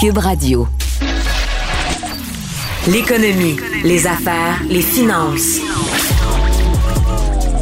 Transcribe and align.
Cube 0.00 0.16
Radio. 0.16 0.66
L'économie, 2.90 3.56
les 3.84 4.06
affaires, 4.06 4.62
les 4.66 4.80
finances. 4.80 5.60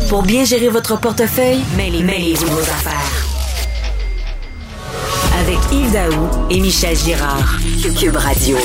Pour 0.08 0.22
bien 0.22 0.44
gérer 0.44 0.68
votre 0.68 1.00
portefeuille, 1.00 1.58
mêlez-vous 1.76 2.46
vos 2.46 2.60
affaires. 2.60 3.26
Avec 5.40 5.58
Yves 5.72 5.92
Daou 5.92 6.28
et 6.48 6.60
Michel 6.60 6.96
Girard. 6.96 7.58
Cube 7.98 8.14
Radio. 8.14 8.56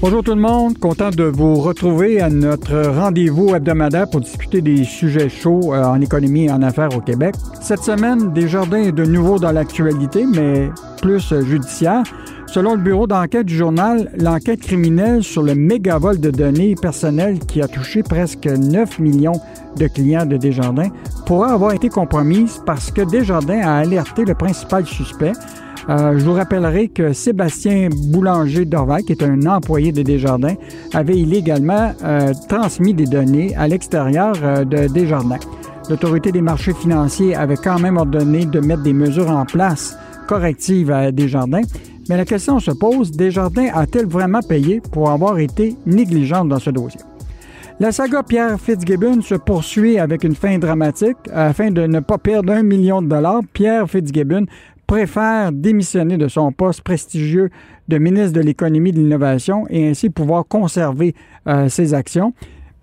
Bonjour 0.00 0.22
tout 0.22 0.34
le 0.34 0.40
monde, 0.40 0.78
content 0.78 1.10
de 1.10 1.24
vous 1.24 1.56
retrouver 1.56 2.22
à 2.22 2.30
notre 2.30 2.80
rendez-vous 2.88 3.54
hebdomadaire 3.54 4.08
pour 4.08 4.22
discuter 4.22 4.62
des 4.62 4.84
sujets 4.84 5.28
chauds 5.28 5.74
euh, 5.74 5.84
en 5.84 6.00
économie 6.00 6.46
et 6.46 6.50
en 6.50 6.62
affaires 6.62 6.96
au 6.96 7.02
Québec. 7.02 7.34
Cette 7.60 7.82
semaine, 7.82 8.32
Desjardins 8.32 8.84
est 8.84 8.92
de 8.92 9.04
nouveau 9.04 9.38
dans 9.38 9.52
l'actualité, 9.52 10.24
mais 10.24 10.70
plus 11.00 11.34
judiciaire. 11.42 12.02
Selon 12.46 12.74
le 12.74 12.80
bureau 12.80 13.06
d'enquête 13.06 13.46
du 13.46 13.56
journal, 13.56 14.10
l'enquête 14.18 14.60
criminelle 14.60 15.22
sur 15.22 15.42
le 15.42 15.54
méga-vol 15.54 16.18
de 16.18 16.30
données 16.30 16.74
personnelles 16.74 17.38
qui 17.38 17.62
a 17.62 17.68
touché 17.68 18.02
presque 18.02 18.46
9 18.46 18.98
millions 18.98 19.40
de 19.76 19.86
clients 19.86 20.26
de 20.26 20.36
Desjardins 20.36 20.90
pourrait 21.26 21.52
avoir 21.52 21.72
été 21.72 21.88
compromise 21.88 22.60
parce 22.66 22.90
que 22.90 23.02
Desjardins 23.02 23.60
a 23.60 23.76
alerté 23.78 24.24
le 24.24 24.34
principal 24.34 24.84
suspect, 24.84 25.32
euh, 25.88 26.18
je 26.18 26.24
vous 26.24 26.34
rappellerai 26.34 26.88
que 26.88 27.12
Sébastien 27.12 27.88
Boulanger 27.90 28.64
d'Orval, 28.64 29.02
qui 29.02 29.12
est 29.12 29.22
un 29.22 29.46
employé 29.46 29.92
de 29.92 30.02
Desjardins, 30.02 30.54
avait 30.92 31.16
illégalement 31.16 31.92
euh, 32.04 32.32
transmis 32.48 32.94
des 32.94 33.06
données 33.06 33.56
à 33.56 33.66
l'extérieur 33.66 34.34
euh, 34.42 34.64
de 34.64 34.86
Desjardins. 34.88 35.38
L'autorité 35.88 36.30
des 36.30 36.42
marchés 36.42 36.74
financiers 36.74 37.34
avait 37.34 37.56
quand 37.56 37.80
même 37.80 37.96
ordonné 37.96 38.44
de 38.44 38.60
mettre 38.60 38.82
des 38.82 38.92
mesures 38.92 39.30
en 39.30 39.44
place 39.44 39.96
correctives 40.30 40.92
à 40.92 41.10
Desjardins. 41.10 41.66
Mais 42.08 42.16
la 42.16 42.24
question 42.24 42.60
se 42.60 42.70
pose, 42.70 43.10
Desjardins 43.10 43.70
a-t-elle 43.74 44.06
vraiment 44.06 44.42
payé 44.42 44.80
pour 44.92 45.10
avoir 45.10 45.38
été 45.38 45.74
négligente 45.86 46.48
dans 46.48 46.60
ce 46.60 46.70
dossier? 46.70 47.00
La 47.80 47.90
saga 47.90 48.22
Pierre 48.22 48.60
Fitzgibbon 48.60 49.22
se 49.22 49.34
poursuit 49.34 49.98
avec 49.98 50.22
une 50.22 50.36
fin 50.36 50.58
dramatique. 50.58 51.16
Afin 51.32 51.72
de 51.72 51.84
ne 51.86 51.98
pas 51.98 52.18
perdre 52.18 52.52
un 52.52 52.62
million 52.62 53.02
de 53.02 53.08
dollars, 53.08 53.40
Pierre 53.52 53.90
Fitzgibbon 53.90 54.46
préfère 54.86 55.50
démissionner 55.50 56.16
de 56.16 56.28
son 56.28 56.52
poste 56.52 56.82
prestigieux 56.82 57.50
de 57.88 57.98
ministre 57.98 58.34
de 58.34 58.40
l'Économie 58.40 58.90
et 58.90 58.92
de 58.92 58.98
l'Innovation 58.98 59.64
et 59.68 59.88
ainsi 59.88 60.10
pouvoir 60.10 60.44
conserver 60.46 61.14
euh, 61.48 61.68
ses 61.68 61.92
actions, 61.92 62.34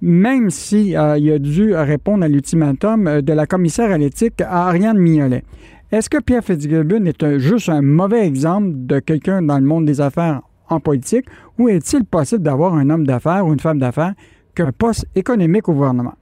même 0.01 0.49
s'il 0.49 0.87
si, 0.87 0.97
euh, 0.97 1.17
il 1.17 1.31
a 1.31 1.39
dû 1.39 1.73
répondre 1.75 2.25
à 2.25 2.27
l'ultimatum 2.27 3.07
euh, 3.07 3.21
de 3.21 3.33
la 3.33 3.45
commissaire 3.45 3.91
à 3.91 3.97
l'éthique 3.97 4.41
Ariane 4.41 4.97
Mignolet. 4.97 5.43
Est-ce 5.89 6.09
que 6.09 6.17
Pierre 6.19 6.43
Fitzgibbon 6.43 7.05
est 7.05 7.39
juste 7.39 7.69
un 7.69 7.81
mauvais 7.81 8.27
exemple 8.27 8.71
de 8.73 8.99
quelqu'un 8.99 9.41
dans 9.41 9.57
le 9.57 9.63
monde 9.63 9.85
des 9.85 10.01
affaires 10.01 10.41
en 10.67 10.81
politique? 10.81 11.25
Ou 11.57 11.69
est-il 11.69 12.03
possible 12.03 12.43
d'avoir 12.43 12.73
un 12.73 12.89
homme 12.89 13.07
d'affaires 13.07 13.47
ou 13.47 13.53
une 13.53 13.59
femme 13.61 13.79
d'affaires 13.79 14.13
qu'un 14.53 14.73
poste 14.73 15.05
économique 15.15 15.69
au 15.69 15.73
gouvernement? 15.73 16.15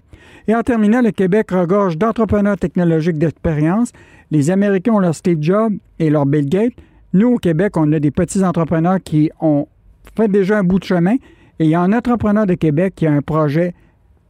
Et 0.48 0.54
en 0.56 0.62
terminant, 0.62 1.02
le 1.02 1.10
Québec 1.10 1.50
regorge 1.50 1.98
d'entrepreneurs 1.98 2.58
technologiques 2.58 3.18
d'expérience 3.18 3.92
les 4.30 4.52
Américains 4.52 4.94
ont 4.94 5.00
leur 5.00 5.16
Steve 5.16 5.40
Jobs 5.42 5.74
et 5.98 6.12
leur 6.12 6.28
Bill 6.28 6.48
Gates. 6.48 6.74
Nous, 7.14 7.34
au 7.34 7.38
Québec, 7.38 7.76
on 7.76 7.92
a 7.92 8.00
des 8.00 8.12
petits 8.12 8.44
entrepreneurs 8.44 9.00
qui 9.04 9.32
ont 9.40 9.68
fait 10.16 10.28
déjà 10.28 10.60
un 10.60 10.64
bout 10.64 10.78
de 10.78 10.84
chemin. 10.84 11.16
Et 11.58 11.66
il 11.66 11.70
y 11.70 11.76
a 11.76 11.82
un 11.82 11.94
entrepreneur 11.94 12.46
de 12.46 12.54
Québec 12.54 12.94
qui 12.96 13.08
a 13.08 13.12
un 13.12 13.22
projet 13.22 13.74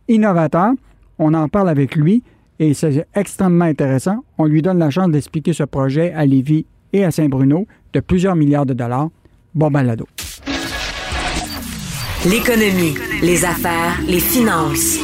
innovateur. 0.07 0.71
On 1.19 1.33
en 1.33 1.49
parle 1.49 1.67
avec 1.69 1.95
lui 1.95 2.23
et 2.59 2.73
c'est 2.73 3.07
extrêmement 3.13 3.65
intéressant. 3.65 4.23
On 4.37 4.45
lui 4.45 4.61
donne 4.61 4.79
la 4.79 4.89
chance 4.89 5.09
d'expliquer 5.09 5.53
ce 5.53 5.63
projet 5.63 6.13
à 6.13 6.25
Lévis 6.25 6.65
et 6.93 7.03
à 7.03 7.11
Saint-Bruno 7.11 7.67
de 7.93 7.99
plusieurs 7.99 8.35
milliards 8.35 8.65
de 8.65 8.73
dollars. 8.73 9.09
Bon 9.53 9.69
balado. 9.69 10.07
L'économie, 12.25 12.95
les 13.21 13.45
affaires, 13.45 13.99
les 14.07 14.19
finances. 14.19 14.99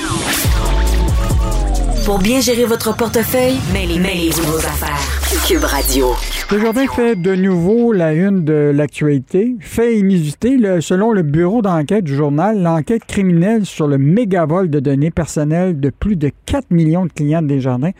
Pour 2.06 2.18
bien 2.18 2.42
gérer 2.42 2.66
votre 2.66 2.96
portefeuille, 2.96 3.60
mêlez-vous 3.74 4.44
vos 4.44 4.58
affaires. 4.58 5.00
Cube 5.48 5.64
Radio. 5.64 6.08
Aujourd'hui, 6.52 6.88
fait 6.88 7.16
de 7.16 7.36
nouveau 7.36 7.92
la 7.92 8.14
une 8.14 8.44
de 8.44 8.72
l'actualité. 8.74 9.56
Fait 9.60 10.00
inusité, 10.00 10.58
selon 10.82 11.12
le 11.12 11.22
bureau 11.22 11.62
d'enquête 11.62 12.04
du 12.04 12.16
journal, 12.16 12.62
l'enquête 12.62 13.06
criminelle 13.06 13.66
sur 13.66 13.88
le 13.88 13.98
méga-vol 13.98 14.70
de 14.70 14.80
données 14.80 15.12
personnelles 15.12 15.80
de 15.80 15.90
plus 15.90 16.16
de 16.16 16.32
4 16.48 16.72
millions 16.72 17.06
de 17.06 17.12
clients 17.12 17.42
de 17.42 17.48
Desjardins 17.48 17.92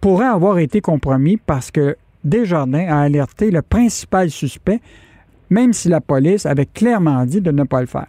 pourrait 0.00 0.26
avoir 0.26 0.58
été 0.58 0.80
compromis 0.80 1.36
parce 1.36 1.70
que 1.70 1.96
Desjardins 2.24 2.86
a 2.88 3.00
alerté 3.00 3.50
le 3.50 3.62
principal 3.62 4.30
suspect, 4.30 4.80
même 5.50 5.72
si 5.72 5.88
la 5.88 6.00
police 6.00 6.46
avait 6.46 6.66
clairement 6.66 7.24
dit 7.26 7.40
de 7.40 7.50
ne 7.50 7.64
pas 7.64 7.80
le 7.80 7.86
faire. 7.86 8.08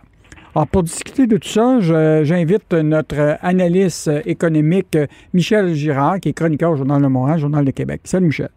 Alors, 0.56 0.68
pour 0.68 0.84
discuter 0.84 1.26
de 1.26 1.38
tout 1.38 1.48
ça, 1.48 1.80
j'invite 2.24 2.74
notre 2.74 3.38
analyste 3.42 4.12
économique 4.26 4.96
Michel 5.34 5.74
Girard, 5.74 6.20
qui 6.20 6.30
est 6.30 6.34
chroniqueur 6.34 6.72
au 6.72 6.76
Journal 6.76 7.02
de 7.02 7.08
Montréal, 7.08 7.40
Journal 7.40 7.66
de 7.66 7.72
Québec. 7.72 8.02
Salut, 8.04 8.28
Michel. 8.28 8.50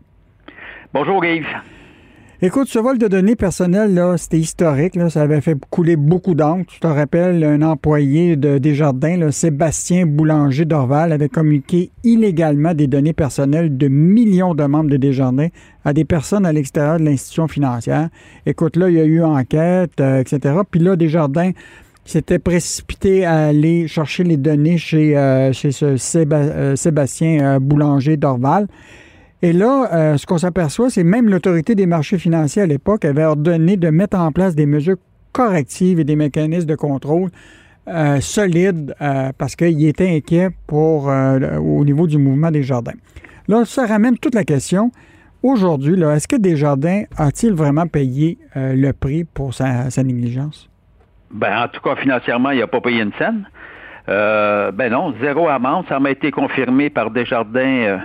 Bonjour, 0.93 1.25
Yves. 1.25 1.47
Écoute, 2.43 2.69
ce 2.69 2.79
vol 2.79 2.99
de 2.99 3.09
données 3.09 3.35
personnelles, 3.35 3.95
là, 3.95 4.19
c'était 4.19 4.39
historique. 4.39 4.95
Là, 4.95 5.09
ça 5.09 5.23
avait 5.23 5.41
fait 5.41 5.57
couler 5.71 5.97
beaucoup 5.97 6.35
d'encre. 6.35 6.71
Tu 6.71 6.81
te 6.81 6.87
rappelles, 6.87 7.43
un 7.43 7.63
employé 7.63 8.37
de 8.37 8.59
Desjardins, 8.59 9.17
là, 9.17 9.33
Sébastien 9.33 10.05
Boulanger 10.05 10.67
d'Orval, 10.67 11.13
avait 11.13 11.31
communiqué 11.31 11.93
illégalement 12.05 12.75
des 12.75 12.89
données 12.89 13.15
personnelles 13.15 13.79
de 13.79 13.89
millions 13.89 14.55
de 14.55 14.65
membres 14.65 14.91
de 14.91 14.99
Desjardins 14.99 15.49
à 15.87 15.95
des 15.95 16.05
personnes 16.05 16.45
à 16.45 16.53
l'extérieur 16.53 16.99
de 16.99 17.05
l'institution 17.05 17.49
financière. 17.49 18.11
Écoute, 18.45 18.77
là, 18.77 18.91
il 18.91 18.97
y 18.97 19.01
a 19.01 19.05
eu 19.05 19.23
enquête, 19.23 19.99
euh, 20.01 20.21
etc. 20.21 20.57
Puis 20.71 20.81
là, 20.81 20.95
Desjardins 20.97 21.53
s'était 22.07 22.39
précipité 22.39 23.25
à 23.25 23.47
aller 23.47 23.89
chercher 23.89 24.25
les 24.25 24.37
données 24.37 24.79
chez, 24.79 25.17
euh, 25.17 25.53
ce 25.53 25.97
euh, 26.33 26.77
Sébastien 26.77 27.45
euh, 27.45 27.59
Boulanger 27.59 28.17
d'Orval. 28.17 28.69
Et 29.43 29.53
là, 29.53 30.17
ce 30.17 30.25
qu'on 30.25 30.39
s'aperçoit, 30.39 30.89
c'est 30.89 31.05
même 31.05 31.29
l'autorité 31.29 31.75
des 31.75 31.85
marchés 31.85 32.17
financiers 32.17 32.63
à 32.63 32.67
l'époque 32.67 33.05
avait 33.05 33.25
ordonné 33.25 33.77
de 33.77 33.91
mettre 33.91 34.19
en 34.19 34.33
place 34.33 34.55
des 34.55 34.65
mesures 34.65 34.97
correctives 35.33 36.01
et 36.01 36.05
des 36.05 36.17
mécanismes 36.17 36.67
de 36.67 36.75
contrôle 36.75 37.29
solides 38.21 38.95
parce 39.37 39.55
qu'il 39.55 39.87
était 39.87 40.09
inquiet 40.09 40.49
pour, 40.67 41.09
au 41.09 41.85
niveau 41.85 42.07
du 42.07 42.17
mouvement 42.17 42.51
des 42.51 42.63
jardins. 42.63 42.95
Là, 43.47 43.67
ça 43.67 43.87
ramène 43.87 44.17
toute 44.17 44.35
la 44.35 44.45
question. 44.45 44.91
Aujourd'hui, 45.43 46.01
est-ce 46.03 46.27
que 46.27 46.37
Desjardins 46.37 47.03
a-t-il 47.19 47.53
vraiment 47.53 47.87
payé 47.87 48.39
le 48.55 48.91
prix 48.93 49.25
pour 49.25 49.53
sa 49.53 50.03
négligence? 50.03 50.71
Ben, 51.31 51.65
en 51.65 51.69
tout 51.69 51.81
cas, 51.81 51.97
financièrement, 51.97 52.51
il 52.51 52.61
n'a 52.61 52.67
pas 52.67 52.81
payé 52.81 53.03
une 53.03 53.13
scène. 53.15 53.49
Euh, 54.09 54.71
ben 54.71 54.93
non, 54.93 55.15
zéro 55.21 55.49
amende. 55.49 55.87
Ça 55.89 55.99
m'a 55.99 56.11
été 56.11 56.31
confirmé 56.31 56.91
par 56.91 57.11
Desjardins, 57.11 57.61
euh, 57.61 57.99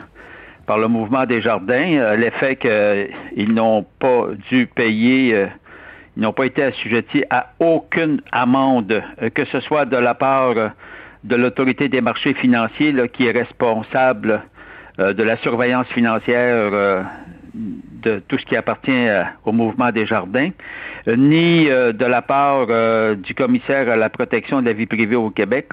par 0.66 0.80
le 0.80 0.88
mouvement 0.88 1.26
Desjardins, 1.26 1.98
euh, 1.98 2.16
l'effet 2.16 2.56
qu'ils 2.56 3.54
n'ont 3.54 3.86
pas 4.00 4.28
dû 4.50 4.66
payer, 4.68 5.48
ils 6.18 6.24
n'ont 6.24 6.34
pas 6.34 6.46
été 6.46 6.64
assujettis 6.64 7.24
à 7.30 7.52
aucune 7.60 8.22
amende, 8.32 9.04
que 9.36 9.46
ce 9.46 9.60
soit 9.62 9.86
de 9.86 9.98
la 9.98 10.16
part 10.16 10.56
de 11.24 11.36
l'autorité 11.36 11.88
des 11.88 12.02
marchés 12.02 12.34
financiers 12.34 12.96
qui 13.14 13.28
est 13.28 13.32
responsable 13.32 14.42
de 14.98 15.24
la 15.24 15.38
surveillance 15.38 15.88
financière 15.88 17.06
de 17.54 18.20
tout 18.28 18.38
ce 18.38 18.46
qui 18.46 18.56
appartient 18.56 19.08
au 19.46 19.52
mouvement 19.52 19.92
Desjardins, 19.92 20.52
euh, 21.08 21.16
ni 21.16 21.70
euh, 21.70 21.92
de 21.94 22.06
la 22.06 22.22
part 22.22 22.68
euh, 22.70 23.16
du 23.16 23.34
commissaire 23.34 23.90
à 23.90 23.96
la 23.96 24.10
protection 24.10 24.62
de 24.62 24.68
la 24.68 24.74
vie 24.74 24.86
privée 24.86 25.16
au 25.16 25.30
Québec, 25.30 25.70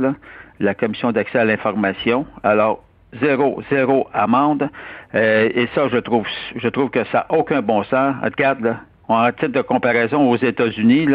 la 0.61 0.75
commission 0.75 1.13
d'accès 1.13 1.39
à 1.39 1.45
l'information. 1.45 2.27
Alors, 2.43 2.85
zéro, 3.21 3.63
zéro 3.71 4.09
amende. 4.13 4.69
et 5.15 5.69
ça, 5.75 5.89
je 5.89 5.99
trouve, 5.99 6.27
je 6.57 6.69
trouve 6.69 6.91
que 6.91 7.05
ça 7.05 7.27
n'a 7.31 7.39
aucun 7.39 7.63
bon 7.63 7.83
sens. 7.85 8.15
Regarde, 8.23 8.61
là, 8.61 8.81
en 9.09 9.31
titre 9.31 9.53
de 9.53 9.63
comparaison 9.63 10.29
aux 10.29 10.37
États-Unis, 10.37 11.07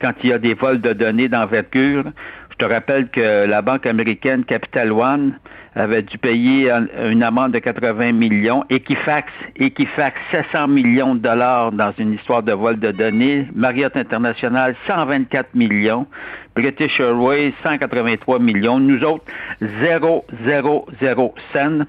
quand 0.00 0.12
il 0.22 0.30
y 0.30 0.32
a 0.32 0.38
des 0.38 0.54
vols 0.54 0.80
de 0.80 0.92
données 0.92 1.28
d'envergure, 1.28 2.04
je 2.50 2.56
te 2.56 2.64
rappelle 2.64 3.08
que 3.08 3.46
la 3.46 3.62
banque 3.62 3.84
américaine 3.84 4.44
Capital 4.44 4.92
One 4.92 5.38
avait 5.74 6.02
dû 6.02 6.18
payer 6.18 6.70
une 7.04 7.22
amende 7.22 7.52
de 7.52 7.58
80 7.58 8.12
millions. 8.12 8.64
Equifax, 8.70 9.32
Equifax, 9.56 10.16
700 10.30 10.68
millions 10.68 11.14
de 11.14 11.20
dollars 11.20 11.72
dans 11.72 11.92
une 11.98 12.14
histoire 12.14 12.42
de 12.42 12.52
vol 12.52 12.78
de 12.78 12.92
données. 12.92 13.46
Marriott 13.54 13.96
International, 13.96 14.76
124 14.86 15.54
millions. 15.54 16.06
British 16.54 17.00
Airways, 17.00 17.52
183 17.64 18.38
millions. 18.38 18.78
Nous 18.78 19.02
autres, 19.02 19.24
0, 19.60 20.24
0, 20.44 20.86
0 21.00 21.34
cents. 21.52 21.84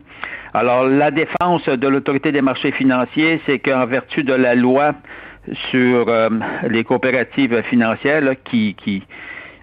Alors, 0.54 0.86
la 0.86 1.12
défense 1.12 1.68
de 1.68 1.88
l'autorité 1.88 2.32
des 2.32 2.42
marchés 2.42 2.72
financiers, 2.72 3.42
c'est 3.46 3.60
qu'en 3.60 3.86
vertu 3.86 4.24
de 4.24 4.34
la 4.34 4.56
loi 4.56 4.94
sur 5.70 6.10
euh, 6.10 6.30
les 6.70 6.84
coopératives 6.84 7.62
financières 7.64 8.24
qui, 8.46 8.74
qui 8.76 9.04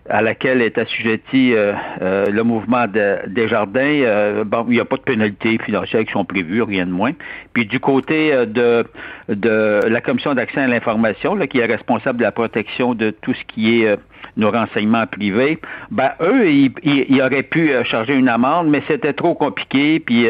à 0.09 0.21
laquelle 0.21 0.63
est 0.63 0.79
assujetti 0.79 1.55
euh, 1.55 1.73
euh, 2.01 2.27
le 2.27 2.43
mouvement 2.43 2.87
des 2.89 3.49
jardins, 3.49 4.43
bon, 4.45 4.67
il 4.69 4.75
n'y 4.75 4.81
a 4.81 4.85
pas 4.85 4.97
de 4.97 5.03
pénalité 5.03 5.59
financière 5.59 6.05
qui 6.05 6.13
sont 6.13 6.25
prévues, 6.25 6.63
rien 6.63 6.87
de 6.87 6.91
moins. 6.91 7.13
Puis 7.53 7.67
du 7.67 7.79
côté 7.81 8.33
de, 8.47 8.85
de 9.29 9.81
la 9.87 10.01
Commission 10.01 10.35
d'accès 10.35 10.61
à 10.61 10.67
l'information, 10.67 11.37
qui 11.47 11.59
est 11.59 11.67
responsable 11.67 12.19
de 12.19 12.25
la 12.25 12.33
protection 12.33 12.95
de 12.95 13.11
tout 13.11 13.35
ce 13.35 13.45
qui 13.45 13.83
est 13.83 13.97
nos 14.37 14.51
renseignements 14.51 15.07
privés, 15.07 15.59
ben 15.91 16.11
eux, 16.21 16.49
ils, 16.51 17.23
auraient 17.23 17.43
pu 17.43 17.71
charger 17.85 18.15
une 18.15 18.29
amende, 18.29 18.69
mais 18.69 18.83
c'était 18.89 19.13
trop 19.13 19.35
compliqué. 19.35 20.01
Puis 20.07 20.27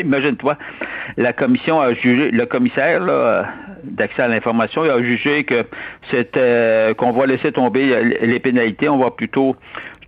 imagine-toi, 0.00 0.56
la 1.16 1.32
commission 1.32 1.80
a 1.80 1.94
jugé, 1.94 2.30
le 2.30 2.46
commissaire 2.46 3.02
d'accès 3.82 4.22
à 4.22 4.28
l'information 4.28 4.82
a 4.82 5.02
jugé 5.02 5.44
que 5.44 5.64
c'était 6.10 6.94
qu'on 6.96 7.10
va 7.10 7.26
laisser 7.26 7.52
tomber 7.52 8.02
les 8.22 8.38
pénalités 8.40 8.88
on 8.88 8.98
va 8.98 9.10
plutôt 9.10 9.56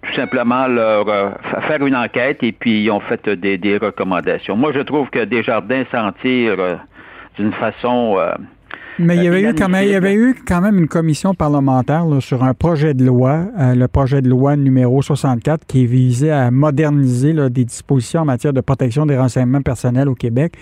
tout 0.02 0.14
simplement 0.14 0.66
leur 0.66 1.08
euh, 1.08 1.30
faire 1.66 1.84
une 1.84 1.96
enquête 1.96 2.42
et 2.42 2.52
puis 2.52 2.84
ils 2.84 2.90
ont 2.90 3.00
fait 3.00 3.28
des, 3.28 3.78
recommandations. 3.78 4.56
Moi, 4.56 4.72
je 4.72 4.80
trouve 4.80 5.10
que 5.10 5.24
Desjardins 5.24 5.84
s'en 5.90 6.12
tire 6.12 6.56
euh, 6.58 6.76
d'une 7.38 7.52
façon. 7.52 8.18
Euh, 8.98 9.04
mais 9.04 9.16
il 9.16 9.24
y, 9.24 9.28
avait 9.28 9.42
eu 9.42 9.54
quand 9.54 9.68
même, 9.68 9.84
il 9.84 9.90
y 9.90 9.94
avait 9.94 10.14
eu 10.14 10.34
quand 10.46 10.60
même 10.60 10.78
une 10.78 10.88
commission 10.88 11.34
parlementaire 11.34 12.06
sur 12.20 12.42
un 12.42 12.54
projet 12.54 12.94
de 12.94 13.04
loi, 13.04 13.46
le 13.58 13.86
projet 13.86 14.22
de 14.22 14.28
loi 14.28 14.56
numéro 14.56 15.02
64, 15.02 15.66
qui 15.66 15.86
visait 15.86 16.30
à 16.30 16.50
moderniser 16.50 17.34
des 17.50 17.64
dispositions 17.64 18.20
en 18.20 18.24
matière 18.24 18.52
de 18.52 18.60
protection 18.60 19.06
des 19.06 19.16
renseignements 19.16 19.62
personnels 19.62 20.08
au 20.08 20.14
Québec 20.14 20.54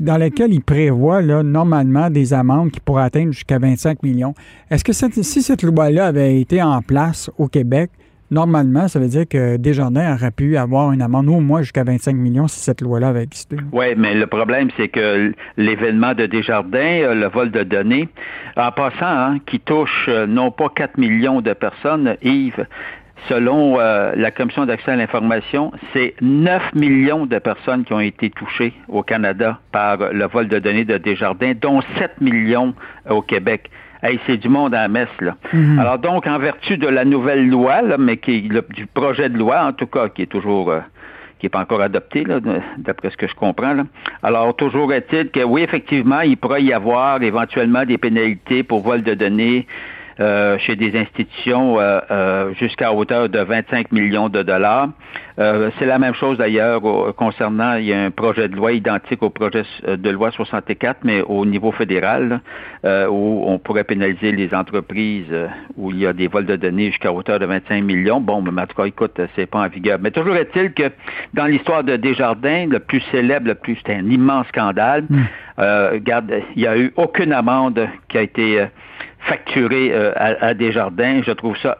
dans 0.00 0.18
lequel 0.18 0.52
il 0.52 0.62
prévoit 0.62 1.22
là, 1.22 1.42
normalement 1.42 2.10
des 2.10 2.32
amendes 2.32 2.70
qui 2.70 2.80
pourraient 2.80 3.04
atteindre 3.04 3.32
jusqu'à 3.32 3.58
25 3.58 4.02
millions. 4.02 4.34
Est-ce 4.70 4.84
que 4.84 4.92
si 4.92 5.42
cette 5.42 5.62
loi-là 5.62 6.06
avait 6.06 6.40
été 6.40 6.62
en 6.62 6.82
place 6.82 7.30
au 7.38 7.48
Québec, 7.48 7.90
normalement, 8.30 8.88
ça 8.88 8.98
veut 8.98 9.08
dire 9.08 9.26
que 9.28 9.56
Desjardins 9.56 10.14
aurait 10.14 10.30
pu 10.30 10.56
avoir 10.56 10.92
une 10.92 11.02
amende 11.02 11.28
au 11.28 11.40
moins 11.40 11.62
jusqu'à 11.62 11.84
25 11.84 12.14
millions 12.14 12.48
si 12.48 12.60
cette 12.60 12.80
loi-là 12.80 13.08
avait 13.08 13.22
existé. 13.22 13.56
Oui, 13.72 13.86
mais 13.96 14.14
le 14.14 14.26
problème, 14.26 14.68
c'est 14.76 14.88
que 14.88 15.32
l'événement 15.56 16.14
de 16.14 16.26
Desjardins, 16.26 16.78
euh, 16.78 17.14
le 17.14 17.28
vol 17.28 17.50
de 17.50 17.62
données, 17.62 18.08
en 18.56 18.72
passant, 18.72 19.06
hein, 19.06 19.38
qui 19.46 19.60
touche 19.60 20.06
euh, 20.08 20.26
non 20.26 20.50
pas 20.50 20.68
4 20.74 20.98
millions 20.98 21.40
de 21.40 21.52
personnes, 21.52 22.16
Yves, 22.22 22.66
Selon 23.28 23.80
euh, 23.80 24.12
la 24.14 24.30
Commission 24.30 24.66
d'accès 24.66 24.92
à 24.92 24.96
l'information, 24.96 25.72
c'est 25.92 26.14
9 26.20 26.74
millions 26.74 27.26
de 27.26 27.38
personnes 27.38 27.84
qui 27.84 27.92
ont 27.92 28.00
été 28.00 28.30
touchées 28.30 28.72
au 28.88 29.02
Canada 29.02 29.58
par 29.72 30.12
le 30.12 30.26
vol 30.26 30.46
de 30.46 30.58
données 30.60 30.84
de 30.84 30.96
Desjardins, 30.98 31.54
dont 31.60 31.80
7 31.98 32.20
millions 32.20 32.74
au 33.08 33.22
Québec. 33.22 33.70
Hey, 34.02 34.20
c'est 34.26 34.36
du 34.36 34.48
monde 34.48 34.74
à 34.74 34.82
la 34.82 34.88
messe, 34.88 35.20
là. 35.20 35.36
Mhm. 35.52 35.78
Alors 35.78 35.98
donc, 35.98 36.26
en 36.26 36.38
vertu 36.38 36.76
de 36.76 36.88
la 36.88 37.04
nouvelle 37.04 37.48
loi, 37.48 37.82
mais 37.98 38.18
qui 38.18 38.42
du 38.42 38.86
projet 38.86 39.28
de 39.28 39.38
loi, 39.38 39.64
en 39.64 39.72
tout 39.72 39.86
cas, 39.86 40.08
qui 40.08 40.22
est 40.22 40.26
toujours 40.26 40.70
euh, 40.70 40.80
qui 41.38 41.46
n'est 41.46 41.50
pas 41.50 41.60
encore 41.60 41.82
adopté, 41.82 42.24
d'après 42.78 43.10
ce 43.10 43.16
que 43.16 43.26
je 43.26 43.34
comprends. 43.34 43.74
Là. 43.74 43.84
Alors, 44.22 44.54
toujours 44.56 44.92
est-il 44.92 45.30
que 45.30 45.40
oui, 45.44 45.62
effectivement, 45.62 46.20
il 46.20 46.36
pourrait 46.36 46.62
y 46.62 46.72
avoir 46.72 47.22
éventuellement 47.22 47.84
des 47.84 47.98
pénalités 47.98 48.62
pour 48.62 48.82
vol 48.82 49.02
de 49.02 49.14
données 49.14 49.66
euh, 50.18 50.56
chez 50.56 50.76
des 50.76 50.98
institutions 50.98 51.78
euh, 51.78 52.00
euh, 52.10 52.54
jusqu'à 52.54 52.90
hauteur 52.90 53.28
de 53.28 53.38
25 53.38 53.92
millions 53.92 54.30
de 54.30 54.42
dollars. 54.42 54.88
c'est 55.36 55.84
la 55.84 55.98
même 55.98 56.14
chose 56.14 56.38
d'ailleurs 56.38 56.80
concernant, 57.16 57.74
il 57.74 57.84
y 57.84 57.92
a 57.92 58.02
un 58.02 58.10
projet 58.10 58.48
de 58.48 58.56
loi 58.56 58.72
identique 58.72 59.22
au 59.22 59.28
projet 59.28 59.64
de 59.86 60.10
loi 60.10 60.30
64, 60.30 61.00
mais 61.04 61.20
au 61.20 61.44
niveau 61.44 61.70
fédéral, 61.72 62.40
où 62.82 63.44
on 63.46 63.58
pourrait 63.58 63.84
pénaliser 63.84 64.32
les 64.32 64.54
entreprises 64.54 65.30
où 65.76 65.90
il 65.90 65.98
y 65.98 66.06
a 66.06 66.14
des 66.14 66.28
vols 66.28 66.46
de 66.46 66.56
données 66.56 66.86
jusqu'à 66.86 67.12
hauteur 67.12 67.38
de 67.38 67.44
25 67.44 67.84
millions. 67.84 68.18
Bon, 68.18 68.40
mais 68.40 68.62
en 68.62 68.66
tout 68.66 68.74
cas, 68.74 68.86
écoute, 68.86 69.20
c'est 69.36 69.44
pas 69.44 69.58
en 69.58 69.68
vigueur. 69.68 69.98
Mais 70.00 70.10
toujours 70.10 70.36
est-il 70.36 70.72
que 70.72 70.90
dans 71.34 71.44
l'histoire 71.44 71.84
de 71.84 71.96
Desjardins, 71.96 72.64
le 72.70 72.78
plus 72.78 73.02
célèbre, 73.12 73.48
le 73.48 73.56
plus, 73.56 73.76
c'était 73.76 73.96
un 73.96 74.08
immense 74.08 74.46
scandale. 74.48 75.04
Hmm. 75.10 75.24
regarde, 75.58 76.32
il 76.54 76.62
n'y 76.62 76.66
a 76.66 76.78
eu 76.78 76.94
aucune 76.96 77.34
amende 77.34 77.86
qui 78.08 78.16
a 78.16 78.22
été 78.22 78.66
facturé 79.26 79.90
euh, 79.92 80.12
à, 80.16 80.54
des 80.54 80.72
jardins. 80.72 81.20
Je 81.24 81.32
trouve 81.32 81.56
ça 81.58 81.78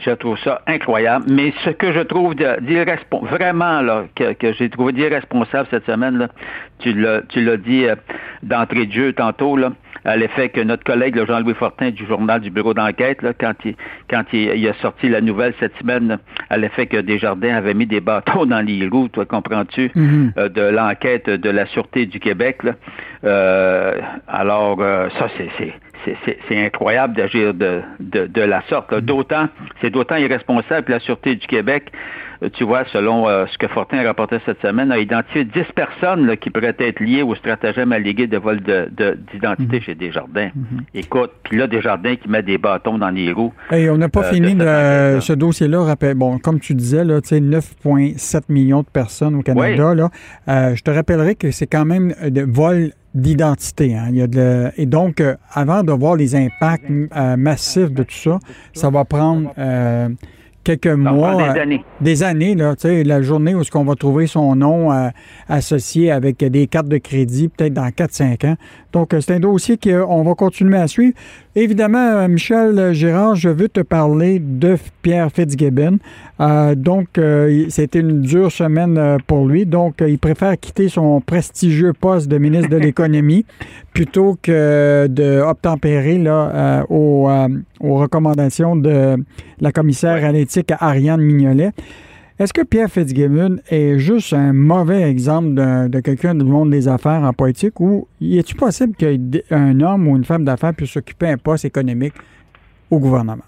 je 0.00 0.12
trouve 0.12 0.38
ça 0.38 0.62
incroyable. 0.68 1.24
Mais 1.28 1.52
ce 1.64 1.70
que 1.70 1.90
je 1.92 1.98
trouve 2.00 2.34
vraiment 3.22 3.80
là, 3.80 4.04
que, 4.14 4.52
j'ai 4.52 4.70
trouvé 4.70 4.92
d'irresponsable 4.92 5.66
cette 5.72 5.86
semaine, 5.86 6.18
là, 6.18 6.28
tu 6.78 6.92
l'as 6.92 7.56
dit 7.56 7.84
euh, 7.84 7.96
d'entrée 8.44 8.86
de 8.86 8.92
jeu 8.92 9.12
tantôt, 9.12 9.56
là, 9.56 9.72
à 10.04 10.16
l'effet 10.16 10.50
que 10.50 10.60
notre 10.60 10.84
collègue 10.84 11.20
Jean-Louis 11.26 11.54
Fortin 11.54 11.90
du 11.90 12.06
journal 12.06 12.40
du 12.40 12.50
bureau 12.50 12.74
d'enquête, 12.74 13.18
quand, 13.40 13.54
il, 13.64 13.74
quand 14.08 14.22
il, 14.32 14.68
a 14.68 14.74
sorti 14.74 15.08
la 15.08 15.20
nouvelle 15.20 15.52
cette 15.58 15.76
semaine, 15.78 16.18
à 16.48 16.56
l'effet 16.58 16.86
que 16.86 16.98
Desjardins 16.98 17.56
avait 17.56 17.74
mis 17.74 17.86
des 17.86 18.00
bâtons 18.00 18.46
dans 18.46 18.64
les 18.64 18.86
roues, 18.86 19.08
toi 19.08 19.26
comprends-tu, 19.26 19.88
mm-hmm. 19.88 20.30
euh, 20.38 20.48
de 20.48 20.62
l'enquête 20.62 21.28
de 21.28 21.50
la 21.50 21.66
Sûreté 21.66 22.06
du 22.06 22.20
Québec. 22.20 22.60
alors, 23.24 24.78
ça, 24.78 25.26
c'est 25.36 25.74
c'est 26.04 26.64
incroyable 26.64 27.16
d'agir 27.16 27.54
de, 27.54 27.82
de, 28.00 28.40
la 28.40 28.62
sorte. 28.68 28.94
D'autant, 28.94 29.48
c'est 29.80 29.90
d'autant 29.90 30.16
irresponsable 30.16 30.86
que 30.86 30.92
la 30.92 31.00
Sûreté 31.00 31.36
du 31.36 31.46
Québec, 31.46 31.90
euh, 32.42 32.48
tu 32.52 32.64
vois, 32.64 32.84
selon 32.92 33.28
euh, 33.28 33.46
ce 33.50 33.58
que 33.58 33.66
Fortin 33.68 33.98
a 33.98 34.04
rapporté 34.04 34.38
cette 34.46 34.60
semaine, 34.60 34.92
a 34.92 34.98
identifié 34.98 35.44
10 35.44 35.64
personnes 35.74 36.36
qui 36.36 36.50
pourraient 36.50 36.76
être 36.78 37.00
liées 37.00 37.22
au 37.22 37.34
stratagème 37.34 37.92
allégué 37.92 38.26
de 38.26 38.38
vol 38.38 38.60
d'identité 38.60 39.66
de, 39.66 39.76
mm-hmm. 39.78 39.82
chez 39.82 39.94
Desjardins. 39.94 40.50
Mm 40.54 40.78
Écoute, 40.94 41.32
puis 41.42 41.58
là, 41.58 41.66
Desjardins 41.66 42.16
qui 42.16 42.28
met 42.28 42.42
des 42.42 42.58
bâtons 42.58 42.98
dans 42.98 43.10
les 43.10 43.32
roues. 43.32 43.52
Et 43.72 43.90
on 43.90 43.98
n'a 43.98 44.08
pas 44.08 44.26
euh, 44.26 44.32
fini 44.32 44.54
de, 44.54 45.20
ce 45.20 45.32
dossier-là. 45.32 45.94
Bon, 46.16 46.38
comme 46.38 46.60
tu 46.60 46.74
disais, 46.74 47.04
9,7 47.04 48.42
millions 48.48 48.82
de 48.82 48.88
personnes 48.92 49.34
au 49.36 49.42
Canada. 49.42 49.94
Là, 49.94 50.10
je 50.74 50.82
te 50.82 50.90
rappellerai 50.90 51.34
que 51.34 51.50
c'est 51.50 51.66
quand 51.66 51.84
même 51.84 52.14
de 52.22 52.42
vol 52.42 52.92
d'identité. 53.18 53.94
Hein. 53.94 54.06
Il 54.10 54.16
y 54.16 54.22
a 54.22 54.26
de, 54.26 54.70
et 54.76 54.86
donc, 54.86 55.20
euh, 55.20 55.34
avant 55.52 55.82
de 55.82 55.92
voir 55.92 56.16
les 56.16 56.34
impacts 56.34 56.90
euh, 56.90 57.36
massifs 57.36 57.92
de 57.92 58.02
tout 58.02 58.14
ça, 58.14 58.38
ça 58.72 58.90
va 58.90 59.04
prendre 59.04 59.52
euh, 59.58 60.08
quelques 60.64 60.86
mois. 60.86 61.52
Des 61.52 61.60
années. 61.60 61.84
Des 62.00 62.22
années, 62.22 62.54
là, 62.54 62.76
tu 62.76 62.82
sais, 62.82 63.04
la 63.04 63.22
journée 63.22 63.54
où 63.54 63.60
est-ce 63.60 63.70
qu'on 63.70 63.84
va 63.84 63.94
trouver 63.94 64.26
son 64.26 64.54
nom 64.54 64.90
associé 65.48 66.10
avec 66.10 66.38
des 66.38 66.66
cartes 66.66 66.88
de 66.88 66.98
crédit, 66.98 67.48
peut-être 67.48 67.74
dans 67.74 67.88
4-5 67.88 68.46
ans. 68.46 68.56
Donc, 68.92 69.14
c'est 69.20 69.32
un 69.32 69.40
dossier 69.40 69.78
qu'on 69.78 70.22
va 70.22 70.34
continuer 70.34 70.78
à 70.78 70.86
suivre. 70.86 71.14
Évidemment, 71.54 72.28
Michel 72.28 72.92
Gérard, 72.92 73.34
je 73.34 73.48
veux 73.48 73.68
te 73.68 73.80
parler 73.80 74.38
de 74.40 74.76
Pierre 75.02 75.30
Fitzgibbon. 75.32 75.98
Euh, 76.40 76.74
donc, 76.74 77.18
euh, 77.18 77.66
c'était 77.68 78.00
une 78.00 78.20
dure 78.20 78.52
semaine 78.52 78.96
euh, 78.96 79.16
pour 79.26 79.46
lui. 79.46 79.66
Donc, 79.66 79.96
il 80.06 80.18
préfère 80.18 80.58
quitter 80.58 80.88
son 80.88 81.20
prestigieux 81.20 81.92
poste 81.92 82.28
de 82.28 82.38
ministre 82.38 82.68
de 82.68 82.76
l'Économie 82.78 83.44
plutôt 83.92 84.38
que 84.40 85.06
d'obtempérer 85.08 86.18
là, 86.18 86.84
aux, 86.88 87.28
aux, 87.80 87.94
recommandations 87.96 88.76
de 88.76 89.16
la 89.60 89.72
commissaire 89.72 90.24
à 90.24 90.30
l'éthique 90.30 90.72
Ariane 90.78 91.20
Mignolet. 91.20 91.72
Est-ce 92.38 92.52
que 92.52 92.62
Pierre 92.62 92.88
Fitzgibbon 92.88 93.56
est 93.68 93.98
juste 93.98 94.32
un 94.32 94.52
mauvais 94.52 95.02
exemple 95.02 95.54
de, 95.54 95.98
quelqu'un 95.98 96.36
du 96.36 96.44
monde 96.44 96.70
des 96.70 96.86
affaires 96.86 97.24
en 97.24 97.32
politique 97.32 97.80
ou 97.80 98.06
est-il 98.20 98.54
possible 98.54 98.94
qu'un 98.94 99.80
homme 99.80 100.06
ou 100.06 100.16
une 100.16 100.24
femme 100.24 100.44
d'affaires 100.44 100.72
puisse 100.72 100.96
occuper 100.96 101.26
un 101.26 101.36
poste 101.36 101.64
économique 101.64 102.14
au 102.92 103.00
gouvernement? 103.00 103.42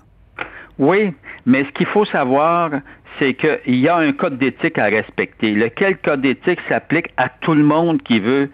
Oui, 0.77 1.13
mais 1.47 1.65
ce 1.65 1.71
qu'il 1.71 1.87
faut 1.87 2.05
savoir, 2.05 2.71
c'est 3.19 3.35
qu'il 3.35 3.77
y 3.77 3.89
a 3.89 3.97
un 3.97 4.13
code 4.13 4.39
d'éthique 4.39 4.79
à 4.79 4.87
respecter. 4.87 5.55
Lequel 5.55 5.99
code 5.99 6.23
d'éthique 6.23 6.61
s'applique 6.69 7.09
à 7.17 7.29
tout 7.29 7.55
le 7.55 7.65
monde 7.65 8.03
qui 8.03 8.21
veut 8.21 8.51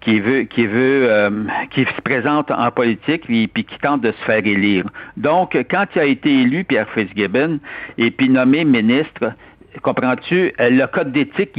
qui 0.00 0.20
veut 0.20 0.42
qui 0.42 0.66
veut 0.66 1.10
euh, 1.10 1.30
qui 1.70 1.84
se 1.84 2.00
présente 2.02 2.50
en 2.50 2.70
politique 2.70 3.22
puis, 3.22 3.48
puis, 3.48 3.64
qui 3.64 3.78
tente 3.78 4.00
de 4.00 4.12
se 4.12 4.24
faire 4.24 4.46
élire. 4.46 4.84
Donc 5.16 5.56
quand 5.70 5.86
il 5.96 5.98
a 6.00 6.04
été 6.04 6.42
élu 6.42 6.64
Pierre 6.64 6.88
Fitzgibbon 6.90 7.58
et 7.98 8.10
puis 8.10 8.28
nommé 8.28 8.64
ministre, 8.64 9.32
comprends-tu 9.82 10.52
euh, 10.60 10.70
le 10.70 10.86
code 10.86 11.12
d'éthique 11.12 11.50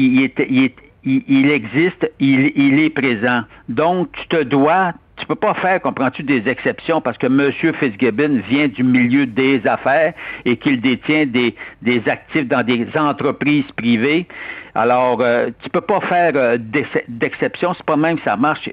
il, 1.06 1.50
existe, 1.50 2.12
il 2.20 2.80
est 2.80 2.90
présent. 2.90 3.42
Donc 3.68 4.10
tu 4.14 4.28
te 4.28 4.44
dois 4.44 4.94
tu 5.20 5.26
peux 5.26 5.36
pas 5.36 5.54
faire, 5.56 5.82
comprends-tu, 5.82 6.24
des 6.24 6.48
exceptions 6.48 7.02
parce 7.02 7.18
que 7.18 7.28
M. 7.28 7.52
Fitzgibbon 7.52 8.42
vient 8.50 8.68
du 8.68 8.84
milieu 8.84 9.26
des 9.26 9.66
affaires 9.68 10.14
et 10.46 10.58
qu'il 10.58 10.82
détient 10.82 11.26
des, 11.26 11.56
des 11.82 12.02
actifs 12.08 12.48
dans 12.48 12.64
des 12.64 12.88
entreprises 12.96 13.70
privées. 13.78 14.26
Alors, 14.76 15.20
euh, 15.22 15.50
tu 15.62 15.70
peux 15.70 15.82
pas 15.82 16.00
faire 16.02 16.32
euh, 16.36 16.58
d'exception, 17.08 17.74
c'est 17.74 17.86
pas 17.86 17.98
même 17.98 18.18
que 18.18 18.24
ça 18.24 18.38
marche. 18.38 18.70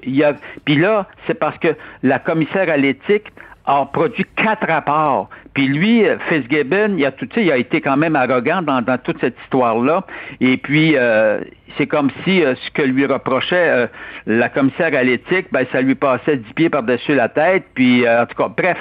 Puis 0.65 0.75
là, 0.75 1.07
c'est 1.27 1.37
parce 1.37 1.57
que 1.57 1.75
la 2.01 2.19
commissaire 2.19 2.69
à 2.69 2.77
l'éthique 2.77 3.25
a 3.65 3.85
produit 3.85 4.25
quatre 4.35 4.65
rapports. 4.65 5.29
Puis 5.53 5.67
lui, 5.67 6.03
Fitzgibbon, 6.29 6.95
il 6.97 7.05
a 7.05 7.11
tout, 7.11 7.27
il 7.35 7.51
a 7.51 7.57
été 7.57 7.81
quand 7.81 7.97
même 7.97 8.15
arrogant 8.15 8.61
dans, 8.61 8.81
dans 8.81 8.97
toute 8.97 9.19
cette 9.19 9.35
histoire-là. 9.43 10.05
Et 10.39 10.57
puis, 10.57 10.93
euh, 10.95 11.41
c'est 11.77 11.87
comme 11.87 12.09
si 12.23 12.43
euh, 12.43 12.55
ce 12.55 12.71
que 12.71 12.81
lui 12.81 13.05
reprochait 13.05 13.69
euh, 13.69 13.87
la 14.25 14.49
commissaire 14.49 14.93
à 14.93 15.03
l'éthique, 15.03 15.47
ben, 15.51 15.65
ça 15.71 15.81
lui 15.81 15.95
passait 15.95 16.37
dix 16.37 16.53
pieds 16.53 16.69
par-dessus 16.69 17.15
la 17.15 17.29
tête. 17.29 17.63
Puis, 17.73 18.07
en 18.07 18.25
tout 18.25 18.35
cas, 18.35 18.49
bref. 18.55 18.77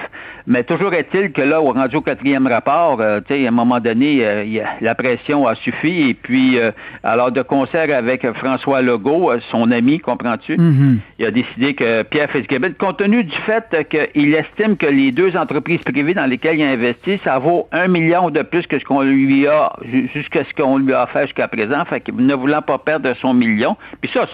Mais 0.48 0.62
toujours 0.62 0.94
est-il 0.94 1.32
que 1.32 1.42
là, 1.42 1.60
au 1.60 1.72
rendu 1.72 1.96
au 1.96 2.00
quatrième 2.00 2.46
rapport, 2.46 2.98
tu 3.26 3.34
sais, 3.34 3.44
à 3.44 3.48
un 3.48 3.52
moment 3.52 3.80
donné, 3.80 4.62
la 4.80 4.94
pression 4.94 5.46
a 5.46 5.54
suffi. 5.56 6.10
Et 6.10 6.14
puis, 6.14 6.58
alors, 7.02 7.32
de 7.32 7.42
concert 7.42 7.94
avec 7.96 8.30
François 8.34 8.80
Legault, 8.80 9.32
son 9.50 9.70
ami, 9.70 9.98
comprends-tu, 9.98 10.56
Mm-hmm. 10.56 10.98
il 11.18 11.26
a 11.26 11.30
décidé 11.30 11.74
que 11.74 12.02
Pierre 12.02 12.30
Fitzgibbon, 12.30 12.72
compte 12.78 12.98
tenu 12.98 13.24
du 13.24 13.36
fait 13.46 13.64
qu'il 13.88 14.34
estime 14.34 14.76
que 14.76 14.86
les 14.86 15.12
deux 15.12 15.36
entreprises 15.36 15.80
privées 15.80 16.14
dans 16.14 16.26
lesquelles 16.26 16.58
il 16.58 16.64
a 16.64 16.70
investi, 16.70 17.20
ça 17.24 17.38
vaut 17.38 17.68
un 17.72 17.88
million 17.88 18.30
de 18.30 18.42
plus 18.42 18.66
que 18.66 18.78
ce 18.78 18.84
qu'on 18.84 19.02
lui 19.02 19.46
a, 19.46 19.72
jusqu'à 20.14 20.44
ce 20.44 20.54
qu'on 20.54 20.78
lui 20.78 20.92
a 20.92 21.06
fait 21.06 21.22
jusqu'à 21.26 21.48
présent, 21.48 21.84
fait 21.84 22.00
qu'il 22.00 22.16
ne 22.16 22.34
voulant 22.34 22.62
pas 22.62 22.78
perdre 22.86 23.12
son 23.20 23.34
million. 23.34 23.76
Puis 24.00 24.10
ça, 24.14 24.26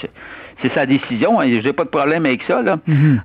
c'est 0.62 0.72
sa 0.74 0.86
décision. 0.86 1.40
Hein, 1.40 1.46
J'ai 1.60 1.72
pas 1.72 1.82
de 1.82 1.88
problème 1.88 2.24
avec 2.24 2.42
ça. 2.46 2.62
Là. 2.62 2.76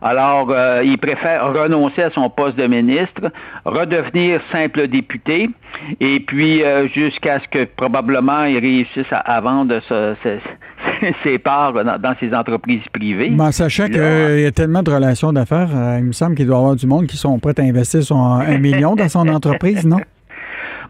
Alors, 0.01 0.47
euh, 0.49 0.81
il 0.83 0.97
préfère 0.97 1.53
renoncer 1.53 2.01
à 2.01 2.09
son 2.09 2.27
poste 2.31 2.57
de 2.57 2.65
ministre, 2.65 3.29
redevenir 3.65 4.41
simple 4.51 4.87
député, 4.87 5.49
et 5.99 6.19
puis 6.21 6.63
euh, 6.63 6.87
jusqu'à 6.87 7.39
ce 7.39 7.47
que 7.49 7.65
probablement 7.65 8.45
il 8.45 8.57
réussisse 8.57 9.11
à, 9.11 9.17
à 9.17 9.39
vendre 9.41 9.79
ce- 9.87 10.15
ce- 10.23 10.39
ses 11.23 11.37
parts 11.37 11.73
dans, 11.73 11.99
dans 11.99 12.15
ses 12.19 12.33
entreprises 12.33 12.81
privées. 12.91 13.29
Ben, 13.29 13.51
sachant 13.51 13.85
qu'il 13.85 13.97
y 14.41 14.45
a 14.45 14.51
tellement 14.51 14.81
de 14.81 14.89
relations 14.91 15.31
d'affaires, 15.33 15.69
euh, 15.75 15.97
il 15.99 16.05
me 16.05 16.11
semble 16.13 16.33
qu'il 16.35 16.47
doit 16.47 16.55
y 16.55 16.59
avoir 16.59 16.75
du 16.75 16.87
monde 16.87 17.05
qui 17.05 17.17
sont 17.17 17.37
prêts 17.37 17.53
à 17.59 17.63
investir 17.63 18.01
son 18.01 18.19
un 18.23 18.57
million 18.57 18.95
dans 18.95 19.09
son 19.09 19.27
entreprise, 19.37 19.85
non? 19.85 19.99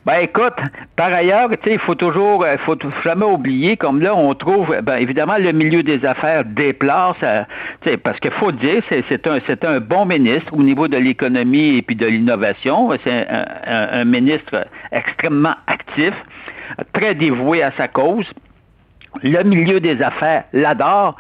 Ben 0.08 0.22
écoute, 0.22 0.54
par 0.96 1.12
ailleurs, 1.12 1.50
tu 1.50 1.58
sais, 1.66 1.74
il 1.74 1.80
faut 1.80 1.94
toujours, 1.94 2.48
il 2.50 2.58
faut 2.60 2.78
t- 2.78 2.88
jamais 3.04 3.26
oublier, 3.26 3.76
comme 3.76 4.00
là, 4.00 4.16
on 4.16 4.34
trouve, 4.36 4.74
ben 4.82 4.96
évidemment, 4.96 5.36
le 5.38 5.52
milieu 5.52 5.84
des 5.84 6.06
affaires 6.06 6.46
déplace, 6.46 7.18
euh, 7.24 7.44
tu 7.82 7.90
sais, 7.90 7.98
parce 7.98 8.18
qu'il 8.22 8.32
faut 8.32 8.54
dire, 8.54 8.82
c'est, 8.88 9.66
un, 9.66 9.80
bon 9.82 10.06
ministre 10.06 10.54
au 10.54 10.64
niveau 10.64 10.88
de 10.88 10.96
l'économie 10.96 11.76
et 11.76 11.82
puis 11.82 11.98
de 11.98 12.06
l'innovation. 12.06 12.90
C'est 13.04 13.28
un 13.68 14.06
ministre 14.06 14.66
extrêmement 14.94 15.56
actif, 15.68 16.14
très 16.94 17.14
dévoué 17.14 17.62
à 17.62 17.74
sa 17.74 17.90
cause. 17.90 18.32
Le 19.24 19.44
milieu 19.44 19.82
des 19.82 20.02
affaires 20.02 20.46
l'adore, 20.54 21.18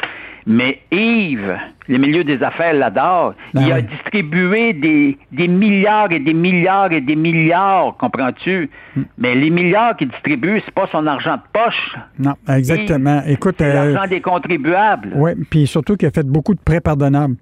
mais 0.48 0.80
Yves, 0.92 1.58
le 1.90 1.98
milieu 1.98 2.24
des 2.24 2.42
affaires 2.42 2.74
l'adore. 2.74 3.34
Ben 3.54 3.62
il 3.62 3.72
a 3.72 3.76
oui. 3.76 3.84
distribué 3.84 4.72
des, 4.72 5.18
des 5.34 5.48
milliards 5.50 6.12
et 6.12 6.20
des 6.20 6.34
milliards 6.34 6.92
et 6.94 7.02
des 7.02 7.18
milliards, 7.18 7.98
comprends-tu? 7.98 8.70
Hmm. 8.96 9.04
Mais 9.18 9.36
les 9.36 9.50
milliards 9.50 9.98
qu'il 9.98 10.08
distribue, 10.08 10.62
c'est 10.66 10.74
pas 10.74 10.88
son 10.90 11.06
argent 11.06 11.36
de 11.36 11.42
poche. 11.52 11.96
Non, 12.18 12.34
exactement. 12.48 13.22
Écoute, 13.28 13.56
C'est 13.60 13.66
euh, 13.66 13.92
l'argent 13.92 14.08
des 14.10 14.22
contribuables. 14.22 15.12
oui, 15.16 15.32
puis 15.50 15.68
surtout 15.68 15.98
qu'il 15.98 16.08
a 16.08 16.12
fait 16.12 16.26
beaucoup 16.26 16.56
de 16.56 16.62
prêts 16.62 16.82
pardonnables. 16.82 17.36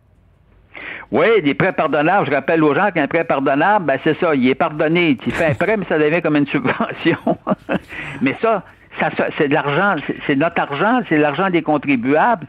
Oui, 1.12 1.28
des 1.44 1.54
prêts 1.54 1.74
pardonnables. 1.74 2.26
Je 2.26 2.32
rappelle 2.32 2.64
aux 2.64 2.74
gens 2.74 2.90
qu'un 2.92 3.08
prêt 3.08 3.24
pardonnable, 3.24 3.86
ben 3.86 4.00
c'est 4.04 4.20
ça, 4.20 4.34
il 4.34 4.48
est 4.50 4.56
pardonné. 4.56 5.16
Tu 5.22 5.30
fais 5.30 5.46
un 5.46 5.54
prêt, 5.54 5.78
mais 5.78 5.86
ça 5.88 6.00
devient 6.00 6.22
comme 6.24 6.36
une 6.36 6.48
subvention. 6.48 7.38
mais 8.22 8.36
ça, 8.42 8.64
ça, 9.00 9.10
c'est 9.38 9.48
de 9.48 9.54
l'argent, 9.54 9.96
c'est- 10.26 10.36
notre 10.36 10.62
argent, 10.62 11.02
c'est 11.10 11.18
l'argent 11.18 11.50
des 11.50 11.62
contribuables. 11.62 12.46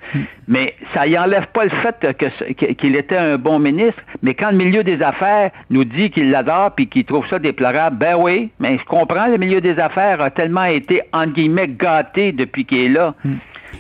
Mais 0.49 0.75
ça 0.95 1.07
y 1.07 1.19
enlève 1.19 1.47
pas 1.49 1.65
le 1.65 1.71
fait 1.71 2.17
que 2.17 2.53
qu'il 2.73 2.97
était 2.97 3.17
un 3.17 3.37
bon 3.37 3.59
ministre. 3.59 4.01
Mais 4.23 4.35
quand 4.35 4.51
le 4.51 4.57
milieu 4.57 4.85
des 4.85 5.03
affaires 5.03 5.51
nous 5.71 5.85
dit 5.85 6.11
qu'il 6.11 6.31
l'adore 6.31 6.73
puis 6.75 6.89
qu'il 6.89 7.05
trouve 7.05 7.27
ça 7.29 7.39
déplorable, 7.39 7.97
ben 7.97 8.17
oui, 8.17 8.51
mais 8.61 8.79
je 8.79 8.85
comprends, 8.85 9.27
le 9.27 9.39
milieu 9.39 9.61
des 9.61 9.79
affaires 9.79 10.21
a 10.21 10.31
tellement 10.31 10.65
été, 10.65 11.03
entre 11.13 11.33
guillemets, 11.33 11.69
gâté 11.69 12.33
depuis 12.33 12.65
qu'il 12.65 12.79
est 12.79 12.89
là. 12.89 13.15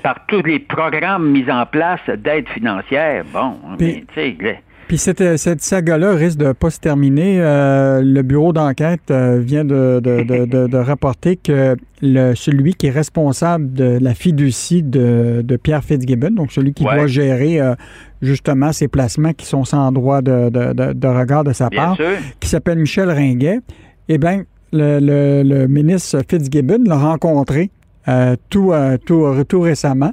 Par 0.02 0.26
tous 0.26 0.42
les 0.42 0.58
programmes 0.58 1.30
mis 1.30 1.50
en 1.50 1.64
place 1.66 2.00
d'aide 2.08 2.49
financière. 2.50 3.25
Bon, 3.32 3.56
mais 3.78 4.04
tu 4.14 4.14
sais, 4.14 4.37
Puis 4.88 4.99
cette, 4.99 5.37
cette 5.37 5.62
saga-là 5.62 6.12
risque 6.14 6.38
de 6.38 6.52
pas 6.52 6.71
se 6.71 6.78
terminer. 6.78 7.38
Euh, 7.40 8.00
le 8.02 8.23
bureau 8.23 8.52
d'enquête 8.52 9.11
euh, 9.11 9.40
vient 9.45 9.64
de, 9.64 10.00
de, 10.00 10.23
de, 10.23 10.45
de- 10.45 10.66
de 10.69 10.76
rapporter 10.78 11.35
que 11.37 11.75
le, 12.02 12.35
celui 12.37 12.75
qui 12.75 12.87
est 12.87 12.90
responsable 12.90 13.73
de 13.73 13.99
la 14.00 14.14
fiducie 14.14 14.85
de, 14.85 15.43
de 15.43 15.57
Pierre 15.57 15.83
Fitzgibbon, 15.83 16.31
donc 16.31 16.52
celui 16.52 16.73
qui 16.73 16.85
Ouais. 16.85 16.95
doit 16.95 17.09
gérer 17.09 17.61
euh, 17.61 17.75
justement 18.23 18.71
ces 18.73 18.87
placements 18.87 19.33
qui 19.33 19.47
sont 19.47 19.64
sans 19.64 19.90
droit 19.90 20.23
de, 20.23 20.50
de, 20.50 20.73
de- 20.73 20.93
de 20.93 21.09
regard 21.09 21.43
de 21.43 21.52
sa 21.52 21.69
part, 21.69 21.99
qui 22.38 22.49
s'appelle 22.49 22.78
Michel 22.78 23.11
Ringuet, 23.11 23.61
eh 24.09 24.19
bien, 24.19 24.45
le, 24.73 25.00
le- 25.00 25.43
le 25.43 25.66
ministre 25.66 26.21
Fitzgibbon 26.28 26.85
l'a 26.87 26.97
rencontré 26.97 27.71
euh, 28.07 28.37
tout, 28.50 28.73
euh, 28.73 28.99
tout, 29.05 29.26
tout 29.49 29.61
récemment 29.62 30.12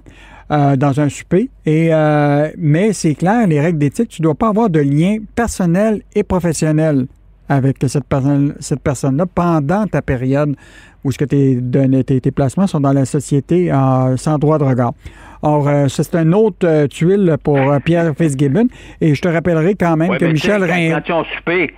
euh, 0.54 0.76
dans 0.76 1.00
un 1.00 1.10
souper. 1.10 1.50
Et, 1.66 1.90
euh, 1.92 2.50
mais 2.58 2.94
c'est 2.94 3.16
clair, 3.16 3.48
les 3.48 3.60
règles 3.60 3.80
d'éthique, 3.80 4.10
tu 4.10 4.22
ne 4.22 4.26
dois 4.26 4.36
pas 4.36 4.50
avoir 4.50 4.70
de 4.70 4.80
lien 4.80 5.18
personnel 5.36 6.02
et 6.16 6.24
professionnel 6.24 7.08
avec 7.50 7.78
cette, 7.88 8.06
personne, 8.06 8.56
cette 8.60 8.82
personne-là 8.82 9.26
pendant 9.26 9.86
ta 9.88 10.02
période 10.02 10.56
où 11.04 11.12
ce 11.12 11.18
que 11.18 11.26
tes, 11.26 11.60
tes, 12.06 12.22
tes 12.22 12.32
placements 12.32 12.68
sont 12.68 12.80
dans 12.80 12.94
la 12.94 13.06
société 13.06 13.72
euh, 13.72 14.16
sans 14.18 14.38
droit 14.38 14.58
de 14.58 14.64
regard. 14.64 14.94
Or, 15.42 15.68
euh, 15.68 15.90
ça, 15.90 16.04
c'est 16.04 16.16
un 16.16 16.32
autre 16.32 16.66
euh, 16.66 16.88
tuile 16.88 17.36
pour 17.44 17.60
Pierre 17.84 18.14
Fitzgibbon. 18.18 18.68
Et 19.02 19.14
je 19.14 19.22
te 19.22 19.28
rappellerai 19.28 19.76
quand 19.76 19.98
même 19.98 20.12
Ouais, 20.12 20.18
que 20.18 20.26
Michel 20.26 20.62
quand 20.62 21.02
ils 21.06 21.12
ont 21.12 21.26
soupé, 21.26 21.74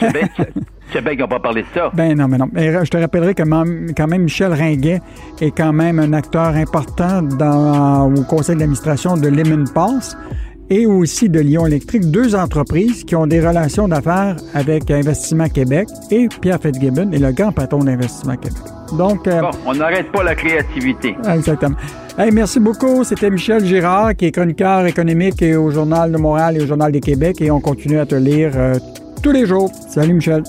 quand 0.00 1.02
bien 1.02 1.10
qu'ils 1.12 1.20
n'ont 1.20 1.28
pas 1.28 1.40
parlé 1.40 1.62
de 1.62 1.66
ça. 1.74 1.90
Ben 1.94 2.16
non, 2.16 2.28
mais 2.28 2.38
non. 2.38 2.48
Je 2.54 2.88
te 2.88 2.96
rappellerai 2.96 3.34
que 3.34 3.42
quand 3.42 4.06
même 4.06 4.22
Michel 4.22 4.52
Ringuet 4.52 5.00
est 5.40 5.50
quand 5.56 5.72
même 5.72 5.98
un 5.98 6.12
acteur 6.12 6.54
important 6.54 7.22
dans, 7.22 8.12
au 8.14 8.22
conseil 8.22 8.56
d'administration 8.56 9.16
de 9.16 9.28
Lemon 9.28 9.64
Pass 9.74 10.16
et 10.70 10.86
aussi 10.86 11.28
de 11.28 11.40
Lyon 11.40 11.66
Électrique, 11.66 12.10
deux 12.10 12.34
entreprises 12.34 13.04
qui 13.04 13.14
ont 13.16 13.26
des 13.26 13.46
relations 13.46 13.86
d'affaires 13.86 14.36
avec 14.54 14.90
Investissement 14.90 15.48
Québec 15.48 15.88
et 16.10 16.28
Pierre 16.40 16.58
Fitzgibbon 16.60 17.12
est 17.12 17.18
le 17.18 17.32
grand 17.32 17.52
patron 17.52 17.84
d'Investissement 17.84 18.36
Québec. 18.36 18.58
Donc, 18.96 19.26
euh, 19.26 19.40
Bon, 19.40 19.50
on 19.66 19.74
n'arrête 19.74 20.10
pas 20.12 20.22
la 20.22 20.34
créativité. 20.34 21.16
exactement. 21.30 21.76
Hey, 22.16 22.30
merci 22.30 22.60
beaucoup. 22.60 23.02
C'était 23.04 23.28
Michel 23.28 23.64
Girard, 23.64 24.14
qui 24.14 24.26
est 24.26 24.30
chroniqueur 24.30 24.86
économique 24.86 25.42
et 25.42 25.56
au 25.56 25.70
Journal 25.70 26.12
de 26.12 26.16
Montréal 26.16 26.56
et 26.56 26.62
au 26.62 26.66
Journal 26.66 26.92
des 26.92 27.00
Québec. 27.00 27.40
Et 27.40 27.50
on 27.50 27.60
continue 27.60 27.98
à 27.98 28.06
te 28.06 28.14
lire 28.14 28.52
euh, 28.54 28.74
tous 29.24 29.32
les 29.32 29.46
jours. 29.46 29.72
Salut, 29.88 30.12
Michel. 30.12 30.44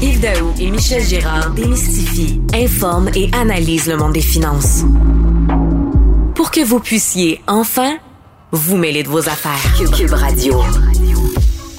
Yves 0.00 0.20
Daou 0.20 0.52
et 0.60 0.70
Michel 0.70 1.02
Gérard 1.02 1.50
démystifient, 1.50 2.40
informent 2.54 3.10
et 3.16 3.28
analysent 3.32 3.88
le 3.88 3.96
monde 3.96 4.12
des 4.12 4.20
finances. 4.20 4.84
Pour 6.36 6.52
que 6.52 6.64
vous 6.64 6.78
puissiez 6.78 7.42
enfin 7.48 7.96
vous 8.52 8.76
mêler 8.76 9.02
de 9.02 9.08
vos 9.08 9.28
affaires. 9.28 9.60
Cube 9.96 10.12
Radio. 10.12 10.60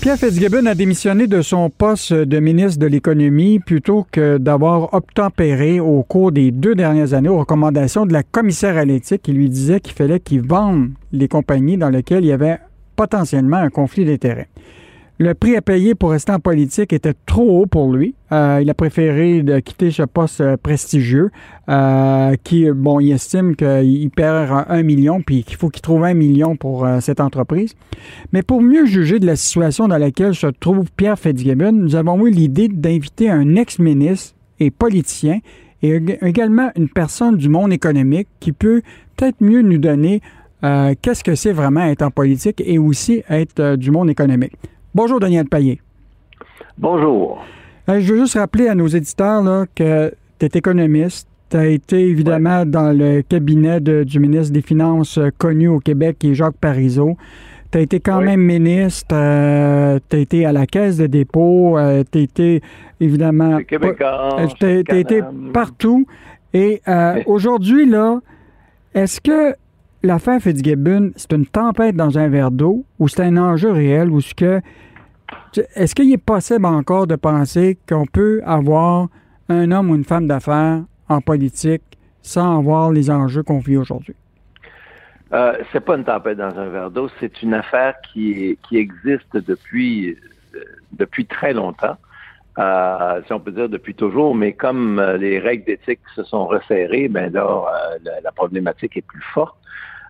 Pierre 0.03 0.17
Fitzgibbon 0.17 0.65
a 0.65 0.75
démissionné 0.75 1.27
de 1.27 1.41
son 1.41 1.69
poste 1.69 2.11
de 2.11 2.39
ministre 2.41 2.77
de 2.77 2.87
l'Économie 2.87 3.59
plutôt 3.59 4.05
que 4.11 4.37
d'avoir 4.37 4.93
obtempéré 4.93 5.79
au 5.79 6.03
cours 6.03 6.33
des 6.33 6.51
deux 6.51 6.75
dernières 6.75 7.13
années 7.13 7.29
aux 7.29 7.39
recommandations 7.39 8.05
de 8.05 8.11
la 8.11 8.21
commissaire 8.21 8.75
à 8.75 8.83
l'éthique 8.83 9.21
qui 9.21 9.31
lui 9.31 9.47
disait 9.47 9.79
qu'il 9.79 9.93
fallait 9.93 10.19
qu'il 10.19 10.41
vende 10.45 10.89
les 11.13 11.29
compagnies 11.29 11.77
dans 11.77 11.87
lesquelles 11.87 12.25
il 12.25 12.27
y 12.27 12.31
avait 12.33 12.59
potentiellement 12.97 13.55
un 13.55 13.69
conflit 13.69 14.03
d'intérêts. 14.03 14.49
Le 15.23 15.33
prix 15.35 15.55
à 15.55 15.61
payer 15.61 15.95
pour 15.95 16.11
rester 16.11 16.33
en 16.33 16.39
politique 16.41 16.91
était 16.91 17.13
trop 17.25 17.61
haut 17.61 17.65
pour 17.65 17.93
lui. 17.93 18.13
Euh, 18.33 18.59
il 18.61 18.69
a 18.69 18.73
préféré 18.73 19.41
quitter 19.63 19.89
ce 19.89 20.03
poste 20.03 20.41
euh, 20.41 20.57
prestigieux 20.57 21.29
euh, 21.69 22.35
qui, 22.43 22.69
bon, 22.69 22.99
il 22.99 23.13
estime 23.13 23.55
qu'il 23.55 24.09
perd 24.09 24.65
un 24.67 24.83
million 24.83 25.21
puis 25.21 25.45
qu'il 25.45 25.55
faut 25.55 25.69
qu'il 25.69 25.81
trouve 25.81 26.03
un 26.03 26.13
million 26.13 26.57
pour 26.57 26.85
cette 26.99 27.21
entreprise. 27.21 27.73
Mais 28.33 28.41
pour 28.41 28.61
mieux 28.61 28.85
juger 28.85 29.19
de 29.19 29.25
la 29.25 29.37
situation 29.37 29.87
dans 29.87 29.97
laquelle 29.97 30.35
se 30.35 30.47
trouve 30.47 30.91
Pierre 30.97 31.17
Fitzgibbon, 31.17 31.71
nous 31.71 31.95
avons 31.95 32.27
eu 32.27 32.29
l'idée 32.29 32.67
d'inviter 32.67 33.29
un 33.29 33.55
ex-ministre 33.55 34.35
et 34.59 34.71
politicien 34.71 35.39
et 35.81 35.99
ég- 36.01 36.17
également 36.21 36.69
une 36.75 36.89
personne 36.89 37.37
du 37.37 37.47
monde 37.47 37.71
économique 37.71 38.27
qui 38.41 38.51
peut 38.51 38.81
peut-être 39.15 39.39
mieux 39.39 39.61
nous 39.61 39.77
donner 39.77 40.19
qu'est-ce 41.01 41.23
que 41.23 41.35
c'est 41.35 41.53
vraiment 41.53 41.85
être 41.85 42.01
en 42.01 42.11
politique 42.11 42.61
et 42.65 42.77
aussi 42.77 43.23
être 43.29 43.77
du 43.77 43.89
monde 43.89 44.09
économique. 44.09 44.53
Bonjour 44.95 45.19
Daniel 45.19 45.45
Payet. 45.47 45.79
Bonjour. 46.77 47.43
Euh, 47.89 47.99
je 47.99 48.13
veux 48.13 48.19
juste 48.19 48.35
rappeler 48.37 48.67
à 48.67 48.75
nos 48.75 48.87
éditeurs 48.87 49.41
là, 49.41 49.65
que 49.75 50.13
tu 50.39 50.45
es 50.45 50.49
économiste. 50.53 51.27
Tu 51.49 51.57
as 51.57 51.65
été 51.67 51.99
évidemment 52.09 52.65
dans 52.65 52.95
le 52.97 53.21
cabinet 53.21 53.79
de- 53.79 54.03
du 54.03 54.19
ministre 54.19 54.53
des 54.53 54.61
Finances 54.61 55.17
euh, 55.17 55.29
connu 55.37 55.67
au 55.67 55.79
Québec, 55.79 56.17
qui 56.19 56.31
est 56.31 56.35
Jacques 56.35 56.57
Parizeau. 56.59 57.17
tu 57.71 57.77
as 57.79 57.81
été 57.81 57.99
quand 57.99 58.21
même 58.21 58.39
ministre, 58.41 59.07
tu 60.09 60.15
as 60.15 60.19
été 60.19 60.45
à 60.45 60.51
la 60.51 60.67
Caisse 60.67 60.97
de 60.97 61.07
dépôt, 61.07 61.75
tu 62.11 62.17
as 62.19 62.21
été 62.21 62.61
évidemment... 62.99 63.57
Tu 63.67 63.75
as 64.91 64.95
été 64.95 65.21
partout. 65.53 66.05
Et 66.53 66.81
aujourd'hui, 67.25 67.87
là, 67.89 68.19
est-ce 68.93 69.19
que 69.19 69.55
l'affaire 70.03 70.41
Fitzgibbon, 70.41 71.11
c'est 71.15 71.31
une 71.33 71.45
tempête 71.45 71.95
dans 71.95 72.17
un 72.17 72.27
verre 72.27 72.51
d'eau 72.51 72.85
ou 72.99 73.07
c'est 73.07 73.23
un 73.23 73.37
enjeu 73.37 73.71
réel 73.71 74.09
ou 74.09 74.19
est-ce 74.19 74.35
que 74.35 74.61
est-ce 75.75 75.95
qu'il 75.95 76.11
est 76.11 76.23
possible 76.23 76.65
encore 76.65 77.07
de 77.07 77.15
penser 77.15 77.77
qu'on 77.87 78.05
peut 78.05 78.41
avoir 78.45 79.07
un 79.49 79.71
homme 79.71 79.89
ou 79.89 79.95
une 79.95 80.03
femme 80.03 80.27
d'affaires 80.27 80.81
en 81.09 81.21
politique 81.21 81.81
sans 82.21 82.59
avoir 82.59 82.91
les 82.91 83.09
enjeux 83.09 83.43
qu'on 83.43 83.59
vit 83.59 83.77
aujourd'hui? 83.77 84.15
Euh, 85.31 85.57
c'est 85.71 85.83
pas 85.83 85.95
une 85.95 86.03
tempête 86.03 86.37
dans 86.37 86.55
un 86.59 86.69
verre 86.69 86.91
d'eau, 86.91 87.09
c'est 87.19 87.41
une 87.41 87.55
affaire 87.55 87.95
qui, 88.11 88.57
qui 88.67 88.77
existe 88.77 89.35
depuis, 89.35 90.15
euh, 90.55 90.59
depuis 90.91 91.25
très 91.25 91.53
longtemps. 91.53 91.97
Euh, 92.59 93.21
si 93.25 93.33
on 93.33 93.39
peut 93.39 93.51
dire 93.51 93.67
depuis 93.67 93.95
toujours, 93.95 94.35
mais 94.35 94.53
comme 94.53 94.99
euh, 94.99 95.17
les 95.17 95.39
règles 95.39 95.65
d'éthique 95.65 96.01
se 96.15 96.23
sont 96.23 96.45
resserrées, 96.45 97.07
ben 97.07 97.33
là, 97.33 97.63
la, 98.23 98.31
problématique 98.31 98.95
est 98.95 99.01
plus 99.05 99.23
forte. 99.33 99.57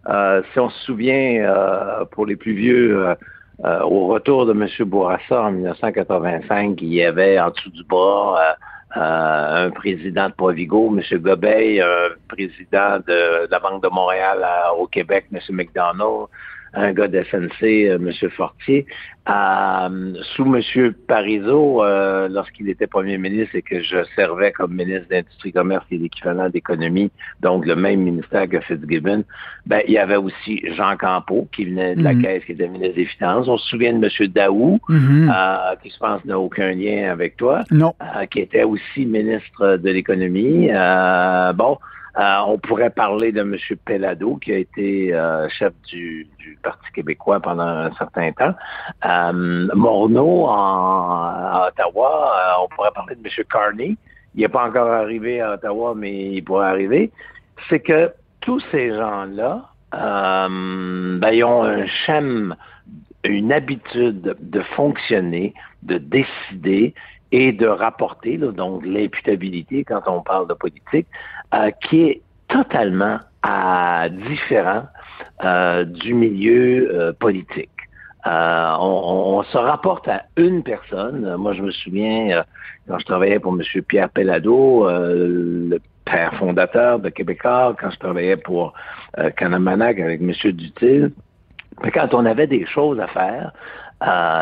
Si 0.06 0.60
on 0.60 0.70
se 0.70 0.86
souvient, 0.86 2.06
pour 2.12 2.26
les 2.26 2.36
plus 2.36 2.54
vieux, 2.54 3.16
au 3.64 4.08
retour 4.08 4.46
de 4.46 4.52
M. 4.52 4.68
Bourassa 4.88 5.44
en 5.44 5.52
1985, 5.52 6.82
il 6.82 6.94
y 6.94 7.04
avait 7.04 7.40
en 7.40 7.52
dessous 7.52 7.70
du 7.70 7.84
bras 7.84 8.56
euh, 8.96 9.66
un 9.66 9.72
président 9.72 10.30
de 10.30 10.34
Provigo, 10.34 10.96
M. 10.96 11.20
Gobeil, 11.20 11.82
un 11.82 12.10
président 12.28 13.00
de, 13.08 13.50
la 13.50 13.60
Banque 13.60 13.82
de 13.82 13.90
Montréal 13.90 14.46
au 14.78 14.86
Québec, 14.86 15.26
M. 15.34 15.40
McDonald, 15.50 16.28
un 16.74 16.92
gars 16.94 17.08
de 17.08 17.24
SNC, 17.24 17.64
euh, 17.64 17.98
M. 17.98 18.30
Fortier, 18.32 18.86
euh, 19.30 20.14
sous 20.36 20.44
M. 20.44 20.94
Parizeau, 21.08 21.84
euh, 21.84 22.28
lorsqu'il 22.30 22.70
était 22.70 22.88
premier 22.88 23.18
ministre 23.18 23.56
et 23.56 23.62
que 23.62 23.82
je 23.82 24.04
servais 24.16 24.52
comme 24.52 24.74
ministre 24.74 25.08
d'Industrie, 25.10 25.54
Commerce 25.54 25.86
et 25.92 25.98
l'équivalent 25.98 26.50
d'économie, 26.50 27.12
donc 27.42 27.66
le 27.66 27.76
même 27.76 28.02
ministère 28.02 28.50
que 28.50 28.60
Fitzgibbon, 28.60 29.24
ben, 29.66 29.82
il 29.88 29.94
y 29.94 29.98
avait 29.98 30.18
aussi 30.18 30.62
Jean 30.76 30.98
Campeau, 30.98 31.48
qui 31.52 31.66
venait 31.66 31.96
de 31.96 32.04
la 32.04 32.14
mhm. 32.14 32.24
Caisse, 32.24 32.44
qui 32.46 32.54
était 32.54 32.68
ministre 32.68 32.96
des 32.96 33.06
Finances. 33.06 33.48
On 33.48 33.58
se 33.58 33.70
souvient 33.70 33.94
de 33.94 34.06
M. 34.06 34.28
Daou, 34.28 34.80
mhm. 34.90 35.32
qui 35.82 35.92
je 35.92 35.98
pense 35.98 36.26
n'a 36.26 36.40
aucun 36.40 36.72
lien 36.72 37.12
avec 37.12 37.38
toi, 37.38 37.64
non. 37.72 37.94
qui 38.32 38.40
était 38.40 38.64
aussi 38.64 39.06
ministre 39.06 39.78
de 39.78 39.90
l'économie. 39.90 40.70
bon, 41.56 41.78
euh, 42.18 42.38
on 42.48 42.60
pourrait 42.60 42.92
parler 42.92 43.32
de 43.32 43.42
M. 43.42 43.58
Pellado, 43.86 44.36
qui 44.36 44.54
a 44.54 44.58
été 44.58 45.14
euh, 45.14 45.50
chef 45.50 45.74
du, 45.88 46.28
Parti 46.62 46.92
québécois 46.94 47.42
pendant 47.42 47.68
un 47.68 47.92
certain 47.96 48.32
temps. 48.32 48.54
Euh, 49.06 49.68
Morneau, 49.74 50.46
en, 50.46 51.24
à 51.26 51.68
Ottawa, 51.68 52.58
on 52.64 52.68
pourrait 52.74 52.92
parler 52.96 53.16
de 53.16 53.22
M. 53.28 53.46
Carney. 53.52 53.98
Il 54.36 54.42
n'est 54.42 54.48
pas 54.48 54.66
encore 54.66 54.90
arrivé 54.90 55.42
à 55.42 55.54
Ottawa, 55.54 55.94
mais 55.96 56.32
il 56.32 56.44
pourrait 56.44 56.68
arriver. 56.68 57.12
C'est 57.70 57.82
que 57.82 58.14
tous 58.40 58.64
ces 58.72 58.94
gens-là, 58.94 59.66
ben, 59.92 61.30
ils 61.34 61.44
ont 61.44 61.64
un 61.64 61.86
schème, 61.86 62.56
une 63.26 63.52
habitude 63.52 64.38
de 64.40 64.62
fonctionner, 64.62 65.54
de 65.82 65.98
décider 65.98 66.94
et 67.34 67.52
de 67.52 67.66
rapporter, 67.66 68.38
donc 68.38 68.86
l'imputabilité 68.86 69.84
quand 69.84 70.02
on 70.06 70.22
parle 70.22 70.48
de 70.48 70.54
politique, 70.54 71.08
euh, 71.54 71.72
qui 71.88 72.04
est 72.04 72.22
totalement 72.48 73.20
euh, 73.46 74.10
différent 74.10 74.84
euh, 75.44 75.84
du 75.84 76.14
milieu 76.14 77.16
politique. 77.20 77.70
On, 78.26 79.44
se 79.52 79.58
rapporte 79.58 80.08
à 80.08 80.24
une 80.38 80.64
personne. 80.64 81.36
Moi, 81.36 81.54
je 81.54 81.62
me 81.62 81.72
souviens, 81.72 82.44
quand 82.88 82.98
je 82.98 83.06
travaillais 83.06 83.40
pour 83.40 83.54
M. 83.54 83.62
Pierre 83.84 84.10
Pellado, 84.10 84.88
le 84.88 85.78
père 86.06 86.34
fondateur 86.36 87.00
de 87.00 87.10
Québécois, 87.10 87.76
quand 87.80 87.92
je 87.92 88.00
travaillais 88.00 88.38
pour 88.38 88.74
Canamanac 89.36 90.00
avec 90.00 90.22
M. 90.22 90.32
Dutil, 90.54 91.14
quand 91.94 92.14
on 92.14 92.26
avait 92.26 92.48
des 92.48 92.66
choses 92.66 93.00
à 93.02 93.08
faire, 93.08 93.52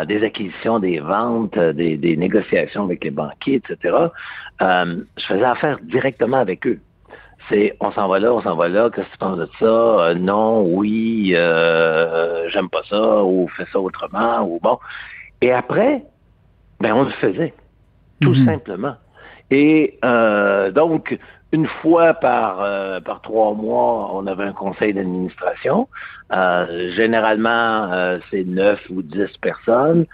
des 0.08 0.24
acquisitions, 0.24 0.80
des 0.80 1.00
ventes, 1.00 1.58
euh, 1.58 1.74
des, 1.74 2.18
négociations 2.18 2.84
avec 2.84 3.04
les 3.04 3.12
banquiers, 3.12 3.56
etc., 3.56 3.96
euh, 4.62 5.04
je 5.18 5.26
faisais 5.26 5.44
affaire 5.44 5.78
directement 5.84 6.38
avec 6.38 6.66
eux. 6.66 6.80
C'est 7.50 7.76
on 7.80 7.92
s'en 7.92 8.08
va 8.08 8.20
là, 8.20 8.34
on 8.34 8.42
s'en 8.42 8.56
va 8.56 8.68
là, 8.68 8.90
qu'est-ce 8.90 9.08
que 9.08 9.12
tu 9.12 9.18
penses 9.18 9.38
de 9.38 9.50
ça? 9.60 9.66
Euh, 9.66 10.14
non, 10.16 10.64
oui, 10.64 11.34
j'aime 12.50 12.70
pas 12.70 12.84
ça, 12.90 13.24
ou 13.24 13.48
fais 13.56 13.66
ça 13.72 13.80
autrement, 13.80 14.42
ou 14.44 14.60
bon. 14.62 14.78
Et 15.42 15.52
après, 15.52 16.04
ben 16.80 16.94
on 16.94 17.04
le 17.04 17.12
faisait, 17.12 17.54
tout 18.22 18.34
mhm. 18.34 18.46
simplement. 18.46 18.96
Et 19.50 20.00
donc, 20.74 21.18
une 21.54 21.68
fois 21.68 22.14
par, 22.14 22.62
euh, 22.62 23.00
par 23.02 23.22
trois 23.22 23.54
mois, 23.54 24.12
on 24.14 24.26
avait 24.28 24.46
un 24.46 24.54
conseil 24.54 24.94
d'administration. 24.94 25.88
Euh, 26.32 26.92
généralement, 26.94 27.92
euh, 27.92 28.20
c'est 28.30 28.46
neuf 28.46 28.80
ou 28.90 29.02
dix 29.02 29.36
personnes 29.42 30.06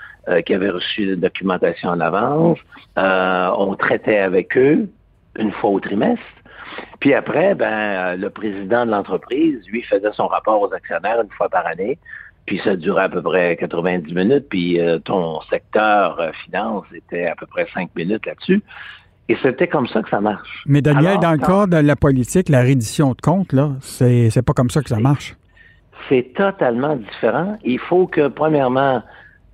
qui 0.46 0.54
avaient 0.54 0.72
reçu 0.72 1.06
la 1.06 1.16
documentation 1.16 1.88
en 1.88 2.02
avance. 2.02 2.60
on 2.98 3.76
traitait 3.80 4.18
avec 4.18 4.58
eux 4.58 4.90
une 5.40 5.54
fois 5.54 5.70
au 5.70 5.80
trimestre. 5.80 6.26
Puis 7.00 7.14
après, 7.14 7.56
ben, 7.56 8.16
le 8.16 8.30
président 8.30 8.86
de 8.86 8.92
l'entreprise, 8.92 9.60
lui, 9.68 9.82
faisait 9.84 10.12
son 10.14 10.28
rapport 10.28 10.62
aux 10.62 10.74
actionnaires 10.74 11.22
une 11.22 11.32
fois 11.32 11.50
par 11.50 11.66
année. 11.66 11.98
Puis 12.46 12.62
ça 12.64 12.76
durait 12.76 13.04
à 13.04 13.10
peu 13.10 13.22
près 13.22 13.58
90 13.58 14.14
minutes. 14.14 14.48
Puis 14.50 14.80
ton 15.04 15.42
secteur 15.50 16.32
finance 16.46 16.86
était 16.96 17.28
à 17.28 17.36
peu 17.36 17.46
près 17.46 17.68
cinq 17.74 17.90
minutes 17.96 18.26
là-dessus. 18.26 18.64
Et 19.30 19.38
c'était 19.42 19.68
comme 19.68 19.88
ça 19.88 20.02
que 20.02 20.10
ça 20.10 20.22
marche. 20.22 20.64
Mais 20.66 20.82
Daniel, 20.82 21.20
dans 21.20 21.34
le 21.34 21.38
cas 21.38 21.68
de 21.68 21.78
la 21.78 21.96
politique, 21.96 22.48
la 22.48 22.62
reddition 22.62 23.12
de 23.12 23.22
comptes, 23.22 23.52
là, 23.52 23.72
c'est, 23.82 24.30
c'est 24.30 24.42
pas 24.42 24.54
comme 24.54 24.70
ça 24.70 24.82
que 24.82 24.90
ça 24.90 25.00
marche. 25.00 25.36
C'est 26.08 26.34
totalement 26.34 26.96
différent. 26.96 27.58
Il 27.66 27.80
faut 27.80 28.08
que, 28.08 28.30
premièrement, 28.30 29.04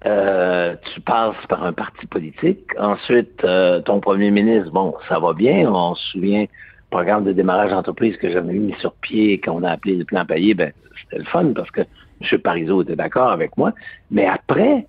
euh, 0.05 0.75
tu 0.93 1.01
passes 1.01 1.35
par 1.49 1.63
un 1.63 1.73
parti 1.73 2.05
politique. 2.05 2.67
Ensuite, 2.77 3.43
euh, 3.43 3.81
ton 3.81 3.99
premier 3.99 4.29
ministre, 4.29 4.71
bon, 4.71 4.93
ça 5.09 5.17
va 5.17 5.33
bien. 5.33 5.67
On 5.67 5.95
se 5.95 6.11
souvient, 6.11 6.45
programme 6.93 7.23
de 7.23 7.31
démarrage 7.31 7.71
d'entreprise 7.71 8.15
que 8.17 8.29
j'avais 8.29 8.53
mis 8.53 8.75
sur 8.79 8.93
pied, 8.93 9.41
qu'on 9.41 9.63
a 9.63 9.71
appelé 9.71 9.95
le 9.95 10.05
plan 10.05 10.25
payé, 10.25 10.53
ben, 10.53 10.71
c'était 11.01 11.17
le 11.17 11.25
fun 11.25 11.51
parce 11.55 11.71
que 11.71 11.81
M. 11.81 12.39
Parizeau 12.39 12.83
était 12.83 12.95
d'accord 12.95 13.31
avec 13.31 13.57
moi. 13.57 13.73
Mais 14.11 14.27
après, 14.27 14.85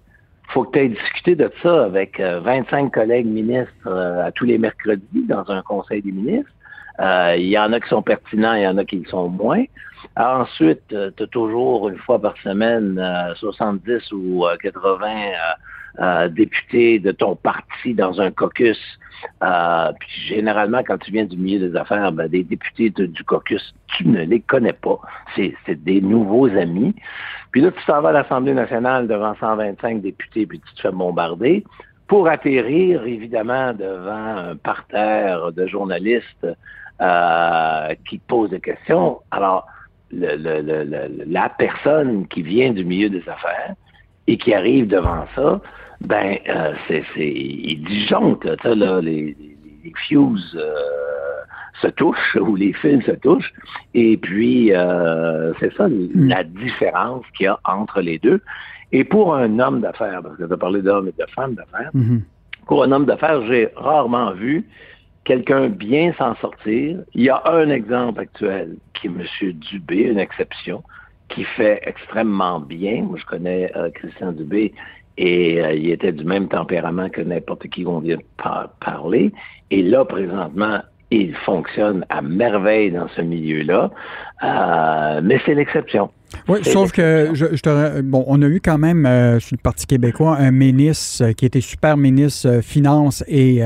faut 0.48 0.64
que 0.64 0.72
tu 0.72 0.84
aies 0.84 0.88
discuté 0.90 1.34
de 1.34 1.50
ça 1.62 1.84
avec 1.84 2.20
25 2.20 2.84
euh, 2.84 2.90
collègues 2.90 3.26
ministres 3.26 3.72
euh, 3.86 4.26
à 4.26 4.32
tous 4.32 4.44
les 4.44 4.58
mercredis 4.58 5.26
dans 5.26 5.50
un 5.50 5.62
conseil 5.62 6.02
des 6.02 6.12
ministres. 6.12 6.52
Euh, 7.00 7.36
il 7.38 7.48
y 7.48 7.58
en 7.58 7.72
a 7.72 7.80
qui 7.80 7.88
sont 7.88 8.02
pertinents, 8.02 8.54
il 8.54 8.62
y 8.62 8.68
en 8.68 8.76
a 8.76 8.84
qui 8.84 8.96
le 8.96 9.08
sont 9.08 9.30
moins. 9.30 9.64
ensuite, 10.16 10.82
tu 10.88 11.22
as 11.22 11.26
toujours 11.28 11.88
une 11.88 11.98
fois 11.98 12.20
par 12.20 12.36
semaine 12.42 13.00
70 13.36 14.12
ou 14.12 14.44
80 14.62 15.08
députés 16.30 16.98
de 16.98 17.12
ton 17.12 17.36
parti 17.36 17.94
dans 17.94 18.20
un 18.20 18.30
caucus. 18.30 18.80
puis 19.40 20.20
généralement, 20.26 20.82
quand 20.86 20.98
tu 20.98 21.12
viens 21.12 21.24
du 21.24 21.36
milieu 21.36 21.68
des 21.68 21.76
affaires, 21.76 22.10
ben, 22.12 22.28
des 22.28 22.42
députés 22.42 22.90
du 22.90 23.24
caucus, 23.24 23.74
tu 23.96 24.08
ne 24.08 24.24
les 24.24 24.40
connais 24.40 24.72
pas. 24.72 25.00
C'est 25.36 25.84
des 25.84 26.00
nouveaux 26.00 26.48
amis. 26.48 26.94
Puis 27.52 27.60
là, 27.60 27.70
tu 27.70 27.84
t'en 27.86 28.00
vas 28.00 28.08
à 28.08 28.12
l'Assemblée 28.12 28.54
nationale 28.54 29.06
devant 29.06 29.34
125 29.36 30.02
députés, 30.02 30.46
puis 30.46 30.60
tu 30.60 30.74
te 30.74 30.80
fais 30.80 30.90
bombarder 30.90 31.64
pour 32.06 32.28
atterrir, 32.28 33.04
évidemment, 33.06 33.72
devant 33.72 34.50
un 34.50 34.56
parterre 34.56 35.52
de 35.52 35.66
journalistes 35.66 36.46
euh, 37.00 37.94
qui 38.08 38.18
te 38.18 38.26
posent 38.26 38.50
des 38.50 38.60
questions. 38.60 39.20
Alors, 39.30 39.66
la 40.12 41.48
personne 41.48 42.26
qui 42.28 42.42
vient 42.42 42.72
du 42.72 42.84
milieu 42.84 43.08
des 43.08 43.28
affaires 43.28 43.74
et 44.26 44.36
qui 44.36 44.54
arrive 44.54 44.86
devant 44.86 45.26
ça, 45.34 45.60
ben, 46.04 46.38
euh, 46.48 46.74
c'est, 46.86 47.04
il 47.16 47.82
disjoncte, 47.84 48.44
là, 48.64 49.00
les, 49.00 49.36
les, 49.84 49.92
fuses 50.06 50.56
euh, 50.58 50.74
se 51.80 51.88
touchent 51.88 52.36
ou 52.40 52.56
les 52.56 52.72
fils 52.72 53.04
se 53.04 53.12
touchent. 53.12 53.52
Et 53.94 54.16
puis, 54.16 54.74
euh, 54.74 55.52
c'est 55.60 55.74
ça 55.74 55.88
hmm. 55.88 56.28
la 56.28 56.44
différence 56.44 57.24
qu'il 57.36 57.44
y 57.44 57.48
a 57.48 57.58
entre 57.64 58.00
les 58.00 58.18
deux. 58.18 58.40
Et 58.92 59.04
pour 59.04 59.34
un 59.34 59.58
homme 59.58 59.80
d'affaires, 59.80 60.22
parce 60.22 60.36
que 60.36 60.44
tu 60.44 60.52
as 60.52 60.56
parlé 60.56 60.82
d'hommes 60.82 61.08
et 61.08 61.12
de 61.20 61.26
femmes 61.30 61.54
d'affaires, 61.54 61.90
hmm. 61.94 62.18
pour 62.66 62.84
un 62.84 62.92
homme 62.92 63.06
d'affaires, 63.06 63.44
j'ai 63.46 63.68
rarement 63.76 64.32
vu 64.32 64.64
quelqu'un 65.24 65.68
bien 65.68 66.12
s'en 66.18 66.34
sortir. 66.36 66.98
Il 67.14 67.22
y 67.22 67.30
a 67.30 67.42
un 67.46 67.70
exemple 67.70 68.20
actuel 68.20 68.76
qui 68.94 69.06
est 69.06 69.10
M. 69.10 69.52
Dubé, 69.52 70.02
une 70.02 70.18
exception, 70.18 70.82
qui 71.28 71.44
fait 71.44 71.80
extrêmement 71.82 72.60
bien. 72.60 73.02
Moi, 73.02 73.18
je 73.18 73.24
connais 73.24 73.72
euh, 73.76 73.90
Christian 73.90 74.32
Dubé 74.32 74.74
et 75.16 75.62
euh, 75.62 75.72
il 75.72 75.90
était 75.90 76.12
du 76.12 76.24
même 76.24 76.48
tempérament 76.48 77.08
que 77.08 77.20
n'importe 77.20 77.68
qui 77.68 77.86
on 77.86 78.00
vient 78.00 78.16
de 78.16 78.24
parler. 78.80 79.32
Et 79.70 79.82
là, 79.82 80.04
présentement, 80.04 80.80
il 81.10 81.34
fonctionne 81.34 82.04
à 82.08 82.22
merveille 82.22 82.90
dans 82.90 83.08
ce 83.08 83.20
milieu-là, 83.20 83.90
euh, 84.42 85.20
mais 85.22 85.40
c'est 85.46 85.54
l'exception. 85.54 86.10
Oui, 86.48 86.58
sauf 86.64 86.90
que 86.90 87.30
je, 87.34 87.46
te, 87.46 88.00
bon, 88.00 88.24
on 88.26 88.42
a 88.42 88.46
eu 88.46 88.60
quand 88.60 88.78
même 88.78 89.06
euh, 89.06 89.38
sur 89.38 89.56
le 89.56 89.62
Parti 89.62 89.86
québécois 89.86 90.36
un 90.36 90.50
ministre 90.50 91.30
qui 91.32 91.46
était 91.46 91.60
super 91.60 91.96
ministre 91.96 92.60
Finances 92.60 93.22
et 93.28 93.60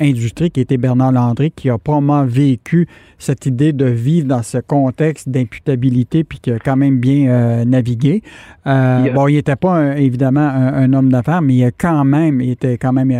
Industrie, 0.00 0.50
qui 0.50 0.60
était 0.60 0.76
Bernard 0.76 1.12
Landry, 1.12 1.50
qui 1.50 1.70
a 1.70 1.78
probablement 1.78 2.24
vécu 2.24 2.88
cette 3.18 3.46
idée 3.46 3.72
de 3.72 3.86
vivre 3.86 4.26
dans 4.26 4.42
ce 4.42 4.58
contexte 4.58 5.28
d'imputabilité, 5.28 6.24
puis 6.24 6.40
qui 6.40 6.50
a 6.50 6.58
quand 6.58 6.76
même 6.76 6.98
bien 6.98 7.64
navigué. 7.64 8.22
Bon, 8.64 9.28
il 9.28 9.34
n'était 9.34 9.56
pas 9.56 9.96
évidemment 9.96 10.48
un, 10.48 10.92
homme 10.92 11.10
d'affaires, 11.10 11.42
mais 11.42 11.54
il 11.54 11.64
a 11.64 11.70
quand 11.70 12.04
même, 12.04 12.40
il 12.40 12.50
était 12.50 12.78
quand 12.78 12.92
même 12.92 13.12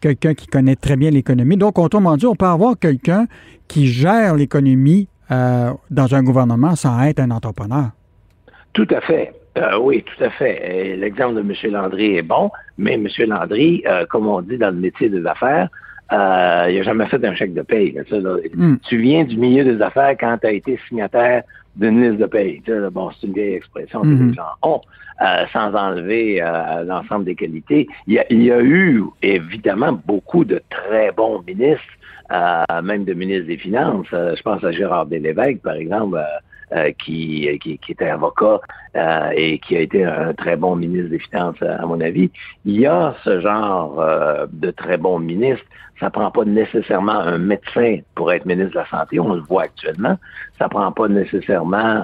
quelqu'un 0.00 0.34
qui 0.34 0.46
connaît 0.46 0.76
très 0.76 0.96
bien 0.96 1.10
l'économie. 1.10 1.56
Donc, 1.56 1.78
autrement 1.78 2.16
dit, 2.16 2.26
on 2.26 2.36
peut 2.36 2.46
avoir 2.46 2.78
quelqu'un 2.78 3.26
qui 3.68 3.86
gère 3.86 4.34
l'économie 4.34 5.08
euh, 5.30 5.72
dans 5.90 6.14
un 6.14 6.22
gouvernement 6.22 6.76
sans 6.76 7.02
être 7.02 7.20
un 7.20 7.30
entrepreneur. 7.30 7.90
Tout 8.72 8.86
à 8.90 9.00
fait. 9.00 9.32
Euh, 9.56 9.78
oui, 9.78 10.04
tout 10.04 10.24
à 10.24 10.30
fait. 10.30 10.96
L'exemple 10.96 11.36
de 11.36 11.40
M. 11.40 11.72
Landry 11.72 12.16
est 12.16 12.22
bon, 12.22 12.50
mais 12.78 12.94
M. 12.94 13.06
Landry, 13.26 13.82
euh, 13.86 14.04
comme 14.06 14.26
on 14.26 14.40
dit 14.42 14.58
dans 14.58 14.70
le 14.70 14.76
métier 14.76 15.08
des 15.08 15.24
affaires, 15.26 15.68
il 16.10 16.16
n'a 16.16 16.82
jamais 16.82 17.06
fait 17.06 17.24
un 17.24 17.34
chèque 17.34 17.54
de 17.54 17.62
paye. 17.62 17.98
Hmm. 18.54 18.76
Tu 18.88 18.98
viens 18.98 19.24
du 19.24 19.36
milieu 19.36 19.64
des 19.64 19.82
affaires 19.82 20.14
quand 20.18 20.38
tu 20.40 20.46
as 20.46 20.52
été 20.52 20.78
signataire 20.88 21.42
d'une 21.74 22.02
liste 22.02 22.20
de 22.20 22.26
paye. 22.26 22.62
bon, 22.92 23.10
c'est 23.10 23.26
une 23.26 23.32
vieille 23.32 23.54
expression 23.54 24.02
que 24.02 24.06
hmm. 24.06 24.28
les 24.28 24.34
gens 24.34 24.52
ont. 24.62 24.80
Euh, 25.22 25.46
sans 25.50 25.74
enlever 25.74 26.42
euh, 26.42 26.84
l'ensemble 26.84 27.24
des 27.24 27.34
qualités. 27.34 27.88
Il 28.06 28.12
y, 28.12 28.50
a, 28.50 28.60
eu 28.60 29.02
évidemment 29.22 29.98
beaucoup 30.04 30.44
de 30.44 30.60
très 30.68 31.10
bons 31.10 31.42
ministres, 31.46 31.82
euh, 32.30 32.82
même 32.82 33.04
de 33.04 33.14
ministres 33.14 33.46
des 33.46 33.56
Finances. 33.56 34.08
je 34.10 34.42
pense 34.42 34.62
à 34.62 34.72
Gérard 34.72 35.06
Delévesque, 35.06 35.62
par 35.62 35.76
exemple. 35.76 36.18
Qui, 36.98 37.48
qui, 37.60 37.78
était 37.88 38.08
avocat 38.08 38.60
et 39.34 39.58
qui 39.60 39.76
a 39.76 39.80
été 39.80 40.04
un 40.04 40.34
très 40.34 40.56
bon 40.56 40.76
ministre 40.76 41.10
des 41.10 41.18
Finances, 41.18 41.62
à 41.62 41.86
mon 41.86 42.00
avis. 42.00 42.30
Il 42.64 42.80
y 42.80 42.86
a 42.86 43.14
ce 43.24 43.40
genre 43.40 44.02
de 44.52 44.70
très 44.70 44.96
bons 44.96 45.18
ministres. 45.18 45.64
Ça 46.00 46.10
prend 46.10 46.30
pas 46.30 46.44
nécessairement 46.44 47.20
un 47.20 47.38
médecin 47.38 47.98
pour 48.14 48.32
être 48.32 48.44
ministre 48.46 48.72
de 48.72 48.78
la 48.78 48.86
Santé, 48.86 49.18
on 49.18 49.34
le 49.34 49.40
voit 49.40 49.62
actuellement. 49.62 50.18
Ça 50.58 50.68
prend 50.68 50.92
pas 50.92 51.08
nécessairement 51.08 52.02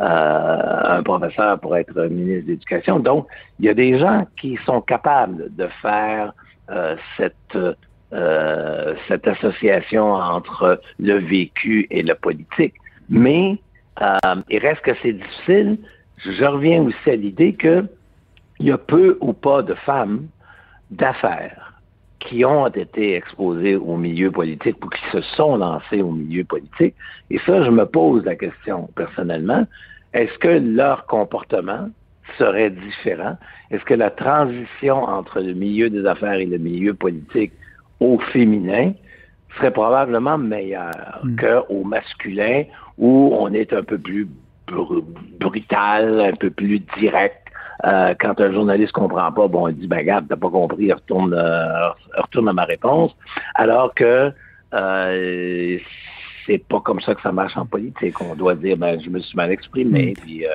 euh, 0.00 0.96
un 0.96 1.02
professeur 1.02 1.58
pour 1.60 1.76
être 1.76 2.00
ministre 2.04 2.46
de 2.46 2.52
l'Éducation. 2.52 3.00
Donc, 3.00 3.26
il 3.58 3.66
y 3.66 3.68
a 3.68 3.74
des 3.74 3.98
gens 3.98 4.26
qui 4.40 4.58
sont 4.64 4.80
capables 4.80 5.54
de 5.54 5.66
faire 5.82 6.32
euh, 6.70 6.96
cette, 7.18 7.58
euh, 8.14 8.94
cette 9.08 9.26
association 9.28 10.14
entre 10.14 10.80
le 10.98 11.18
vécu 11.18 11.86
et 11.90 12.02
le 12.02 12.14
politique. 12.14 12.74
Mais 13.10 13.58
il 14.48 14.58
reste 14.58 14.80
que 14.82 14.92
c'est 15.02 15.12
difficile. 15.12 15.78
Je 16.18 16.44
reviens 16.44 16.82
aussi 16.82 17.10
à 17.10 17.16
l'idée 17.16 17.54
qu'il 17.54 17.88
y 18.60 18.70
a 18.70 18.78
peu 18.78 19.16
ou 19.20 19.32
pas 19.32 19.62
de 19.62 19.74
femmes 19.74 20.28
d'affaires 20.90 21.70
qui 22.20 22.44
ont 22.44 22.66
été 22.66 23.14
exposées 23.16 23.76
au 23.76 23.96
milieu 23.96 24.30
politique 24.30 24.84
ou 24.84 24.88
qui 24.88 25.02
se 25.10 25.22
sont 25.22 25.56
lancées 25.56 26.02
au 26.02 26.12
milieu 26.12 26.44
politique. 26.44 26.94
Et 27.30 27.38
ça, 27.46 27.62
je 27.62 27.70
me 27.70 27.86
pose 27.86 28.24
la 28.24 28.36
question 28.36 28.88
personnellement. 28.94 29.66
Est-ce 30.12 30.38
que 30.38 30.48
leur 30.48 31.06
comportement 31.06 31.88
serait 32.38 32.70
différent? 32.70 33.38
Est-ce 33.70 33.84
que 33.84 33.94
la 33.94 34.10
transition 34.10 35.02
entre 35.04 35.40
le 35.40 35.54
milieu 35.54 35.88
des 35.88 36.04
affaires 36.04 36.34
et 36.34 36.46
le 36.46 36.58
milieu 36.58 36.94
politique 36.94 37.52
au 38.00 38.18
féminin 38.18 38.92
serait 39.56 39.72
probablement 39.72 40.38
meilleure 40.38 41.20
hmm. 41.24 41.36
qu'au 41.36 41.84
masculin 41.84 42.64
où 43.00 43.34
on 43.36 43.52
est 43.52 43.72
un 43.72 43.82
peu 43.82 43.98
plus 43.98 44.28
brutal, 45.40 46.20
un 46.20 46.36
peu 46.36 46.50
plus 46.50 46.80
direct. 46.98 47.36
Euh, 47.84 48.14
quand 48.20 48.38
un 48.40 48.52
journaliste 48.52 48.92
comprend 48.92 49.32
pas, 49.32 49.48
bon, 49.48 49.68
il 49.68 49.76
dit, 49.76 49.86
ben, 49.86 50.00
tu 50.00 50.28
t'as 50.28 50.36
pas 50.36 50.50
compris, 50.50 50.92
retourne, 50.92 51.32
euh, 51.34 51.88
retourne 52.18 52.48
à 52.50 52.52
ma 52.52 52.64
réponse. 52.64 53.16
Alors 53.54 53.94
que 53.94 54.30
euh, 54.74 55.78
c'est 56.46 56.58
pas 56.58 56.80
comme 56.80 57.00
ça 57.00 57.14
que 57.14 57.22
ça 57.22 57.32
marche 57.32 57.56
en 57.56 57.64
politique. 57.64 58.20
On 58.20 58.34
doit 58.34 58.54
dire, 58.54 58.76
ben, 58.76 59.00
je 59.00 59.08
me 59.08 59.18
suis 59.18 59.34
mal 59.34 59.50
exprimé, 59.50 60.10
hmm. 60.10 60.20
puis 60.20 60.46
euh, 60.46 60.50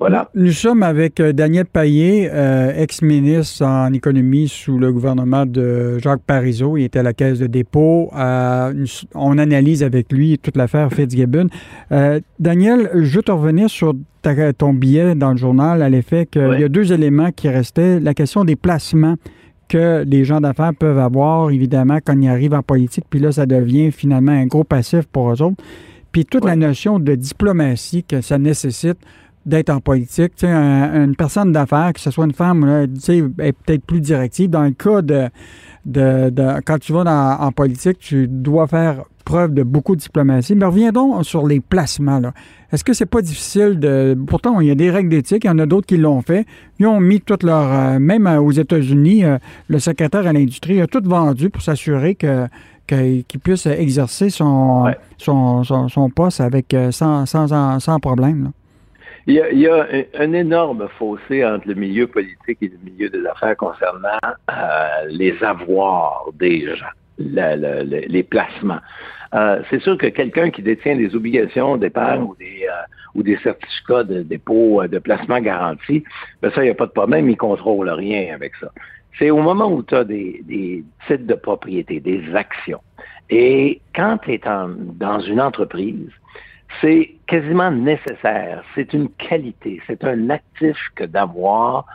voilà. 0.00 0.30
Nous 0.34 0.52
sommes 0.52 0.82
avec 0.82 1.20
euh, 1.20 1.32
Daniel 1.32 1.66
Payet, 1.66 2.30
euh, 2.32 2.72
ex-ministre 2.74 3.64
en 3.64 3.92
économie 3.92 4.48
sous 4.48 4.78
le 4.78 4.92
gouvernement 4.92 5.44
de 5.44 5.98
Jacques 5.98 6.22
Parizeau. 6.26 6.78
Il 6.78 6.84
était 6.84 7.00
à 7.00 7.02
la 7.02 7.12
caisse 7.12 7.38
de 7.38 7.46
dépôt. 7.46 8.10
on 8.12 9.38
analyse 9.38 9.82
avec 9.82 10.10
lui 10.10 10.38
toute 10.38 10.56
l'affaire 10.56 10.90
Fitzgibbon. 10.90 11.48
Daniel, 12.38 12.90
je 12.94 13.16
veux 13.16 13.22
te 13.22 13.30
revenir 13.30 13.68
sur 13.68 13.94
ton 14.56 14.72
billet 14.72 15.14
dans 15.14 15.32
le 15.32 15.36
journal 15.36 15.82
à 15.82 15.88
l'effet 15.88 16.26
qu'il 16.26 16.58
y 16.58 16.64
a 16.64 16.68
deux 16.68 16.92
éléments 16.92 17.30
qui 17.30 17.48
restaient. 17.48 18.00
La 18.00 18.14
question 18.14 18.44
des 18.44 18.56
placements 18.56 19.16
que 19.68 20.04
les 20.04 20.24
gens 20.24 20.40
d'affaires 20.40 20.74
peuvent 20.74 20.98
avoir, 20.98 21.50
évidemment, 21.50 21.98
quand 22.04 22.20
ils 22.20 22.28
arrivent 22.28 22.54
en 22.54 22.62
politique, 22.62 23.04
puis 23.08 23.20
là, 23.20 23.32
ça 23.32 23.46
devient 23.46 23.92
finalement 23.92 24.32
un 24.32 24.46
gros 24.46 24.64
passif 24.64 25.06
pour 25.06 25.30
eux 25.30 25.42
autres. 25.42 25.62
Puis 26.12 26.24
toute 26.24 26.44
la 26.44 26.56
notion 26.56 26.98
de 26.98 27.14
diplomatie 27.14 28.02
que 28.02 28.20
ça 28.20 28.36
nécessite 28.36 28.98
d'être 29.46 29.70
en 29.70 29.80
politique. 29.80 30.34
Tu 30.36 30.46
sais, 30.46 30.52
une 30.52 31.16
personne 31.16 31.52
d'affaires, 31.52 31.92
que 31.92 32.00
ce 32.00 32.10
soit 32.10 32.24
une 32.24 32.34
femme, 32.34 32.88
tu 32.94 33.00
sais, 33.00 33.18
est 33.38 33.52
peut-être 33.52 33.84
plus 33.84 34.00
directive. 34.00 34.50
Dans 34.50 34.64
le 34.64 34.72
cas 34.72 35.02
de, 35.02 35.28
de, 35.86 36.60
quand 36.64 36.78
tu 36.78 36.92
vas 36.92 37.38
en 37.40 37.52
politique, 37.52 37.98
tu 37.98 38.28
dois 38.28 38.66
faire 38.66 39.04
preuve 39.24 39.54
de 39.54 39.62
beaucoup 39.62 39.96
de 39.96 40.00
diplomatie. 40.00 40.54
Mais 40.54 40.64
reviens 40.64 40.92
sur 41.22 41.46
les 41.46 41.60
placements. 41.60 42.20
Est-ce 42.72 42.84
que 42.84 42.92
c'est 42.92 43.06
pas 43.06 43.22
difficile 43.22 43.78
de. 43.78 44.16
Pourtant, 44.26 44.60
il 44.60 44.68
y 44.68 44.70
a 44.70 44.74
des 44.74 44.90
règles 44.90 45.10
d'éthique, 45.10 45.44
il 45.44 45.48
y 45.48 45.50
en 45.50 45.58
a 45.58 45.66
d'autres 45.66 45.86
qui 45.86 45.96
l'ont 45.96 46.22
fait. 46.22 46.46
Ils 46.78 46.86
ont 46.86 47.00
mis 47.00 47.20
toute 47.20 47.42
leur. 47.42 47.72
Euh, 47.72 47.98
même 47.98 48.26
euh, 48.26 48.40
aux 48.40 48.52
États-Unis, 48.52 49.24
euh, 49.24 49.38
le 49.68 49.78
secrétaire 49.78 50.26
à 50.26 50.32
l'industrie 50.32 50.80
a 50.80 50.86
tout 50.86 51.02
vendu 51.04 51.50
pour 51.50 51.62
s'assurer 51.62 52.14
que 52.14 52.46
qu'il 52.86 53.40
puisse 53.40 53.66
exercer 53.66 54.30
son, 54.30 54.92
son, 55.16 55.62
son, 55.62 56.10
poste 56.10 56.40
avec 56.40 56.74
sans, 56.90 57.24
sans, 57.24 57.78
sans 57.78 58.00
problème. 58.00 58.50
Il 59.26 59.34
y, 59.34 59.40
a, 59.40 59.50
il 59.50 59.58
y, 59.58 59.68
a, 59.68 59.86
un 60.18 60.32
énorme 60.32 60.88
fossé 60.98 61.44
entre 61.44 61.68
le 61.68 61.74
milieu 61.74 62.06
politique 62.06 62.58
et 62.62 62.68
le 62.68 62.90
milieu 62.90 63.08
des 63.10 63.24
affaires 63.26 63.56
concernant 63.56 64.18
les 65.08 65.36
avoirs 65.42 66.26
des 66.34 66.74
gens, 66.74 66.86
les 67.18 68.22
placements. 68.22 68.80
Euh, 69.34 69.62
c'est 69.70 69.80
sûr 69.80 69.96
que 69.96 70.08
quelqu'un 70.08 70.50
qui 70.50 70.62
détient 70.62 70.96
des 70.96 71.14
obligations 71.14 71.72
ou 71.72 71.78
des 71.78 71.92
euh, 71.94 72.82
ou 73.14 73.22
des 73.22 73.36
certificats 73.38 74.02
de 74.02 74.22
dépôt 74.22 74.82
euh, 74.82 74.88
de 74.88 74.98
placement 74.98 75.40
garanti, 75.40 76.02
ben 76.42 76.50
ça, 76.52 76.62
il 76.62 76.66
n'y 76.66 76.70
a 76.70 76.74
pas 76.74 76.86
de 76.86 76.92
problème, 76.92 77.28
il 77.28 77.32
ne 77.32 77.36
contrôle 77.36 77.88
rien 77.90 78.34
avec 78.34 78.56
ça. 78.56 78.70
C'est 79.18 79.30
au 79.30 79.40
moment 79.40 79.72
où 79.72 79.82
tu 79.82 79.94
as 79.94 80.04
des, 80.04 80.42
des 80.46 80.84
titres 81.06 81.26
de 81.26 81.34
propriété, 81.34 82.00
des 82.00 82.24
actions. 82.34 82.80
Et 83.28 83.80
quand 83.94 84.18
tu 84.18 84.34
es 84.34 84.40
dans 84.40 85.20
une 85.20 85.40
entreprise, 85.40 86.10
c'est 86.80 87.14
quasiment 87.26 87.70
nécessaire. 87.70 88.62
C'est 88.74 88.92
une 88.92 89.08
qualité, 89.10 89.80
c'est 89.86 90.04
un 90.04 90.30
actif 90.30 90.76
que 90.94 91.04
d'avoir 91.04 91.86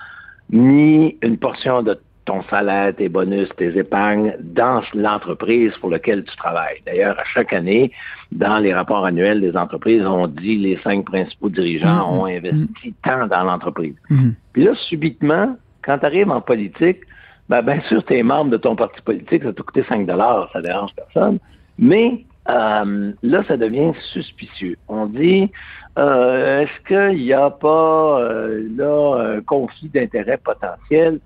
mis 0.49 1.17
une 1.21 1.37
portion 1.37 1.81
de 1.81 1.99
ton 2.25 2.41
salaire, 2.49 2.95
tes 2.95 3.07
bonus, 3.07 3.47
tes 3.55 3.77
épargnes 3.77 4.35
dans 4.39 4.81
l'entreprise 4.95 5.71
pour 5.79 5.91
laquelle 5.91 6.23
tu 6.23 6.35
travailles. 6.37 6.81
D'ailleurs, 6.85 7.17
à 7.19 7.23
chaque 7.23 7.53
année, 7.53 7.91
dans 8.31 8.57
les 8.57 8.73
rapports 8.73 9.05
annuels 9.05 9.41
des 9.41 9.55
entreprises, 9.55 10.03
on 10.05 10.27
dit 10.27 10.57
les 10.57 10.77
cinq 10.83 11.05
principaux 11.05 11.49
dirigeants 11.49 11.87
mm-hmm. 11.87 12.19
ont 12.19 12.25
investi 12.25 12.93
tant 13.03 13.27
dans 13.27 13.43
l'entreprise. 13.43 13.95
Mm-hmm. 14.09 14.33
Puis 14.53 14.63
là, 14.63 14.73
subitement, 14.89 15.55
quand 15.83 15.99
tu 15.99 16.05
arrives 16.05 16.31
en 16.31 16.41
politique, 16.41 17.01
ben, 17.47 17.61
bien 17.61 17.79
sûr, 17.81 18.03
tu 18.03 18.15
es 18.15 18.23
membre 18.23 18.51
de 18.51 18.57
ton 18.57 18.75
parti 18.75 18.99
politique, 19.03 19.43
ça 19.43 19.53
t'a 19.53 19.61
coûté 19.63 19.83
5 19.87 20.07
ça 20.07 20.61
dérange 20.61 20.91
personne. 20.95 21.37
Mais 21.77 22.25
euh, 22.49 23.11
là, 23.23 23.43
ça 23.47 23.57
devient 23.57 23.91
suspicieux. 24.13 24.77
On 24.87 25.07
dit, 25.07 25.51
euh, 25.97 26.61
est-ce 26.61 26.87
qu'il 26.87 27.23
n'y 27.23 27.33
a 27.33 27.49
pas 27.49 28.19
euh, 28.19 28.67
là 28.75 29.35
un 29.35 29.41
conflit 29.41 29.89
d'intérêts 29.89 30.37
potentiel? 30.37 31.19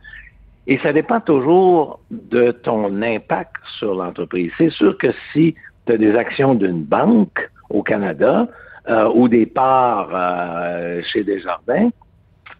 Et 0.67 0.77
ça 0.79 0.93
dépend 0.93 1.19
toujours 1.19 1.99
de 2.12 2.51
ton 2.51 3.01
impact 3.01 3.55
sur 3.79 3.95
l'entreprise. 3.95 4.51
C'est 4.58 4.69
sûr 4.69 4.97
que 4.97 5.08
si 5.34 5.55
tu 5.86 5.93
as 5.93 5.97
des 5.97 6.15
actions 6.15 6.53
d'une 6.53 6.84
banque 6.84 7.49
au 7.69 7.82
Canada 7.82 8.47
euh, 8.88 9.10
ou 9.13 9.27
des 9.27 9.45
parts 9.45 10.12
euh, 10.13 11.01
chez 11.12 11.23
Desjardins, 11.23 11.89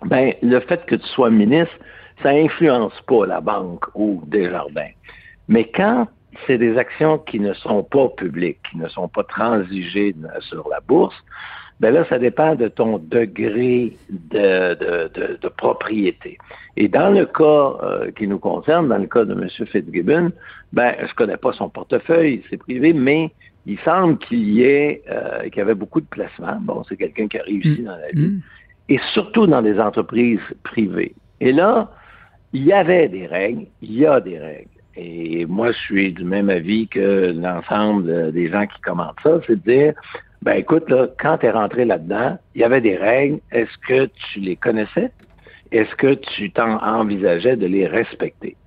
ben, 0.06 0.34
le 0.42 0.60
fait 0.62 0.86
que 0.86 0.96
tu 0.96 1.06
sois 1.08 1.30
ministre, 1.30 1.76
ça 2.24 2.30
influence 2.30 3.00
pas 3.08 3.26
la 3.26 3.42
banque 3.42 3.86
ou 3.96 4.24
Desjardins. 4.26 4.92
Mais 5.48 5.66
quand 5.66 6.08
c'est 6.46 6.58
des 6.58 6.78
actions 6.78 7.18
qui 7.18 7.40
ne 7.40 7.54
sont 7.54 7.84
pas 7.84 8.10
publiques, 8.10 8.60
qui 8.70 8.78
ne 8.78 8.88
sont 8.88 9.08
pas 9.08 9.24
transigées 9.24 10.16
sur 10.42 10.68
la 10.70 10.80
bourse, 10.80 11.16
ben 11.80 11.94
là, 11.94 12.06
ça 12.10 12.20
dépend 12.20 12.56
de 12.56 12.68
ton 12.68 12.98
degré 12.98 13.98
de, 14.10 14.76
de, 15.42 15.48
propriété. 15.48 16.38
Et 16.76 16.90
dans 16.90 17.10
le 17.10 17.26
cas 17.26 17.78
euh, 17.84 18.12
qui 18.12 18.28
nous 18.28 18.40
concerne, 18.40 18.90
dans 18.90 18.98
le 18.98 19.08
cas 19.08 19.24
de 19.24 19.32
M. 19.34 19.48
Fitzgibbon, 19.66 20.32
ben, 20.74 20.94
je 21.08 21.14
connais 21.16 21.38
pas 21.38 21.54
son 21.54 21.70
portefeuille, 21.70 22.44
c'est 22.50 22.58
privé, 22.58 22.92
mais 22.92 23.32
il 23.66 23.80
semble 23.80 24.18
qu'il 24.18 24.50
y 24.50 24.64
ait, 24.64 25.02
euh, 25.10 25.44
qu'il 25.44 25.58
y 25.58 25.62
avait 25.62 25.76
beaucoup 25.76 26.02
de 26.02 26.08
placements. 26.08 26.58
Bon, 26.62 26.84
c'est 26.88 26.98
quelqu'un 26.98 27.28
qui 27.28 27.38
a 27.38 27.44
réussi 27.44 27.82
mm. 27.82 27.86
dans 27.86 27.96
la 27.96 28.12
vie. 28.12 28.28
Mm. 28.28 28.42
Et 28.90 29.00
surtout 29.14 29.48
dans 29.48 29.62
des 29.62 29.80
entreprises 29.80 30.42
privées. 30.64 31.14
Et 31.40 31.54
là, 31.54 31.92
il 32.52 32.66
y 32.66 32.74
avait 32.74 33.08
des 33.08 33.28
règles, 33.28 33.68
il 33.82 33.94
y 33.94 34.06
a 34.06 34.20
des 34.20 34.38
règles. 34.38 34.79
Et 35.02 35.46
moi, 35.46 35.72
je 35.72 35.78
suis 35.78 36.12
du 36.12 36.26
même 36.26 36.50
avis 36.50 36.88
que 36.88 37.34
l'ensemble 37.34 38.34
des 38.34 38.50
gens 38.50 38.66
qui 38.68 38.82
commentent 38.82 39.20
ça, 39.24 39.40
c'est 39.48 39.64
de 39.64 39.72
dire, 39.72 39.94
ben 40.42 40.54
écoute, 40.54 40.90
là, 40.90 41.08
quand 41.18 41.38
tu 41.38 41.46
es 41.46 41.52
rentré 41.52 41.86
là-dedans, 41.86 42.38
il 42.54 42.62
y 42.62 42.64
avait 42.66 42.82
des 42.82 42.98
règles. 42.98 43.40
Est-ce 43.52 43.78
que 43.88 44.06
tu 44.06 44.40
les 44.42 44.58
connaissais? 44.58 45.12
Est-ce 45.72 45.96
que 45.96 46.16
tu 46.16 46.52
t'en 46.52 46.84
envisageais 46.84 47.56
de 47.56 47.66
les 47.66 47.88
respecter? 47.88 48.58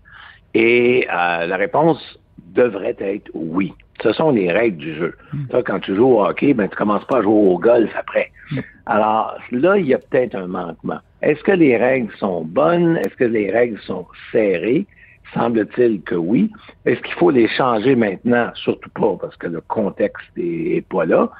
Et 0.55 1.07
euh, 1.11 1.47
la 1.47 1.57
réponse 1.57 2.19
devrait 2.55 2.97
être 2.99 3.31
oui. 3.35 3.75
Ce 4.03 4.13
sont 4.13 4.31
les 4.31 4.51
règles 4.51 4.79
du 4.79 4.95
jeu. 4.95 5.15
Hmm. 5.33 5.47
Toi, 5.49 5.63
quand 5.63 5.81
tu 5.81 5.95
joues 5.95 6.15
au 6.15 6.25
hockey, 6.25 6.55
ben, 6.55 6.69
tu 6.69 6.77
commences 6.77 7.05
pas 7.07 7.19
à 7.19 7.23
jouer 7.23 7.33
au 7.33 7.59
golf 7.59 7.91
après. 7.95 8.31
Hmm. 8.51 8.61
Alors 8.87 9.39
là, 9.51 9.77
il 9.77 9.87
y 9.87 9.95
a 9.95 9.99
peut-être 9.99 10.35
un 10.35 10.47
manquement. 10.47 10.99
Est-ce 11.21 11.43
que 11.43 11.53
les 11.53 11.77
règles 11.77 12.13
sont 12.19 12.43
bonnes? 12.43 12.97
Est-ce 12.99 13.17
que 13.17 13.25
les 13.25 13.51
règles 13.51 13.79
sont 13.81 14.07
serrées? 14.33 14.87
Semble-t-il 15.35 16.03
que 16.03 16.15
oui. 16.15 16.51
Est-ce 16.85 17.01
qu'il 17.01 17.15
faut 17.15 17.31
les 17.31 17.49
changer 17.49 17.95
maintenant? 17.95 18.51
Surtout 18.55 18.91
pas, 18.91 19.17
parce 19.21 19.37
que 19.37 19.47
le 19.47 19.61
contexte 19.63 20.27
est, 20.37 20.87
pas 20.89 21.05
là. 21.05 21.31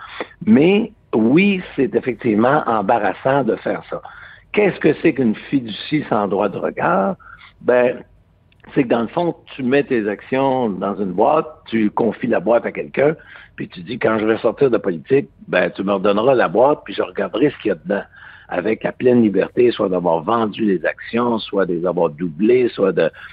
Mais 0.47 0.93
oui, 1.15 1.63
c'est 1.77 1.95
effectivement 1.95 2.63
embarrassant 2.67 3.45
de 3.45 3.57
faire 3.57 3.83
ça. 3.91 4.01
Qu'est-ce 4.53 4.79
que 4.81 4.95
c'est 5.03 5.15
qu'une 5.15 5.35
fiducie 5.35 6.05
sans 6.09 6.29
droit 6.29 6.49
de 6.49 6.59
regard? 6.59 7.17
Ben, 7.61 8.03
c'est 8.75 8.85
que 8.85 8.89
dans 8.89 9.03
le 9.03 9.09
fond, 9.09 9.35
tu 9.55 9.63
mets 9.63 9.83
tes 9.83 10.09
actions 10.09 10.69
dans 10.69 10.97
une 10.97 11.13
boîte, 11.13 11.47
tu 11.67 11.91
confies 11.91 12.27
la 12.29 12.41
boîte 12.41 12.65
à 12.65 12.73
quelqu'un, 12.73 13.17
puis 13.57 13.69
tu 13.69 13.81
dis 13.81 13.99
quand 13.99 14.19
je 14.19 14.27
vais 14.27 14.39
sortir 14.39 14.71
de 14.71 14.79
politique, 14.79 15.29
ben 15.49 15.71
tu 15.71 15.83
me 15.83 15.93
redonneras 15.93 16.35
la 16.35 16.49
boîte, 16.49 16.81
puis 16.85 16.95
je 16.95 17.03
regarderai 17.03 17.51
ce 17.51 17.57
qu'il 17.59 17.71
y 17.71 17.73
a 17.73 17.75
dedans 17.75 18.03
avec 18.53 18.85
la 18.85 18.93
pleine 18.93 19.23
liberté, 19.23 19.71
soit 19.71 19.89
d'avoir 19.89 20.23
vendu 20.23 20.65
les 20.65 20.85
actions, 20.85 21.39
soit 21.39 21.65
de 21.65 21.73
les 21.73 21.87
avoir 21.87 22.11
doublées, 22.11 22.69
soit 22.69 22.93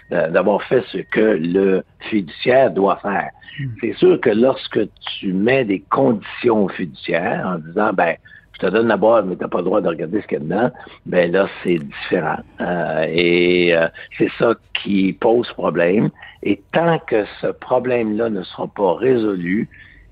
d'avoir 0.09 0.63
fait 0.63 0.83
ce 0.91 0.99
que 0.99 1.37
le 1.39 1.83
fiduciaire 2.09 2.71
doit 2.71 2.97
faire. 2.97 3.29
Hmm. 3.59 3.67
C'est 3.81 3.93
sûr 3.97 4.19
que 4.21 4.29
lorsque 4.29 4.79
tu 5.19 5.33
mets 5.33 5.65
des 5.65 5.81
conditions 5.89 6.69
fiduciaires 6.69 7.45
en 7.45 7.57
disant, 7.59 7.91
ben, 7.93 8.15
je 8.53 8.67
te 8.67 8.71
donne 8.71 8.87
la 8.87 8.97
boîte, 8.97 9.25
mais 9.25 9.35
tu 9.35 9.41
n'as 9.41 9.49
pas 9.49 9.59
le 9.59 9.65
droit 9.65 9.81
de 9.81 9.89
regarder 9.89 10.21
ce 10.21 10.27
qu'il 10.27 10.37
y 10.37 10.41
a 10.41 10.43
dedans, 10.43 10.71
ben 11.05 11.31
là, 11.31 11.47
c'est 11.63 11.79
différent. 11.79 12.39
Euh, 12.61 13.05
et 13.09 13.75
euh, 13.75 13.87
c'est 14.17 14.31
ça 14.37 14.53
qui 14.73 15.13
pose 15.13 15.51
problème. 15.51 16.09
Et 16.43 16.61
tant 16.71 16.99
que 16.99 17.25
ce 17.41 17.47
problème-là 17.47 18.29
ne 18.29 18.43
sera 18.43 18.67
pas 18.67 18.93
résolu, 18.95 19.67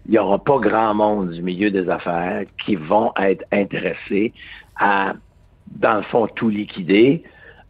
il 0.06 0.12
n'y 0.12 0.18
aura 0.18 0.40
pas 0.40 0.58
grand 0.60 0.94
monde 0.94 1.32
du 1.32 1.42
milieu 1.42 1.70
des 1.72 1.90
affaires 1.90 2.44
qui 2.66 2.76
vont 2.76 3.12
être 3.20 3.44
intéressés 3.52 4.34
à, 4.80 5.14
dans 5.76 5.96
le 5.98 6.04
fond, 6.04 6.28
tout 6.36 6.50
liquider 6.50 7.24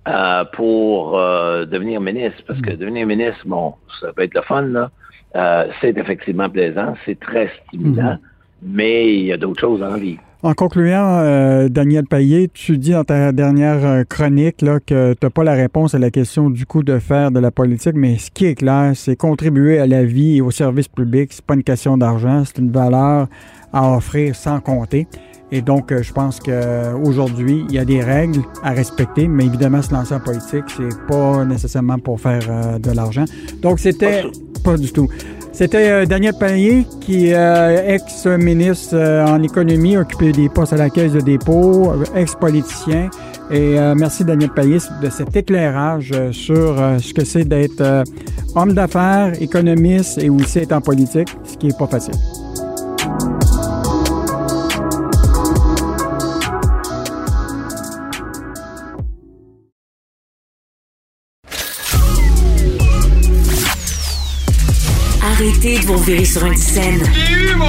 euh, 0.08 0.46
pour 0.54 1.18
euh, 1.18 1.66
devenir 1.66 2.02
ministre. 2.02 2.42
Parce 2.48 2.62
que 2.62 2.72
mm. 2.72 2.78
devenir 2.78 3.08
ministre, 3.08 3.42
bon, 3.46 3.74
ça 4.00 4.14
peut 4.14 4.24
être 4.24 4.36
le 4.36 4.42
fun, 4.42 4.62
là. 4.62 4.92
Euh, 5.36 5.68
c'est 5.82 5.98
effectivement 5.98 6.50
plaisant, 6.50 6.96
c'est 7.06 7.20
très 7.20 7.52
stimulant, 7.68 8.14
mm-hmm. 8.14 8.20
Mais 8.62 9.14
il 9.14 9.26
y 9.26 9.34
a 9.34 9.38
d'autres 9.38 9.62
choses 9.62 9.84
en 9.84 9.98
vie. 9.98 10.18
En 10.44 10.54
concluant, 10.54 11.68
Daniel 11.68 12.06
Payet, 12.06 12.50
tu 12.54 12.78
dis 12.78 12.92
dans 12.92 13.04
ta 13.04 13.32
dernière 13.32 14.06
chronique 14.08 14.62
là, 14.62 14.80
que 14.80 15.14
tu 15.14 15.26
n'as 15.26 15.30
pas 15.32 15.44
la 15.44 15.54
réponse 15.54 15.96
à 15.96 16.00
la 16.00 16.12
question 16.12 16.52
du 16.52 16.68
coût 16.68 16.84
de 16.84 17.00
faire 17.00 17.32
de 17.32 17.40
la 17.40 17.50
politique, 17.50 17.96
mais 17.96 18.20
ce 18.20 18.30
qui 18.30 18.46
est 18.46 18.56
clair, 18.56 18.92
c'est 18.94 19.16
contribuer 19.16 19.80
à 19.80 19.88
la 19.88 20.06
vie 20.06 20.38
et 20.38 20.42
au 20.42 20.52
service 20.52 20.88
public. 20.88 21.34
C'est 21.34 21.44
pas 21.44 21.56
une 21.56 21.64
question 21.64 21.98
d'argent, 21.98 22.44
c'est 22.46 22.60
une 22.60 22.72
valeur 22.72 23.28
à 23.74 23.98
offrir 23.98 24.36
sans 24.36 24.60
compter. 24.60 25.08
Et 25.52 25.62
donc, 25.62 25.92
euh, 25.92 26.04
je 26.04 26.12
pense 26.12 26.40
qu'aujourd'hui, 26.40 27.66
il 27.70 27.76
y 27.76 27.80
a 27.80 27.86
des 27.86 28.02
règles 28.02 28.42
à 28.64 28.72
respecter, 28.72 29.28
mais 29.28 29.46
évidemment, 29.46 29.82
se 29.82 29.94
lancer 29.94 30.14
en 30.14 30.20
politique, 30.20 30.66
c'est 30.76 31.08
pas 31.08 31.46
nécessairement 31.46 32.00
pour 32.00 32.20
faire 32.20 32.42
euh, 32.50 32.80
de 32.80 32.92
l'argent. 32.92 33.24
Donc, 33.62 33.80
c'était 33.80 34.24
pas 34.64 34.76
du 34.76 34.92
tout. 34.92 35.08
C'était 35.58 35.90
euh, 35.90 36.06
Daniel 36.06 36.36
Payet, 36.36 36.86
qui 37.02 37.30
est 37.30 37.96
ex-ministre 37.96 38.96
en 38.96 39.42
économie, 39.42 39.98
occupé 39.98 40.32
des 40.32 40.50
postes 40.50 40.74
à 40.74 40.78
la 40.78 40.92
Caisse 40.92 41.14
de 41.14 41.20
dépôt, 41.20 41.94
ex-politicien. 42.16 43.10
Et 43.50 43.76
merci 43.96 44.24
Daniel 44.24 44.52
Payet 44.52 44.78
de 45.02 45.10
cet 45.10 45.36
éclairage 45.36 46.14
sur 46.32 46.76
ce 47.00 47.12
que 47.12 47.26
c'est 47.26 47.46
d'être 47.46 48.04
homme 48.56 48.74
d'affaires, 48.74 49.34
économiste 49.42 50.20
et 50.22 50.30
aussi 50.30 50.60
être 50.60 50.74
en 50.74 50.82
politique, 50.82 51.30
ce 51.44 51.58
qui 51.58 51.70
est 51.70 51.78
pas 51.78 51.88
facile. 51.88 52.14
Revirer 66.08 66.24
sur 66.24 66.46
une 66.46 66.56
scène. 66.56 67.02
J'ai 67.14 67.52
eu 67.52 67.56
mon 67.58 67.66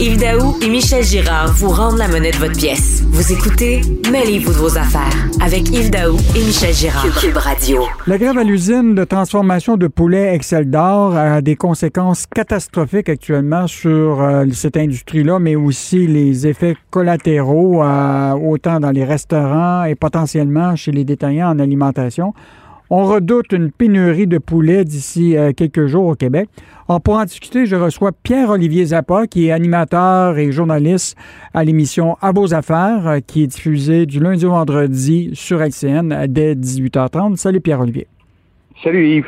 Yves 0.00 0.18
Daou 0.18 0.56
et 0.62 0.68
Michel 0.68 1.02
Girard 1.02 1.52
vous 1.52 1.70
rendent 1.70 1.98
la 1.98 2.06
monnaie 2.06 2.30
de 2.30 2.36
votre 2.36 2.56
pièce. 2.56 3.02
Vous 3.10 3.32
écoutez 3.32 3.80
Mêlez-vous 4.08 4.52
de 4.52 4.58
vos 4.58 4.78
affaires 4.78 5.28
avec 5.40 5.68
Yves 5.68 5.90
Daou 5.90 6.16
et 6.36 6.44
Michel 6.44 6.72
Girard. 6.72 7.04
Cube 7.20 7.36
Radio. 7.36 7.82
La 8.06 8.18
grève 8.18 8.38
à 8.38 8.44
l'usine 8.44 8.94
de 8.94 9.02
transformation 9.02 9.76
de 9.76 9.88
poulet 9.88 10.32
Excel 10.32 10.70
d'or 10.70 11.16
a 11.16 11.42
des 11.42 11.56
conséquences 11.56 12.24
catastrophiques 12.32 13.08
actuellement 13.08 13.66
sur 13.66 14.22
euh, 14.22 14.44
cette 14.52 14.76
industrie-là, 14.76 15.40
mais 15.40 15.56
aussi 15.56 16.06
les 16.06 16.46
effets 16.46 16.76
collatéraux, 16.90 17.82
euh, 17.82 18.30
autant 18.34 18.78
dans 18.78 18.92
les 18.92 19.04
restaurants 19.04 19.82
et 19.82 19.96
potentiellement 19.96 20.76
chez 20.76 20.92
les 20.92 21.02
détaillants 21.02 21.50
en 21.50 21.58
alimentation. 21.58 22.32
On 22.92 23.04
redoute 23.04 23.52
une 23.52 23.70
pénurie 23.70 24.26
de 24.26 24.38
poulets 24.38 24.84
d'ici 24.84 25.36
euh, 25.36 25.52
quelques 25.52 25.86
jours 25.86 26.06
au 26.06 26.16
Québec. 26.16 26.48
pour 27.04 27.14
en 27.14 27.24
discuter, 27.24 27.64
je 27.64 27.76
reçois 27.76 28.10
Pierre-Olivier 28.10 28.86
Zappa, 28.86 29.28
qui 29.28 29.46
est 29.46 29.52
animateur 29.52 30.36
et 30.38 30.50
journaliste 30.50 31.16
à 31.54 31.62
l'émission 31.62 32.16
À 32.20 32.32
vos 32.32 32.52
affaires, 32.52 33.06
euh, 33.06 33.18
qui 33.24 33.44
est 33.44 33.46
diffusée 33.46 34.06
du 34.06 34.18
lundi 34.18 34.44
au 34.44 34.50
vendredi 34.50 35.30
sur 35.34 35.62
LCN 35.62 36.26
dès 36.26 36.56
18h30. 36.56 37.36
Salut 37.36 37.60
Pierre-Olivier. 37.60 38.08
Salut 38.82 39.08
Yves. 39.08 39.26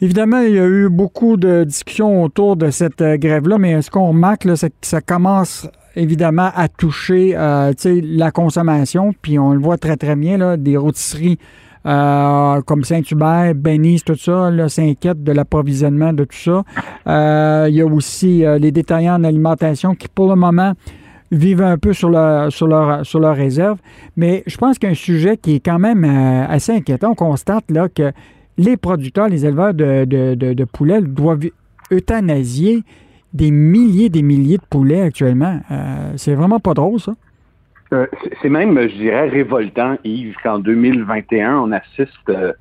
Évidemment, 0.00 0.40
il 0.40 0.54
y 0.54 0.58
a 0.58 0.66
eu 0.66 0.88
beaucoup 0.88 1.36
de 1.36 1.62
discussions 1.62 2.24
autour 2.24 2.56
de 2.56 2.70
cette 2.70 3.02
euh, 3.02 3.16
grève-là, 3.16 3.56
mais 3.56 3.82
ce 3.82 3.90
qu'on 3.92 4.08
remarque, 4.08 4.48
c'est 4.56 4.70
que 4.70 4.74
ça 4.82 5.00
commence 5.00 5.68
évidemment 5.94 6.50
à 6.56 6.66
toucher 6.66 7.36
la 7.36 8.30
consommation, 8.32 9.14
puis 9.22 9.38
on 9.38 9.52
le 9.52 9.60
voit 9.60 9.78
très 9.78 9.96
très 9.96 10.16
bien, 10.16 10.38
là, 10.38 10.56
des 10.56 10.76
rôtisseries 10.76 11.38
euh, 11.86 12.62
comme 12.62 12.82
Saint-Hubert, 12.82 13.54
Benise, 13.54 14.04
tout 14.04 14.16
ça, 14.16 14.50
s'inquiètent 14.68 15.22
de 15.22 15.32
l'approvisionnement 15.32 16.12
de 16.12 16.24
tout 16.24 16.36
ça. 16.36 16.62
Euh, 17.06 17.66
il 17.68 17.74
y 17.74 17.82
a 17.82 17.86
aussi 17.86 18.44
euh, 18.44 18.58
les 18.58 18.72
détaillants 18.72 19.16
en 19.16 19.24
alimentation 19.24 19.94
qui, 19.94 20.08
pour 20.08 20.28
le 20.28 20.36
moment, 20.36 20.72
vivent 21.30 21.62
un 21.62 21.76
peu 21.76 21.92
sur 21.92 22.08
leur, 22.08 22.50
sur 22.50 22.66
leur, 22.66 23.04
sur 23.04 23.20
leur 23.20 23.36
réserve. 23.36 23.78
Mais 24.16 24.42
je 24.46 24.56
pense 24.56 24.78
qu'un 24.78 24.94
sujet 24.94 25.36
qui 25.36 25.56
est 25.56 25.60
quand 25.60 25.78
même 25.78 26.04
assez 26.04 26.72
inquiétant, 26.72 27.10
on 27.10 27.14
constate 27.14 27.70
là 27.70 27.88
que 27.88 28.12
les 28.56 28.76
producteurs, 28.76 29.28
les 29.28 29.44
éleveurs 29.44 29.74
de, 29.74 30.04
de, 30.04 30.34
de, 30.34 30.64
poulets 30.64 31.02
doivent 31.02 31.50
euthanasier 31.90 32.84
des 33.32 33.50
milliers 33.50 34.08
des 34.10 34.22
milliers 34.22 34.58
de 34.58 34.66
poulets 34.70 35.00
actuellement. 35.00 35.60
c'est 36.16 36.34
vraiment 36.34 36.60
pas 36.60 36.72
drôle, 36.72 37.00
ça. 37.00 37.14
Euh, 37.92 38.06
c'est 38.40 38.48
même, 38.48 38.80
je 38.80 38.94
dirais, 38.94 39.28
révoltant, 39.28 39.98
Yves, 40.04 40.36
qu'en 40.42 40.58
2021, 40.58 41.58
on 41.58 41.72
assiste 41.72 42.28
euh, 42.28 42.52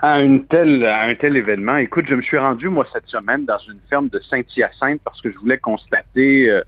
à, 0.00 0.20
une 0.20 0.46
telle, 0.46 0.84
à 0.84 1.02
un 1.02 1.14
tel 1.14 1.36
événement. 1.36 1.76
Écoute, 1.76 2.06
je 2.08 2.14
me 2.14 2.22
suis 2.22 2.38
rendu, 2.38 2.68
moi, 2.68 2.86
cette 2.92 3.06
semaine, 3.06 3.44
dans 3.44 3.58
une 3.58 3.80
ferme 3.88 4.08
de 4.08 4.18
Saint-Hyacinthe 4.20 5.00
parce 5.04 5.20
que 5.20 5.30
je 5.30 5.38
voulais 5.38 5.58
constater 5.58 6.50
euh, 6.50 6.62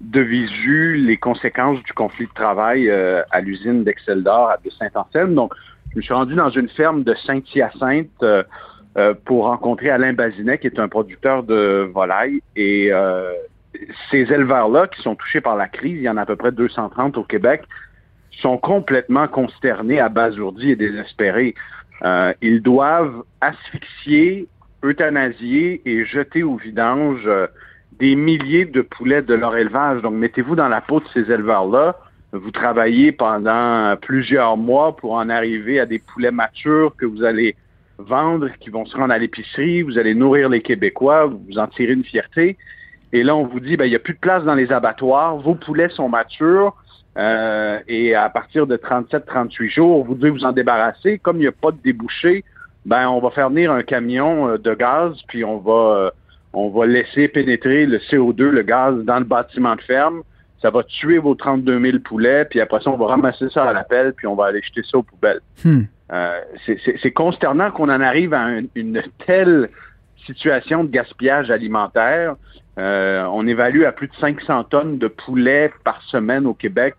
de 0.00 0.20
visu 0.20 0.96
les 0.96 1.16
conséquences 1.16 1.82
du 1.82 1.92
conflit 1.94 2.26
de 2.26 2.34
travail 2.34 2.90
à 2.90 3.40
l'usine 3.40 3.82
d'Exceldor 3.82 4.52
de 4.62 4.68
Saint-Anselme. 4.68 5.34
Donc, 5.34 5.54
je 5.92 5.96
me 5.96 6.02
suis 6.02 6.12
rendu 6.12 6.34
dans 6.34 6.50
une 6.50 6.68
ferme 6.68 7.02
de 7.02 7.14
Saint-Hyacinthe 7.14 8.22
pour 9.24 9.44
rencontrer 9.46 9.88
Alain 9.88 10.12
Bazinet, 10.12 10.58
qui 10.58 10.66
est 10.66 10.78
un 10.78 10.88
producteur 10.88 11.44
de 11.44 11.90
volailles. 11.94 12.42
Et 12.56 12.92
ces 14.10 14.32
éleveurs-là 14.32 14.88
qui 14.88 15.02
sont 15.02 15.14
touchés 15.14 15.40
par 15.40 15.56
la 15.56 15.68
crise, 15.68 15.96
il 15.96 16.02
y 16.02 16.08
en 16.08 16.16
a 16.16 16.22
à 16.22 16.26
peu 16.26 16.36
près 16.36 16.52
230 16.52 17.16
au 17.16 17.24
Québec, 17.24 17.62
sont 18.40 18.58
complètement 18.58 19.28
consternés, 19.28 20.00
abasourdis 20.00 20.72
et 20.72 20.76
désespérés. 20.76 21.54
Euh, 22.02 22.32
ils 22.42 22.60
doivent 22.60 23.22
asphyxier, 23.40 24.48
euthanasier 24.82 25.80
et 25.86 26.04
jeter 26.04 26.42
au 26.42 26.56
vidange 26.56 27.22
euh, 27.26 27.46
des 27.98 28.14
milliers 28.14 28.66
de 28.66 28.82
poulets 28.82 29.22
de 29.22 29.34
leur 29.34 29.56
élevage. 29.56 30.02
Donc, 30.02 30.14
mettez-vous 30.14 30.54
dans 30.54 30.68
la 30.68 30.80
peau 30.80 31.00
de 31.00 31.06
ces 31.14 31.30
éleveurs-là. 31.30 31.96
Vous 32.32 32.50
travaillez 32.50 33.12
pendant 33.12 33.96
plusieurs 33.96 34.56
mois 34.56 34.94
pour 34.96 35.12
en 35.12 35.30
arriver 35.30 35.80
à 35.80 35.86
des 35.86 35.98
poulets 35.98 36.30
matures 36.30 36.94
que 36.96 37.06
vous 37.06 37.24
allez 37.24 37.56
vendre, 37.98 38.50
qui 38.60 38.68
vont 38.68 38.84
se 38.84 38.96
rendre 38.96 39.14
à 39.14 39.18
l'épicerie. 39.18 39.82
Vous 39.82 39.96
allez 39.96 40.14
nourrir 40.14 40.50
les 40.50 40.60
Québécois, 40.60 41.26
vous 41.26 41.58
en 41.58 41.66
tirez 41.68 41.94
une 41.94 42.04
fierté. 42.04 42.58
Et 43.16 43.22
là, 43.22 43.34
on 43.34 43.46
vous 43.46 43.60
dit, 43.60 43.78
ben, 43.78 43.86
il 43.86 43.90
n'y 43.90 43.96
a 43.96 43.98
plus 43.98 44.12
de 44.12 44.18
place 44.18 44.44
dans 44.44 44.54
les 44.54 44.70
abattoirs. 44.70 45.36
Vos 45.36 45.54
poulets 45.54 45.88
sont 45.88 46.10
matures. 46.10 46.76
Euh, 47.16 47.78
et 47.88 48.14
à 48.14 48.28
partir 48.28 48.66
de 48.66 48.76
37-38 48.76 49.70
jours, 49.70 50.04
vous 50.04 50.14
devez 50.14 50.28
vous 50.28 50.44
en 50.44 50.52
débarrasser. 50.52 51.18
Comme 51.18 51.38
il 51.38 51.40
n'y 51.40 51.46
a 51.46 51.52
pas 51.52 51.70
de 51.70 51.78
débouché, 51.82 52.44
ben 52.84 53.08
on 53.08 53.18
va 53.20 53.30
faire 53.30 53.48
venir 53.48 53.72
un 53.72 53.82
camion 53.82 54.48
euh, 54.48 54.58
de 54.58 54.74
gaz, 54.74 55.14
puis 55.28 55.44
on 55.44 55.56
va 55.56 55.72
euh, 55.72 56.10
on 56.52 56.68
va 56.68 56.84
laisser 56.84 57.28
pénétrer 57.28 57.86
le 57.86 57.96
CO2, 57.96 58.50
le 58.50 58.60
gaz, 58.60 59.02
dans 59.04 59.18
le 59.18 59.24
bâtiment 59.24 59.76
de 59.76 59.80
ferme. 59.80 60.22
Ça 60.60 60.68
va 60.68 60.82
tuer 60.82 61.16
vos 61.16 61.34
32 61.34 61.80
000 61.80 61.98
poulets, 62.00 62.44
puis 62.44 62.60
après 62.60 62.82
ça, 62.82 62.90
on 62.90 62.98
va 62.98 63.06
ramasser 63.06 63.48
ça 63.48 63.64
à 63.64 63.72
la 63.72 63.84
pelle, 63.84 64.12
puis 64.12 64.26
on 64.26 64.34
va 64.34 64.46
aller 64.46 64.60
jeter 64.60 64.82
ça 64.82 64.98
aux 64.98 65.02
poubelles. 65.02 65.40
Hmm. 65.64 65.84
Euh, 66.12 66.40
c'est 66.66 67.12
consternant 67.12 67.70
qu'on 67.70 67.88
en 67.88 68.00
arrive 68.02 68.34
à 68.34 68.60
une 68.74 69.02
telle 69.26 69.70
situation 70.26 70.84
de 70.84 70.90
gaspillage 70.90 71.50
alimentaire. 71.50 72.36
Euh, 72.78 73.24
on 73.32 73.46
évalue 73.46 73.84
à 73.84 73.92
plus 73.92 74.08
de 74.08 74.14
500 74.20 74.64
tonnes 74.64 74.98
de 74.98 75.08
poulets 75.08 75.72
par 75.84 76.02
semaine 76.02 76.46
au 76.46 76.54
Québec 76.54 76.94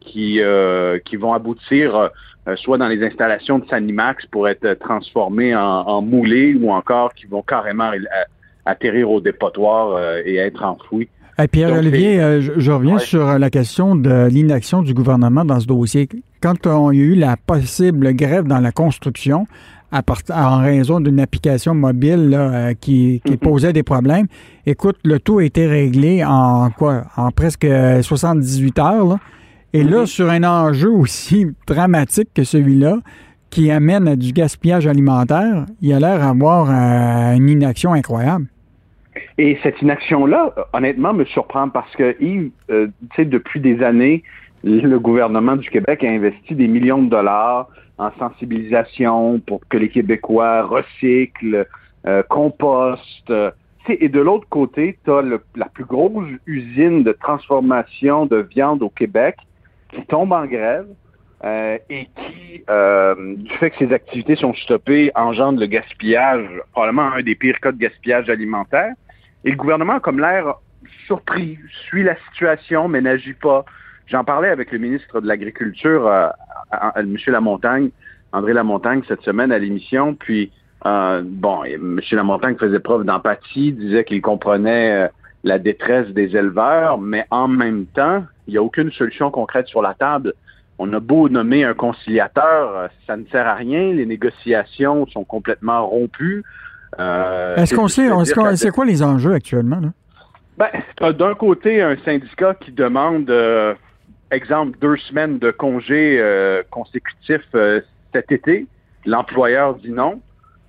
qui, 0.00 0.40
euh, 0.40 0.98
qui 1.04 1.16
vont 1.16 1.32
aboutir 1.32 1.96
euh, 1.96 2.56
soit 2.56 2.76
dans 2.78 2.86
les 2.86 3.02
installations 3.02 3.58
de 3.58 3.66
Sanimax 3.66 4.26
pour 4.26 4.46
être 4.48 4.74
transformés 4.74 5.56
en, 5.56 5.62
en 5.62 6.02
moulés 6.02 6.54
ou 6.54 6.70
encore 6.70 7.14
qui 7.14 7.26
vont 7.26 7.42
carrément 7.42 7.90
atterrir 8.66 9.10
au 9.10 9.20
dépotoir 9.20 10.18
et 10.24 10.36
être 10.36 10.62
enfouis. 10.62 11.08
Pierre-Olivier, 11.50 12.40
je, 12.40 12.70
reviens 12.70 12.98
sur 12.98 13.38
la 13.38 13.50
question 13.50 13.94
de 13.94 14.26
l'inaction 14.28 14.82
du 14.82 14.94
gouvernement 14.94 15.44
dans 15.44 15.60
ce 15.60 15.66
dossier. 15.66 16.08
Quand 16.40 16.66
on 16.66 16.90
a 16.90 16.94
eu 16.94 17.14
la 17.14 17.36
possible 17.36 18.14
grève 18.14 18.44
dans 18.44 18.60
la 18.60 18.72
construction, 18.72 19.46
en 20.30 20.58
raison 20.58 21.00
d'une 21.00 21.20
application 21.20 21.74
mobile 21.74 22.34
euh, 22.34 22.74
qui, 22.74 23.20
mm-hmm. 23.24 23.36
posait 23.38 23.72
des 23.72 23.82
problèmes. 23.82 24.26
Écoute, 24.66 24.96
le 25.04 25.18
tout 25.18 25.38
a 25.38 25.44
été 25.44 25.66
réglé 25.66 26.24
en 26.24 26.70
quoi? 26.70 27.04
En 27.16 27.30
presque 27.30 27.66
78 27.66 28.78
heures. 28.78 29.18
Et 29.72 29.82
là, 29.82 30.02
mm-hmm. 30.02 30.06
sur 30.06 30.30
un 30.30 30.44
enjeu 30.44 30.90
aussi 30.90 31.46
dramatique 31.66 32.28
que 32.34 32.44
celui-là, 32.44 32.98
qui 33.50 33.70
amène 33.70 34.08
à 34.08 34.16
du 34.16 34.32
gaspillage 34.32 34.86
alimentaire, 34.86 35.66
il 35.80 35.92
a 35.92 36.00
l'air 36.00 36.18
d'avoir 36.18 36.68
euh, 36.68 37.36
une 37.36 37.48
inaction 37.48 37.92
incroyable. 37.92 38.46
Et 39.38 39.58
cette 39.62 39.80
inaction-là, 39.82 40.54
honnêtement, 40.72 41.12
me 41.12 41.24
surprend 41.24 41.68
parce 41.68 41.94
que, 41.96 42.16
Yves, 42.20 42.50
euh, 42.70 42.88
tu 43.10 43.16
sais, 43.16 43.24
depuis 43.24 43.60
des 43.60 43.82
années, 43.82 44.22
le 44.64 44.98
gouvernement 44.98 45.56
du 45.56 45.68
Québec 45.70 46.02
a 46.04 46.08
investi 46.08 46.54
des 46.54 46.66
millions 46.66 47.02
de 47.02 47.08
dollars 47.08 47.68
en 47.98 48.10
sensibilisation 48.18 49.40
pour 49.40 49.60
que 49.68 49.76
les 49.76 49.88
Québécois 49.88 50.62
recyclent, 50.62 51.66
euh, 52.06 52.22
compostent. 52.24 53.32
et 53.88 54.08
de 54.08 54.20
l'autre 54.20 54.48
côté, 54.48 54.98
tu 55.04 55.10
as 55.10 55.22
la 55.22 55.66
plus 55.66 55.84
grosse 55.84 56.28
usine 56.46 57.02
de 57.02 57.12
transformation 57.12 58.26
de 58.26 58.38
viande 58.38 58.82
au 58.82 58.90
Québec 58.90 59.36
qui 59.90 60.04
tombe 60.06 60.32
en 60.32 60.46
grève 60.46 60.86
euh, 61.44 61.78
et 61.90 62.06
qui, 62.06 62.64
euh, 62.70 63.36
du 63.36 63.50
fait 63.58 63.70
que 63.70 63.78
ces 63.78 63.92
activités 63.92 64.36
sont 64.36 64.54
stoppées, 64.54 65.12
engendre 65.14 65.60
le 65.60 65.66
gaspillage, 65.66 66.46
probablement 66.72 67.12
un 67.12 67.22
des 67.22 67.34
pires 67.34 67.60
cas 67.60 67.72
de 67.72 67.78
gaspillage 67.78 68.30
alimentaire. 68.30 68.94
Et 69.44 69.50
le 69.50 69.56
gouvernement 69.56 70.00
comme 70.00 70.18
l'air 70.18 70.54
surpris, 71.06 71.58
suit 71.88 72.02
la 72.02 72.16
situation, 72.30 72.88
mais 72.88 73.00
n'agit 73.00 73.34
pas. 73.34 73.64
J'en 74.06 74.24
parlais 74.24 74.48
avec 74.48 74.72
le 74.72 74.78
ministre 74.78 75.20
de 75.20 75.26
l'Agriculture, 75.26 76.06
euh, 76.06 76.28
M. 76.72 77.16
Lamontagne, 77.26 77.90
André 78.32 78.52
Lamontagne, 78.52 79.02
cette 79.08 79.22
semaine 79.22 79.52
à 79.52 79.58
l'émission. 79.58 80.14
Puis, 80.14 80.50
euh, 80.84 81.22
bon, 81.24 81.64
M. 81.64 82.00
Lamontagne 82.12 82.56
faisait 82.56 82.80
preuve 82.80 83.04
d'empathie, 83.04 83.72
disait 83.72 84.04
qu'il 84.04 84.20
comprenait 84.20 85.04
euh, 85.04 85.08
la 85.44 85.58
détresse 85.58 86.08
des 86.08 86.36
éleveurs, 86.36 86.98
mais 86.98 87.26
en 87.30 87.48
même 87.48 87.86
temps, 87.86 88.24
il 88.46 88.52
n'y 88.52 88.58
a 88.58 88.62
aucune 88.62 88.90
solution 88.92 89.30
concrète 89.30 89.68
sur 89.68 89.82
la 89.82 89.94
table. 89.94 90.34
On 90.78 90.92
a 90.92 91.00
beau 91.00 91.28
nommer 91.28 91.64
un 91.64 91.72
conciliateur, 91.72 92.90
ça 93.06 93.16
ne 93.16 93.24
sert 93.26 93.46
à 93.46 93.54
rien. 93.54 93.92
Les 93.92 94.04
négociations 94.04 95.06
sont 95.06 95.24
complètement 95.24 95.86
rompues. 95.86 96.44
est-ce 96.98 97.74
qu'on 97.74 97.88
sait, 97.88 98.08
c'est 98.56 98.70
quoi 98.70 98.84
les 98.84 99.02
enjeux 99.02 99.32
actuellement? 99.32 99.80
Là? 99.80 99.88
Ben, 100.58 101.12
d'un 101.12 101.34
côté 101.34 101.82
un 101.82 101.96
syndicat 102.04 102.54
qui 102.54 102.72
demande 102.72 103.30
exemple, 104.30 104.78
deux 104.80 104.96
semaines 104.96 105.38
de 105.38 105.50
congés 105.50 106.18
euh, 106.20 106.62
consécutifs 106.70 107.48
euh, 107.54 107.80
cet 108.12 108.32
été. 108.32 108.66
L'employeur 109.04 109.74
dit 109.76 109.90
non. 109.90 110.20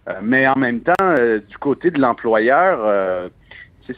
Euh, 0.07 0.13
mais 0.21 0.47
en 0.47 0.57
même 0.57 0.81
temps, 0.81 1.15
du 1.49 1.57
côté 1.57 1.91
de 1.91 1.99
l'employeur, 1.99 3.29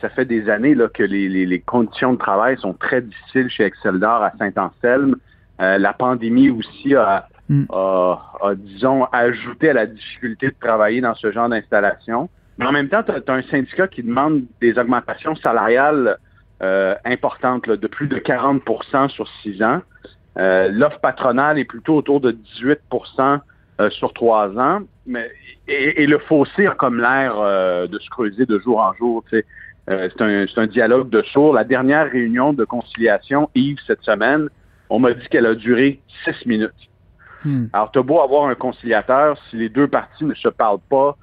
ça 0.01 0.09
fait 0.09 0.25
des 0.25 0.49
années 0.49 0.75
là, 0.75 0.87
que 0.87 1.03
les, 1.03 1.59
conditions 1.65 2.13
de 2.13 2.17
travail 2.17 2.57
sont 2.57 2.73
très 2.73 3.01
difficiles 3.01 3.49
chez 3.49 3.63
Exceldor 3.63 4.23
à 4.23 4.31
Saint-Anselme. 4.37 5.15
la 5.59 5.93
pandémie 5.93 6.49
aussi 6.49 6.93
mm. 7.49 7.65
a, 7.69 8.31
a, 8.41 8.55
disons, 8.55 9.05
ajouté 9.11 9.69
à 9.69 9.73
la 9.73 9.85
difficulté 9.85 10.47
de 10.47 10.55
travailler 10.59 11.01
dans 11.01 11.15
ce 11.15 11.31
genre 11.31 11.49
d'installation. 11.49 12.29
Mais 12.57 12.65
en 12.65 12.71
même 12.71 12.89
temps, 12.89 13.03
tu 13.03 13.11
as, 13.11 13.33
un 13.33 13.41
syndicat 13.43 13.87
qui 13.87 14.03
demande 14.03 14.43
des 14.61 14.77
augmentations 14.77 15.35
salariales 15.35 16.17
euh, 16.61 16.93
importante, 17.05 17.69
de 17.69 17.87
plus 17.87 18.07
de 18.07 18.17
40% 18.17 19.07
sur 19.07 19.29
six 19.41 19.63
ans. 19.63 19.81
Euh, 20.37 20.67
l'offre 20.69 20.99
patronale 20.99 21.57
est 21.57 21.63
plutôt 21.63 21.95
autour 21.95 22.19
de 22.19 22.37
18% 22.59 23.39
euh, 23.79 23.89
sur 23.89 24.11
trois 24.11 24.49
ans. 24.59 24.81
Mais, 25.05 25.31
et, 25.69 26.05
le 26.05 26.19
fossé 26.19 26.67
a 26.67 26.71
comme 26.71 26.99
l'air 26.99 27.35
de 27.87 27.99
se 27.99 28.09
creuser 28.09 28.45
de 28.45 28.59
jour 28.59 28.81
en 28.81 28.93
jour. 28.95 29.23
c'est 29.31 29.45
un, 29.87 30.67
dialogue 30.67 31.09
de 31.09 31.21
sourds. 31.21 31.53
La 31.53 31.63
dernière 31.63 32.11
réunion 32.11 32.51
de 32.51 32.65
conciliation, 32.65 33.49
Yves, 33.55 33.79
cette 33.87 34.01
semaine, 34.01 34.49
on 34.89 34.99
m'a 34.99 35.13
dit 35.13 35.27
qu'elle 35.29 35.45
a 35.45 35.55
duré 35.55 36.01
six 36.25 36.45
minutes. 36.45 36.71
Hmm. 37.45 37.67
Alors, 37.71 37.89
tu 37.91 37.99
as 37.99 38.03
beau 38.03 38.19
avoir 38.19 38.49
un 38.49 38.55
conciliateur, 38.55 39.37
si 39.49 39.55
les 39.55 39.69
deux 39.69 39.87
parties 39.87 40.25
ne 40.25 40.33
se 40.33 40.49
parlent 40.49 40.79
pas, 40.89 41.15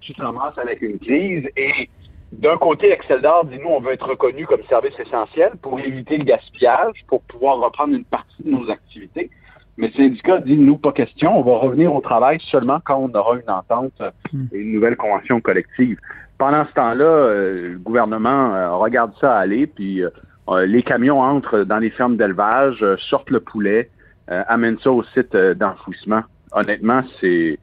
tu 0.00 0.12
te 0.12 0.20
ramasses 0.20 0.58
avec 0.58 0.82
une 0.82 0.98
crise. 0.98 1.48
Et 1.56 1.88
d'un 2.32 2.56
côté, 2.56 2.92
Exceldor 2.92 3.44
dit 3.44 3.58
nous, 3.58 3.68
on 3.68 3.80
veut 3.80 3.92
être 3.92 4.08
reconnu 4.08 4.46
comme 4.46 4.62
service 4.68 4.98
essentiel 4.98 5.52
pour 5.62 5.78
éviter 5.78 6.18
le 6.18 6.24
gaspillage, 6.24 7.04
pour 7.06 7.22
pouvoir 7.22 7.58
reprendre 7.58 7.94
une 7.94 8.04
partie 8.04 8.42
de 8.42 8.50
nos 8.50 8.68
activités. 8.70 9.30
Mais 9.78 9.88
le 9.88 9.92
syndicat 9.92 10.38
dit 10.38 10.56
nous, 10.56 10.76
pas 10.76 10.92
question, 10.92 11.38
on 11.38 11.42
va 11.42 11.58
revenir 11.58 11.94
au 11.94 12.00
travail 12.00 12.38
seulement 12.50 12.80
quand 12.84 12.96
on 12.96 13.14
aura 13.14 13.36
une 13.36 13.50
entente 13.50 14.00
hmm. 14.32 14.46
et 14.52 14.58
une 14.58 14.72
nouvelle 14.72 14.96
convention 14.96 15.40
collective. 15.40 15.98
Pendant 16.38 16.66
ce 16.66 16.72
temps-là, 16.72 17.04
euh, 17.04 17.72
le 17.72 17.78
gouvernement 17.78 18.54
euh, 18.54 18.76
regarde 18.76 19.12
ça 19.20 19.36
aller, 19.36 19.66
puis 19.66 20.02
euh, 20.02 20.66
les 20.66 20.82
camions 20.82 21.20
entrent 21.20 21.64
dans 21.64 21.78
les 21.78 21.90
fermes 21.90 22.16
d'élevage, 22.16 22.84
sortent 23.08 23.30
le 23.30 23.40
poulet, 23.40 23.90
amènent 24.28 24.78
ça 24.78 24.90
au 24.90 25.02
site 25.02 25.36
d'enfouissement. 25.36 26.22
Honnêtement, 26.52 27.02
c'est 27.20 27.58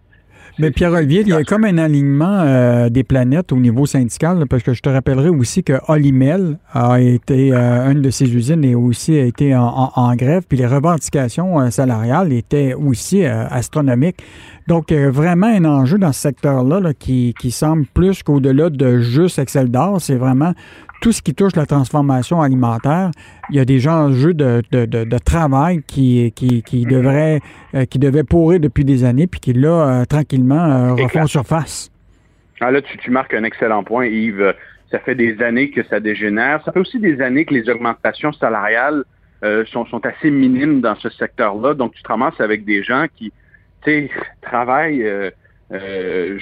mais 0.59 0.69
Pierre-Olivier, 0.69 1.21
il 1.21 1.29
y 1.29 1.33
a 1.33 1.43
comme 1.43 1.63
un 1.63 1.79
alignement 1.79 2.41
euh, 2.41 2.89
des 2.89 3.03
planètes 3.03 3.51
au 3.51 3.57
niveau 3.57 3.87
syndical, 3.87 4.45
parce 4.47 4.61
que 4.61 4.73
je 4.73 4.81
te 4.81 4.89
rappellerai 4.89 5.29
aussi 5.29 5.63
que 5.63 5.73
Olimel 5.87 6.59
a 6.71 7.01
été, 7.01 7.51
euh, 7.51 7.91
une 7.91 8.03
de 8.03 8.11
ses 8.11 8.31
usines 8.31 8.63
et 8.63 8.75
aussi 8.75 9.17
a 9.17 9.25
été 9.25 9.55
en, 9.55 10.15
grève, 10.15 10.43
puis 10.47 10.59
les 10.59 10.67
revendications 10.67 11.59
euh, 11.59 11.71
salariales 11.71 12.31
étaient 12.33 12.75
aussi 12.75 13.25
astronomiques. 13.25 14.17
Donc, 14.67 14.91
vraiment 14.91 15.47
un 15.47 15.65
enjeu 15.65 15.97
dans 15.97 16.11
ce 16.11 16.21
secteur-là 16.21 16.93
qui, 16.93 17.33
qui 17.39 17.51
semble 17.51 17.85
plus 17.93 18.23
qu'au-delà 18.23 18.69
de 18.69 18.99
juste 18.99 19.39
Excel 19.39 19.69
d'or, 19.69 19.99
c'est 19.99 20.15
vraiment 20.15 20.53
tout 21.03 21.11
ce 21.11 21.21
qui 21.21 21.35
touche 21.35 21.57
la 21.57 21.65
transformation 21.65 22.41
alimentaire, 22.41 23.11
il 23.49 23.57
y 23.57 23.59
a 23.59 23.65
des 23.65 23.89
enjeux 23.89 24.33
de, 24.33 24.61
de, 24.71 24.85
de, 24.85 25.17
travail 25.17 25.81
qui, 25.85 26.31
qui, 26.33 26.63
qui, 26.63 26.85
devraient, 26.85 27.41
euh, 27.75 27.83
qui 27.83 27.99
devaient 27.99 28.23
pourrir 28.23 28.61
depuis 28.61 28.85
des 28.85 29.03
années, 29.03 29.27
puis 29.27 29.41
qui, 29.41 29.51
là, 29.51 29.69
euh, 29.69 30.05
tranquillement, 30.05 30.63
euh, 30.63 30.93
refont 30.93 31.27
surface. 31.27 31.91
Ah, 32.61 32.71
là, 32.71 32.81
tu, 32.81 32.97
tu, 32.99 33.11
marques 33.11 33.33
un 33.33 33.43
excellent 33.43 33.83
point, 33.83 34.05
Yves. 34.05 34.55
Ça 34.91 34.99
fait 34.99 35.15
des 35.15 35.41
années 35.41 35.71
que 35.71 35.83
ça 35.83 35.99
dégénère. 35.99 36.63
Ça 36.63 36.71
fait 36.71 36.79
aussi 36.79 36.99
des 36.99 37.19
années 37.19 37.43
que 37.43 37.53
les 37.53 37.69
augmentations 37.69 38.31
salariales 38.31 39.03
sont, 39.73 39.85
sont 39.87 40.05
assez 40.05 40.31
minimes 40.31 40.79
dans 40.79 40.95
ce 40.95 41.09
secteur-là. 41.09 41.73
Donc, 41.73 41.93
tu 41.95 42.01
te 42.01 42.07
ramasses 42.07 42.39
avec 42.39 42.63
des 42.63 42.81
gens 42.81 43.07
qui, 43.13 43.33
tu 43.83 43.91
sais, 43.91 44.09
travaillent 44.41 45.31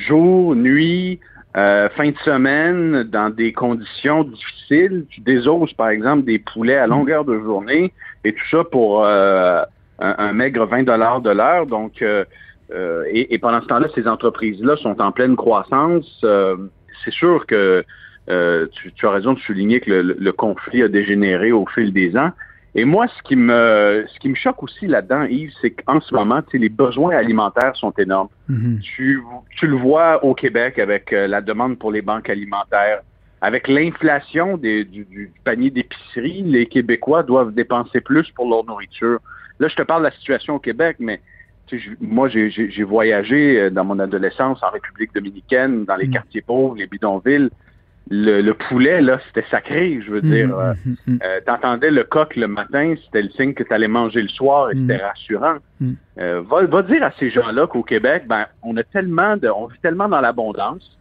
jour, 0.08 0.56
nuit, 0.56 1.20
euh, 1.58 1.90
fin 1.90 2.12
de 2.12 2.18
semaine, 2.24 3.04
dans 3.04 3.30
des 3.30 3.52
conditions 3.52 4.24
difficiles, 4.24 5.06
tu 5.10 5.20
désoses, 5.20 5.74
par 5.74 5.90
exemple, 5.90 6.24
des 6.24 6.40
poulets 6.40 6.78
à 6.78 6.88
longueur 6.88 7.26
de 7.26 7.38
journée 7.40 7.92
et 8.24 8.32
tout 8.32 8.46
ça 8.50 8.64
pour 8.64 9.04
euh, 9.04 9.62
un, 10.00 10.32
maigre 10.32 10.66
20 10.66 10.84
dollars 10.84 11.20
de 11.20 11.30
l'heure. 11.30 11.66
Donc, 11.66 12.02
euh, 12.02 12.24
et, 13.12 13.38
pendant 13.38 13.62
ce 13.62 13.68
temps-là, 13.68 13.90
ces 13.94 14.08
entreprises-là 14.08 14.78
sont 14.78 15.02
en 15.02 15.12
pleine 15.12 15.36
croissance. 15.36 16.26
c'est 17.04 17.12
sûr 17.12 17.46
que 17.46 17.84
tu, 18.28 19.06
as 19.06 19.12
raison 19.12 19.34
de 19.34 19.40
souligner 19.40 19.82
que 19.82 19.92
le, 19.92 20.32
conflit 20.32 20.84
a 20.84 20.88
dégénéré 20.88 21.52
au 21.52 21.66
fil 21.66 21.92
des 21.92 22.16
ans. 22.16 22.32
Et 22.74 22.86
moi, 22.86 23.08
ce 23.08 23.22
qui 23.24 23.36
me, 23.36 24.06
ce 24.08 24.20
qui 24.20 24.30
me 24.30 24.36
choque 24.36 24.64
aussi 24.64 24.88
là-dedans, 24.88 25.24
Yves, 25.24 25.52
c'est 25.62 25.72
qu'en 25.72 26.00
ce 26.00 26.14
moment, 26.16 26.42
les 26.54 26.70
besoins 26.70 27.16
alimentaires 27.16 27.76
sont 27.76 27.92
énormes. 27.98 28.30
Mm-hmm. 28.50 28.80
tu, 28.80 29.22
tu, 29.58 29.68
le 29.68 29.76
vois 29.76 30.24
au 30.24 30.34
Québec 30.34 30.80
avec 30.80 31.12
la 31.12 31.42
demande 31.42 31.78
pour 31.78 31.92
les 31.92 32.02
banques 32.02 32.30
alimentaires. 32.30 33.02
Avec 33.42 33.68
l'inflation 33.68 34.56
du, 34.58 34.86
du, 34.86 35.32
panier 35.44 35.72
d'épicerie, 35.72 36.44
les 36.44 36.68
Québécois 36.68 37.24
doivent 37.24 37.54
dépenser 37.54 38.00
plus 38.00 38.30
pour 38.32 38.48
leur 38.48 38.64
nourriture. 38.64 39.20
Là, 39.60 39.68
je 39.68 39.76
te 39.76 39.82
parle 39.82 40.04
de 40.04 40.08
la 40.08 40.14
situation 40.14 40.56
au 40.56 40.60
Québec, 40.60 40.98
mais 41.00 41.20
moi, 42.00 42.30
j'ai 42.30 42.84
voyagé 42.84 43.60
euh, 43.60 43.70
dans 43.70 43.86
mon 43.86 44.00
adolescence 44.00 44.62
en 44.62 44.70
République 44.70 45.14
dominicaine, 45.14 45.86
dans 45.86 45.96
les 45.96 46.08
mm. 46.08 46.14
quartiers 46.14 46.42
pauvres, 46.42 46.76
les 46.76 46.88
bidonvilles. 46.88 47.50
Le, 48.10 48.52
poulet, 48.52 49.00
là, 49.02 49.20
c'était 49.28 49.48
sacré, 49.50 50.02
je 50.06 50.12
veux 50.12 50.22
dire. 50.22 50.50
Mm, 50.50 50.60
euh, 50.60 50.74
mm, 51.08 51.18
euh, 51.24 51.40
T'entendais 51.46 51.92
le 51.92 52.04
coq 52.04 52.36
le 52.36 52.48
matin, 52.48 52.96
c'était 53.06 53.22
le 53.22 53.30
signe 53.30 53.54
que 53.54 53.64
tu 53.64 53.74
allais 53.74 53.88
manger 53.88 54.22
le 54.22 54.28
soir 54.28 54.72
et 54.72 54.76
c'était 54.76 54.98
rassurant. 54.98 55.58
va, 56.20 56.64
va, 56.66 56.82
dire 56.82 57.04
à 57.04 57.12
ces 57.20 57.30
gens-là 57.30 57.68
qu'au 57.68 57.84
Québec, 57.84 58.24
ben, 58.28 58.48
on 58.64 58.76
a 58.78 58.84
tellement 58.84 59.38
de, 59.38 59.48
on 59.48 59.68
vit 59.68 59.80
tellement 59.82 60.10
dans 60.10 60.20
l'abondance 60.20 60.98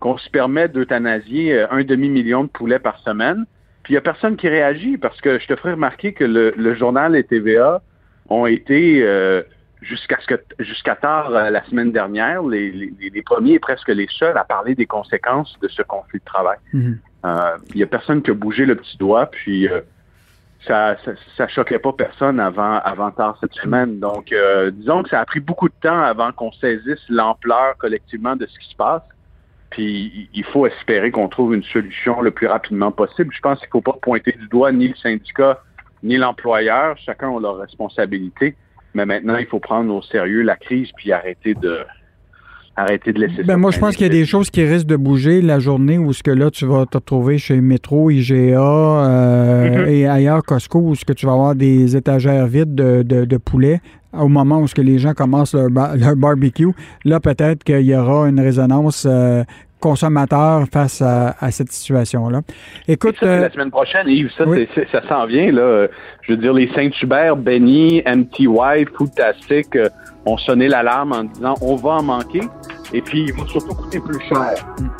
qu'on 0.00 0.16
se 0.16 0.30
permet 0.30 0.68
d'euthanasier 0.68 1.66
un 1.70 1.82
demi-million 1.82 2.44
de 2.44 2.48
poulets 2.48 2.78
par 2.78 2.98
semaine. 3.00 3.44
Puis 3.82 3.92
il 3.92 3.94
n'y 3.94 3.98
a 3.98 4.02
personne 4.02 4.36
qui 4.36 4.48
réagit 4.48 4.96
parce 4.96 5.20
que 5.20 5.38
je 5.38 5.46
te 5.46 5.56
ferai 5.56 5.72
remarquer 5.72 6.14
que 6.14 6.24
le, 6.24 6.54
le 6.56 6.74
journal 6.74 7.14
et 7.16 7.24
TVA 7.24 7.82
ont 8.30 8.46
été 8.46 9.02
jusqu'à 9.84 10.18
ce 10.20 10.26
que 10.26 10.34
jusqu'à 10.58 10.96
tard 10.96 11.30
euh, 11.30 11.50
la 11.50 11.64
semaine 11.64 11.92
dernière, 11.92 12.42
les, 12.42 12.70
les, 12.70 13.22
premiers 13.22 13.54
et 13.54 13.58
presque 13.58 13.88
les 13.88 14.08
seuls 14.18 14.36
à 14.36 14.44
parler 14.44 14.74
des 14.74 14.86
conséquences 14.86 15.56
de 15.60 15.68
ce 15.68 15.82
conflit 15.82 16.18
de 16.18 16.24
travail. 16.24 16.58
Mhm. 16.72 16.98
Euh, 17.24 17.56
il 17.70 17.76
n'y 17.76 17.82
a 17.82 17.86
personne 17.86 18.22
qui 18.22 18.30
a 18.30 18.34
bougé 18.34 18.66
le 18.66 18.74
petit 18.74 18.96
doigt, 18.98 19.26
puis 19.26 19.68
euh, 19.68 19.80
ça, 20.66 20.96
ça, 21.36 21.48
choquait 21.48 21.78
pas 21.78 21.92
personne 21.92 22.40
avant 22.40 22.78
avant 22.78 23.10
tard 23.10 23.36
cette 23.40 23.54
semaine. 23.54 24.00
Donc, 24.00 24.34
disons 24.72 25.02
que 25.02 25.10
ça 25.10 25.20
a 25.20 25.24
pris 25.24 25.40
beaucoup 25.40 25.68
de 25.68 25.74
temps 25.82 26.02
avant 26.02 26.32
qu'on 26.32 26.52
saisisse 26.52 27.02
l'ampleur 27.08 27.76
collectivement 27.78 28.36
de 28.36 28.46
ce 28.46 28.58
qui 28.58 28.70
se 28.70 28.76
passe. 28.76 29.02
Puis 29.70 30.30
il 30.32 30.44
faut 30.44 30.66
espérer 30.66 31.10
qu'on 31.10 31.28
trouve 31.28 31.54
une 31.54 31.64
solution 31.64 32.22
le 32.22 32.30
plus 32.30 32.46
rapidement 32.46 32.92
possible. 32.92 33.34
Je 33.34 33.40
pense 33.40 33.58
qu'il 33.58 33.68
ne 33.68 33.72
faut 33.72 33.80
pas 33.82 33.98
pointer 34.00 34.32
du 34.32 34.46
doigt 34.48 34.72
ni 34.72 34.88
le 34.88 34.94
syndicat 34.94 35.60
ni 36.02 36.16
l'employeur. 36.16 36.96
Chacun 36.98 37.36
a 37.36 37.40
leur 37.40 37.56
responsabilité. 37.56 38.56
Mais 38.94 39.06
maintenant, 39.06 39.36
il 39.36 39.46
faut 39.46 39.58
prendre 39.58 39.92
au 39.92 40.02
sérieux 40.02 40.42
la 40.42 40.56
crise 40.56 40.88
puis 40.96 41.12
arrêter 41.12 41.54
de 41.54 41.80
arrêter 42.76 43.12
de 43.12 43.20
laisser 43.20 43.42
ben 43.44 43.56
Moi, 43.56 43.70
je 43.70 43.78
pense 43.78 43.96
qu'il 43.96 44.06
y 44.06 44.10
a 44.10 44.12
des 44.12 44.24
choses 44.24 44.50
qui 44.50 44.64
risquent 44.64 44.86
de 44.86 44.96
bouger 44.96 45.42
la 45.42 45.58
journée 45.58 45.98
où 45.98 46.12
ce 46.12 46.22
que 46.22 46.30
là, 46.30 46.50
tu 46.50 46.66
vas 46.66 46.86
te 46.86 46.96
retrouver 46.96 47.38
chez 47.38 47.60
Métro, 47.60 48.10
IGA 48.10 48.34
euh, 48.34 49.68
mm-hmm. 49.68 49.88
et 49.88 50.08
ailleurs, 50.08 50.42
Costco, 50.42 50.80
où 50.80 50.94
ce 50.94 51.04
que 51.04 51.12
tu 51.12 51.26
vas 51.26 51.32
avoir 51.32 51.54
des 51.54 51.96
étagères 51.96 52.46
vides 52.46 52.74
de, 52.74 53.02
de, 53.02 53.36
poulet 53.36 53.80
au 54.12 54.28
moment 54.28 54.60
où 54.60 54.68
ce 54.68 54.74
que 54.74 54.82
les 54.82 54.98
gens 54.98 55.12
commencent 55.12 55.54
leur, 55.54 55.68
leur 55.96 56.16
barbecue. 56.16 56.72
Là, 57.04 57.20
peut-être 57.20 57.64
qu'il 57.64 57.82
y 57.82 57.94
aura 57.94 58.28
une 58.28 58.40
résonance 58.40 59.06
euh, 59.08 59.44
consommateurs 59.84 60.64
face 60.72 61.02
à, 61.02 61.50
cette 61.50 61.70
situation-là. 61.70 62.40
Écoute, 62.88 63.16
ça, 63.20 63.26
la 63.26 63.32
euh, 63.32 63.50
semaine 63.50 63.70
prochaine, 63.70 64.08
Yves, 64.08 64.30
ça, 64.36 64.44
ça 64.90 65.06
s'en 65.06 65.26
vient 65.26 65.52
là. 65.52 65.88
Je 66.22 66.32
veux 66.32 66.38
dire, 66.38 66.54
les 66.54 66.72
Saint-Hubert, 66.74 67.36
Benny, 67.36 68.02
MTY, 68.06 68.86
Foodtastic 68.96 69.76
euh, 69.76 69.90
ont 70.24 70.38
sonné 70.38 70.68
l'alarme 70.68 71.12
en 71.12 71.24
disant 71.24 71.54
on 71.60 71.76
va 71.76 71.90
en 71.90 72.02
manquer. 72.02 72.40
Et 72.94 73.02
puis, 73.02 73.24
il 73.28 73.32
va 73.34 73.46
surtout 73.46 73.74
coûter 73.74 74.00
plus 74.00 74.20
cher. 74.20 74.54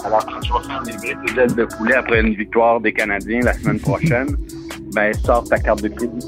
Alors, 0.04 0.26
quand 0.26 0.40
tu 0.40 0.52
vas 0.52 0.60
faire 0.60 0.82
des 0.82 0.96
briques 0.98 1.38
ailes 1.38 1.54
de 1.54 1.64
poulet 1.64 1.94
après 1.94 2.20
une 2.20 2.34
victoire 2.34 2.78
des 2.78 2.92
Canadiens 2.92 3.40
la 3.42 3.54
semaine 3.54 3.80
prochaine, 3.80 4.36
ben, 4.94 5.14
sors 5.14 5.44
ta 5.44 5.58
carte 5.58 5.82
de 5.82 5.88
crédit. 5.88 6.26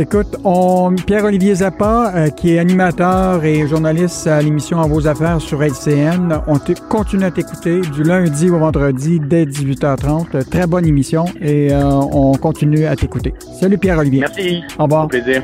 Écoute, 0.00 0.36
on, 0.44 0.94
Pierre-Olivier 0.94 1.56
Zappa, 1.56 2.12
euh, 2.14 2.28
qui 2.28 2.54
est 2.54 2.60
animateur 2.60 3.44
et 3.44 3.66
journaliste 3.66 4.28
à 4.28 4.40
l'émission 4.40 4.78
En 4.78 4.88
vos 4.88 5.08
affaires 5.08 5.40
sur 5.40 5.60
LCN, 5.60 6.40
on 6.46 6.60
continue 6.88 7.24
à 7.24 7.32
t'écouter 7.32 7.80
du 7.80 8.04
lundi 8.04 8.48
au 8.48 8.60
vendredi 8.60 9.18
dès 9.18 9.44
18h30. 9.44 10.48
Très 10.48 10.68
bonne 10.68 10.86
émission 10.86 11.24
et 11.40 11.72
euh, 11.72 11.82
on 11.82 12.34
continue 12.34 12.86
à 12.86 12.94
t'écouter. 12.94 13.34
Salut 13.58 13.76
Pierre-Olivier. 13.76 14.20
Merci. 14.20 14.62
Au 14.78 14.84
revoir. 14.84 15.06
Au 15.06 15.08
plaisir. 15.08 15.42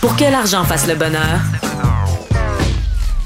Pour 0.00 0.16
que 0.16 0.24
l'argent 0.24 0.64
fasse 0.64 0.88
le 0.88 0.94
bonheur, 0.94 1.40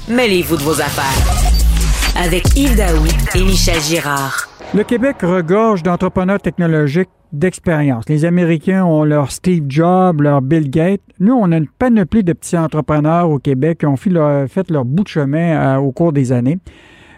mêlez-vous 0.09 0.57
de 0.57 0.61
vos 0.61 0.81
affaires. 0.81 2.23
Avec 2.23 2.43
Yves 2.57 2.75
Daoui 2.75 3.09
et 3.35 3.43
Michel 3.43 3.79
Girard. 3.81 4.49
Le 4.73 4.83
Québec 4.83 5.17
regorge 5.21 5.83
d'entrepreneurs 5.83 6.41
technologiques 6.41 7.09
d'expérience. 7.31 8.07
Les 8.09 8.25
Américains 8.25 8.83
ont 8.85 9.03
leur 9.03 9.31
Steve 9.31 9.65
Jobs, 9.67 10.21
leur 10.21 10.41
Bill 10.41 10.69
Gates. 10.69 11.01
Nous, 11.19 11.33
on 11.33 11.51
a 11.51 11.57
une 11.57 11.67
panoplie 11.67 12.23
de 12.23 12.33
petits 12.33 12.57
entrepreneurs 12.57 13.29
au 13.29 13.39
Québec 13.39 13.79
qui 13.79 13.85
ont 13.85 13.95
fait 13.95 14.09
leur, 14.09 14.85
bout 14.85 15.03
de 15.03 15.07
chemin 15.07 15.77
euh, 15.77 15.77
au 15.77 15.91
cours 15.91 16.13
des 16.13 16.31
années. 16.31 16.59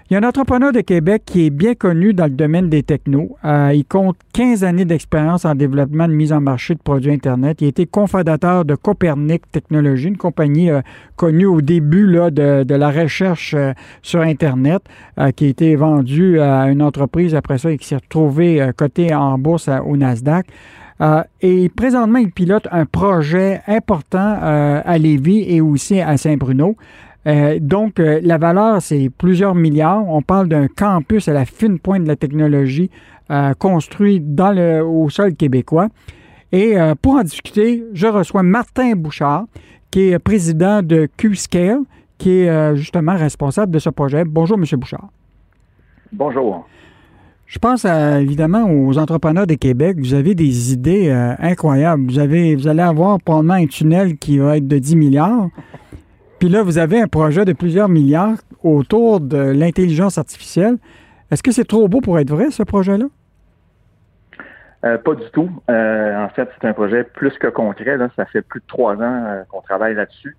Il 0.08 0.14
y 0.14 0.18
a 0.18 0.20
un 0.20 0.28
entrepreneur 0.28 0.72
de 0.72 0.82
Québec 0.82 1.24
qui 1.26 1.48
est 1.48 1.50
bien 1.50 1.74
connu 1.74 2.14
dans 2.14 2.26
le 2.26 2.30
domaine 2.30 2.70
des 2.70 2.84
technos. 2.84 3.38
Euh, 3.44 3.72
il 3.74 3.86
compte 3.86 4.16
15 4.34 4.64
années 4.64 4.86
d'expérience 4.86 5.46
en 5.46 5.56
développement 5.56 6.08
de 6.08 6.14
mise 6.14 6.32
en 6.32 6.42
marché 6.42 6.76
de 6.76 6.80
produits 6.80 7.12
Internet. 7.12 7.60
Il 7.62 7.66
a 7.66 7.68
été 7.70 7.88
cofondateur 7.88 8.66
de 8.66 8.76
Copernic 8.76 9.50
Technologies, 9.52 10.10
une 10.10 10.18
compagnie 10.18 10.70
euh, 10.70 10.82
connue 11.16 11.48
au 11.48 11.62
début 11.62 12.06
là, 12.06 12.30
de, 12.30 12.76
la 12.76 12.92
recherche 12.92 13.56
euh, 13.56 13.74
sur 14.04 14.22
Internet, 14.22 14.84
qui 15.36 15.46
a 15.46 15.48
été 15.48 15.76
vendue 15.76 16.40
à 16.40 16.68
une 16.68 16.84
entreprise 16.84 17.34
après 17.34 17.58
ça 17.58 17.72
et 17.72 17.80
qui 17.80 17.88
s'est 17.88 17.96
retrouvée 17.96 18.70
cotée 18.78 19.16
en 19.16 19.40
bourse 19.40 19.70
au 19.86 19.98
Nasdaq. 19.98 20.46
et 21.42 21.70
présentement, 21.70 22.20
il 22.20 22.32
pilote 22.32 22.68
un 22.72 22.86
projet 22.86 23.62
important 23.66 24.38
à 24.42 24.98
Lévis 24.98 25.46
et 25.48 25.62
aussi 25.62 26.00
à 26.02 26.18
Saint-Bruno. 26.18 26.76
Euh, 27.28 27.58
donc, 27.60 28.00
euh, 28.00 28.20
la 28.24 28.38
valeur, 28.38 28.82
c'est 28.82 29.10
plusieurs 29.10 29.56
milliards. 29.56 30.08
On 30.08 30.22
parle 30.22 30.48
d'un 30.48 30.68
campus 30.68 31.28
à 31.28 31.34
la 31.34 31.46
fine 31.46 31.80
pointe 31.80 32.04
de 32.04 32.08
la 32.08 32.16
technologie 32.16 32.92
euh, 33.32 33.54
construit 33.54 34.20
dans 34.20 34.52
le, 34.52 34.84
au 34.84 35.10
sol 35.10 35.34
québécois. 35.36 35.90
Et 36.52 36.76
pour 37.02 37.16
en 37.16 37.24
discuter, 37.24 37.84
je 37.92 38.08
reçois 38.08 38.42
Martin 38.42 38.94
Bouchard, 38.96 39.46
qui 39.92 40.12
est 40.12 40.20
président 40.20 40.82
de 40.82 41.10
Q-Scale, 41.18 41.80
qui 42.18 42.30
est 42.32 42.76
justement 42.78 43.18
responsable 43.18 43.74
de 43.74 43.80
ce 43.80 43.90
projet. 43.90 44.24
Bonjour, 44.24 44.58
M. 44.58 44.64
Bouchard. 44.80 45.10
Bonjour. 46.14 46.66
Je 47.46 47.60
pense 47.60 47.84
évidemment 47.84 48.72
aux 48.72 48.98
entrepreneurs 48.98 49.48
de 49.48 49.56
Québec. 49.56 49.98
Vous 50.00 50.14
avez 50.14 50.34
des 50.34 50.72
idées 50.72 51.12
incroyables. 51.40 52.06
Vous, 52.06 52.20
avez, 52.20 52.56
vous 52.56 52.70
allez 52.70 52.84
avoir 52.84 53.20
probablement 53.20 53.56
un 53.56 53.68
tunnel 53.68 54.18
qui 54.18 54.38
va 54.38 54.56
être 54.56 54.68
de 54.68 54.78
10 54.78 54.96
milliards. 54.96 55.50
Puis 56.40 56.50
là, 56.50 56.64
vous 56.64 56.78
avez 56.78 57.02
un 57.02 57.08
projet 57.08 57.46
de 57.46 57.54
plusieurs 57.54 57.90
milliards 57.90 58.38
autour 58.64 59.20
de 59.20 59.38
l'intelligence 59.38 60.18
artificielle. 60.18 60.78
Est-ce 61.32 61.42
que 61.42 61.52
c'est 61.52 61.66
trop 61.66 61.88
beau 61.88 62.02
pour 62.02 62.20
être 62.20 62.30
vrai, 62.30 62.52
ce 62.52 62.64
projet-là? 62.64 63.06
Euh, 64.86 64.98
pas 64.98 65.16
du 65.16 65.30
tout. 65.32 65.50
Euh, 65.70 66.24
en 66.24 66.30
fait, 66.30 66.48
c'est 66.60 66.68
un 66.68 66.74
projet 66.74 67.04
plus 67.04 67.36
que 67.40 67.48
concret. 67.48 67.98
Ça 68.16 68.26
fait 68.26 68.42
plus 68.42 68.60
de 68.60 68.66
trois 68.68 68.96
ans 68.96 69.26
euh, 69.26 69.44
qu'on 69.50 69.62
travaille 69.62 69.96
là-dessus. 69.96 70.38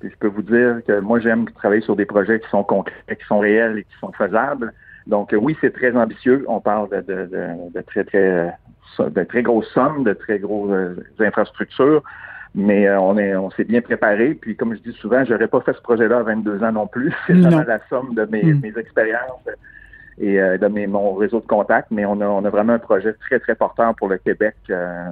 Puis 0.00 0.10
je 0.10 0.16
peux 0.18 0.26
vous 0.28 0.42
dire 0.42 0.80
que 0.86 1.00
moi, 1.00 1.20
j'aime 1.20 1.48
travailler 1.52 1.80
sur 1.80 1.96
des 1.96 2.04
projets 2.04 2.38
qui 2.40 2.48
sont 2.50 2.64
concrets, 2.64 2.92
qui 3.08 3.24
sont 3.26 3.38
réels 3.38 3.78
et 3.78 3.84
qui 3.84 3.98
sont 3.98 4.12
faisables. 4.12 4.74
Donc 5.06 5.34
oui, 5.40 5.56
c'est 5.60 5.72
très 5.72 5.96
ambitieux. 5.96 6.44
On 6.48 6.60
parle 6.60 6.90
de, 6.90 7.30
de 7.72 7.80
très, 7.82 8.04
très, 8.04 8.52
de 8.98 9.24
très 9.24 9.42
grosses 9.42 9.72
sommes, 9.72 10.04
de 10.04 10.12
très 10.12 10.40
grosses 10.40 10.98
infrastructures. 11.20 12.02
Mais 12.56 12.88
euh, 12.88 12.98
on 12.98 13.18
est, 13.18 13.36
on 13.36 13.50
s'est 13.50 13.64
bien 13.64 13.82
préparé. 13.82 14.34
Puis 14.34 14.56
comme 14.56 14.74
je 14.74 14.90
dis 14.90 14.96
souvent, 14.96 15.24
j'aurais 15.24 15.46
pas 15.46 15.60
fait 15.60 15.74
ce 15.74 15.82
projet-là 15.82 16.18
à 16.18 16.22
22 16.22 16.64
ans 16.64 16.72
non 16.72 16.86
plus. 16.86 17.12
C'est 17.26 17.34
vraiment 17.34 17.62
la 17.66 17.80
somme 17.90 18.14
de 18.14 18.24
mes, 18.24 18.42
hmm. 18.42 18.64
expériences 18.78 19.46
et 20.18 20.40
euh, 20.40 20.56
de 20.56 20.66
mes, 20.68 20.86
mon 20.86 21.14
réseau 21.14 21.40
de 21.40 21.46
contacts, 21.46 21.88
mais 21.90 22.06
on 22.06 22.20
a, 22.20 22.26
on 22.26 22.44
a 22.44 22.50
vraiment 22.50 22.72
un 22.72 22.78
projet 22.78 23.12
très, 23.20 23.38
très 23.38 23.54
porteur 23.54 23.94
pour 23.96 24.08
le 24.08 24.16
Québec. 24.16 24.54
Euh, 24.70 25.10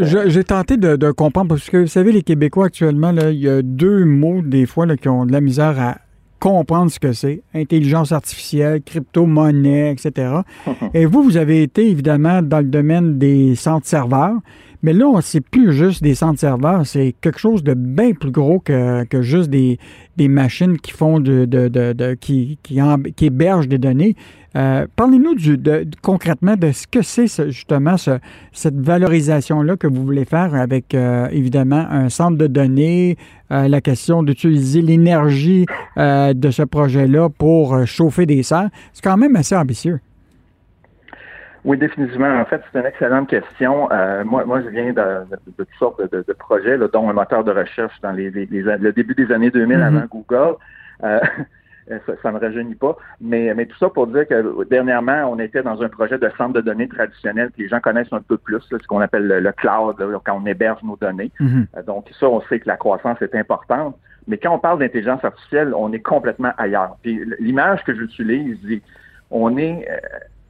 j'ai 0.00 0.44
tenté 0.44 0.76
de, 0.76 1.10
comprendre, 1.12 1.50
parce 1.50 1.70
que 1.70 1.78
vous 1.78 1.86
savez, 1.86 2.10
les 2.10 2.22
Québécois 2.22 2.66
actuellement, 2.66 3.12
là, 3.12 3.30
il 3.30 3.38
y 3.38 3.48
a 3.48 3.62
deux 3.62 4.04
mots 4.04 4.42
des 4.42 4.66
fois 4.66 4.86
là, 4.86 4.96
qui 4.96 5.08
ont 5.08 5.24
de 5.24 5.32
la 5.32 5.40
misère 5.40 5.80
à 5.80 5.98
comprendre 6.40 6.90
ce 6.90 6.98
que 6.98 7.12
c'est. 7.12 7.42
Intelligence 7.54 8.10
artificielle, 8.10 8.82
crypto-monnaie, 8.82 9.92
etc. 9.92 10.32
et 10.94 11.06
vous, 11.06 11.22
vous 11.22 11.36
avez 11.36 11.62
été 11.62 11.88
évidemment 11.88 12.42
dans 12.42 12.58
le 12.58 12.64
domaine 12.64 13.18
des 13.18 13.54
centres 13.54 13.86
serveurs. 13.86 14.38
Mais 14.84 14.92
là, 14.92 15.20
c'est 15.22 15.40
plus 15.40 15.72
juste 15.72 16.02
des 16.02 16.16
centres 16.16 16.40
serveurs, 16.40 16.84
c'est 16.86 17.14
quelque 17.20 17.38
chose 17.38 17.62
de 17.62 17.74
bien 17.74 18.14
plus 18.14 18.32
gros 18.32 18.58
que, 18.58 19.04
que 19.04 19.22
juste 19.22 19.48
des, 19.48 19.78
des, 20.16 20.26
machines 20.26 20.76
qui 20.76 20.90
font 20.90 21.20
de, 21.20 21.44
de, 21.44 21.68
de, 21.68 22.14
qui, 22.14 22.58
qui, 22.64 22.80
qui, 23.14 23.26
hébergent 23.26 23.68
des 23.68 23.78
données. 23.78 24.16
Euh, 24.56 24.88
parlez-nous 24.96 25.36
de, 25.36 25.86
concrètement 26.02 26.56
de 26.56 26.72
ce 26.72 26.88
que 26.88 27.00
c'est 27.00 27.28
justement 27.50 27.94
cette 27.96 28.80
valorisation-là 28.80 29.76
que 29.76 29.86
vous 29.86 30.04
voulez 30.04 30.24
faire 30.24 30.52
avec 30.54 30.94
euh, 30.94 31.28
évidemment 31.30 31.86
un 31.88 32.08
centre 32.08 32.36
de 32.36 32.48
données, 32.48 33.16
la 33.50 33.80
question 33.82 34.22
d'utiliser 34.22 34.80
l'énergie 34.80 35.66
de 35.96 36.50
ce 36.50 36.62
projet-là 36.62 37.28
pour 37.28 37.86
chauffer 37.86 38.24
des 38.24 38.42
serres. 38.42 38.70
C'est 38.94 39.04
quand 39.04 39.18
même 39.18 39.36
assez 39.36 39.54
ambitieux. 39.54 40.00
Oui, 41.64 41.78
définitivement. 41.78 42.40
En 42.40 42.44
fait, 42.44 42.60
c'est 42.72 42.80
une 42.80 42.86
excellente 42.86 43.28
question. 43.28 43.90
Euh, 43.92 44.24
moi, 44.24 44.44
moi, 44.44 44.60
je 44.62 44.68
viens 44.68 44.92
de, 44.92 45.24
toutes 45.56 45.68
sortes 45.78 46.02
de, 46.10 46.32
projets, 46.32 46.76
dont 46.76 47.08
un 47.08 47.12
moteur 47.12 47.44
de 47.44 47.52
recherche 47.52 47.94
dans 48.02 48.10
les, 48.10 48.30
le 48.30 48.92
début 48.92 49.14
des 49.14 49.30
années 49.30 49.50
2000 49.50 49.78
mm-hmm. 49.78 49.82
avant 49.82 50.06
Google. 50.10 50.56
Euh, 51.04 51.20
ça, 52.22 52.30
ne 52.30 52.34
me 52.34 52.40
rajeunit 52.40 52.74
pas. 52.74 52.96
Mais, 53.20 53.54
mais 53.54 53.66
tout 53.66 53.76
ça 53.78 53.88
pour 53.90 54.08
dire 54.08 54.26
que 54.26 54.64
dernièrement, 54.64 55.30
on 55.30 55.38
était 55.38 55.62
dans 55.62 55.80
un 55.82 55.88
projet 55.88 56.18
de 56.18 56.28
centre 56.36 56.54
de 56.54 56.60
données 56.60 56.88
traditionnel 56.88 57.50
que 57.50 57.62
les 57.62 57.68
gens 57.68 57.80
connaissent 57.80 58.12
un 58.12 58.22
peu 58.22 58.38
plus, 58.38 58.60
ce 58.68 58.86
qu'on 58.88 59.00
appelle 59.00 59.28
le, 59.28 59.52
cloud, 59.52 59.96
quand 60.24 60.40
on 60.42 60.46
héberge 60.46 60.82
nos 60.82 60.96
données. 60.96 61.30
Mm-hmm. 61.38 61.66
Euh, 61.76 61.82
donc 61.84 62.10
ça, 62.18 62.28
on 62.28 62.40
sait 62.42 62.58
que 62.58 62.68
la 62.68 62.76
croissance 62.76 63.22
est 63.22 63.36
importante. 63.36 63.96
Mais 64.26 64.36
quand 64.36 64.52
on 64.52 64.58
parle 64.58 64.80
d'intelligence 64.80 65.24
artificielle, 65.24 65.74
on 65.76 65.92
est 65.92 66.00
complètement 66.00 66.52
ailleurs. 66.58 66.96
Puis 67.02 67.24
l'image 67.38 67.84
que 67.84 67.94
j'utilise, 67.94 68.58
on 69.30 69.56
est 69.56 69.86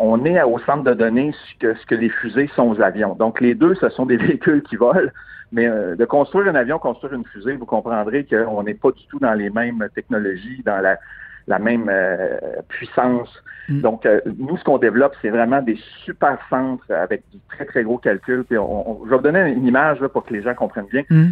on 0.02 0.24
est 0.24 0.42
au 0.42 0.58
centre 0.58 0.82
de 0.82 0.94
données 0.94 1.32
ce 1.32 1.58
que, 1.60 1.74
ce 1.74 1.86
que 1.86 1.94
les 1.94 2.08
fusées 2.08 2.50
sont 2.56 2.68
aux 2.68 2.80
avions. 2.80 3.14
Donc 3.14 3.40
les 3.40 3.54
deux, 3.54 3.76
ce 3.76 3.88
sont 3.88 4.04
des 4.04 4.16
véhicules 4.26 4.62
qui 4.62 4.76
volent, 4.76 5.10
mais 5.52 5.66
euh, 5.66 5.94
de 5.94 6.04
construire 6.04 6.48
un 6.48 6.56
avion, 6.56 6.78
construire 6.78 7.12
une 7.14 7.24
fusée, 7.24 7.54
vous 7.54 7.66
comprendrez 7.66 8.24
qu'on 8.24 8.64
n'est 8.64 8.74
pas 8.74 8.90
du 8.90 9.06
tout 9.06 9.20
dans 9.20 9.34
les 9.34 9.48
mêmes 9.48 9.86
technologies, 9.94 10.62
dans 10.66 10.80
la, 10.80 10.98
la 11.46 11.58
même 11.60 11.88
euh, 11.88 12.36
puissance. 12.68 13.30
Mm. 13.68 13.80
Donc, 13.80 14.04
euh, 14.04 14.20
nous, 14.38 14.56
ce 14.56 14.64
qu'on 14.64 14.78
développe, 14.78 15.14
c'est 15.22 15.30
vraiment 15.30 15.62
des 15.62 15.78
super 16.04 16.36
centres 16.50 16.90
avec 16.90 17.22
du 17.30 17.38
très, 17.48 17.64
très 17.64 17.84
gros 17.84 17.98
calcul. 17.98 18.42
Puis 18.42 18.58
on, 18.58 19.02
je 19.04 19.10
vais 19.10 19.16
vous 19.16 19.22
donner 19.22 19.52
une 19.52 19.66
image 19.66 20.00
pour 20.08 20.24
que 20.24 20.32
les 20.32 20.42
gens 20.42 20.54
comprennent 20.54 20.88
bien. 20.90 21.04
Mm. 21.10 21.30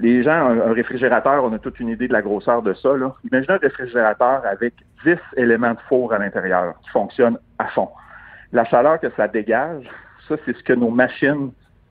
Les 0.00 0.22
gens, 0.22 0.30
un, 0.30 0.72
réfrigérateur, 0.72 1.42
on 1.44 1.52
a 1.52 1.58
toute 1.58 1.80
une 1.80 1.88
idée 1.88 2.06
de 2.06 2.12
la 2.12 2.22
grosseur 2.22 2.62
de 2.62 2.72
ça. 2.74 2.96
Là. 2.96 3.14
Imaginez 3.24 3.54
un 3.54 3.58
réfrigérateur 3.58 4.42
avec 4.46 4.74
10 5.04 5.16
éléments 5.36 5.72
de 5.72 5.80
four 5.88 6.12
à 6.12 6.18
l'intérieur 6.18 6.74
qui 6.84 6.90
fonctionnent 6.90 7.38
à 7.58 7.66
fond. 7.66 7.88
La 8.52 8.64
chaleur 8.64 9.00
que 9.00 9.08
ça 9.16 9.26
dégage, 9.26 9.84
ça, 10.28 10.36
c'est 10.44 10.56
ce 10.56 10.62
que 10.62 10.72
nos 10.72 10.90
machines 10.90 11.50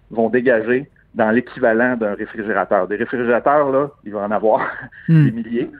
vont 0.09 0.29
dégager 0.29 0.89
dans 1.15 1.31
l'équivalent 1.31 1.97
d'un 1.97 2.13
réfrigérateur. 2.13 2.87
Des 2.87 2.95
réfrigérateurs, 2.95 3.71
là, 3.71 3.89
il 4.05 4.13
va 4.13 4.21
en 4.21 4.31
avoir 4.31 4.61
hmm. 5.09 5.25
des 5.25 5.31
milliers 5.31 5.71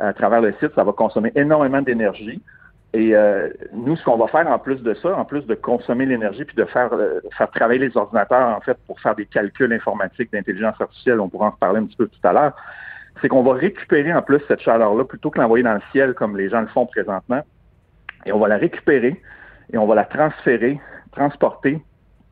à 0.00 0.12
travers 0.12 0.40
le 0.40 0.52
site. 0.60 0.74
Ça 0.74 0.82
va 0.82 0.92
consommer 0.92 1.30
énormément 1.36 1.82
d'énergie. 1.82 2.42
Et 2.96 3.14
euh, 3.14 3.50
nous, 3.74 3.94
ce 3.94 4.02
qu'on 4.04 4.16
va 4.16 4.26
faire 4.26 4.48
en 4.48 4.58
plus 4.58 4.82
de 4.82 4.94
ça, 4.94 5.14
en 5.14 5.26
plus 5.26 5.44
de 5.44 5.54
consommer 5.54 6.06
l'énergie 6.06 6.46
puis 6.46 6.56
de 6.56 6.64
faire, 6.64 6.94
euh, 6.94 7.20
faire 7.36 7.50
travailler 7.50 7.78
les 7.78 7.94
ordinateurs, 7.94 8.56
en 8.56 8.60
fait, 8.62 8.78
pour 8.86 8.98
faire 9.00 9.14
des 9.14 9.26
calculs 9.26 9.70
informatiques 9.70 10.32
d'intelligence 10.32 10.80
artificielle, 10.80 11.20
on 11.20 11.28
pourra 11.28 11.48
en 11.48 11.50
reparler 11.50 11.80
un 11.80 11.84
petit 11.84 11.96
peu 11.98 12.06
tout 12.06 12.26
à 12.26 12.32
l'heure, 12.32 12.56
c'est 13.20 13.28
qu'on 13.28 13.42
va 13.42 13.52
récupérer 13.52 14.14
en 14.14 14.22
plus 14.22 14.40
cette 14.48 14.60
chaleur-là 14.60 15.04
plutôt 15.04 15.28
que 15.28 15.38
l'envoyer 15.38 15.62
dans 15.62 15.74
le 15.74 15.82
ciel 15.92 16.14
comme 16.14 16.38
les 16.38 16.48
gens 16.48 16.62
le 16.62 16.68
font 16.68 16.86
présentement. 16.86 17.42
Et 18.24 18.32
on 18.32 18.38
va 18.38 18.48
la 18.48 18.56
récupérer 18.56 19.20
et 19.74 19.76
on 19.76 19.86
va 19.86 19.94
la 19.94 20.04
transférer, 20.04 20.80
transporter 21.12 21.82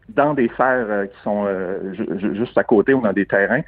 dans 0.08 0.32
des 0.32 0.50
serres 0.56 0.86
euh, 0.88 1.06
qui 1.06 1.20
sont 1.22 1.46
juste 2.32 2.56
à 2.56 2.64
côté 2.64 2.94
ou 2.94 3.02
dans 3.02 3.12
des 3.12 3.26
terrains. 3.26 3.60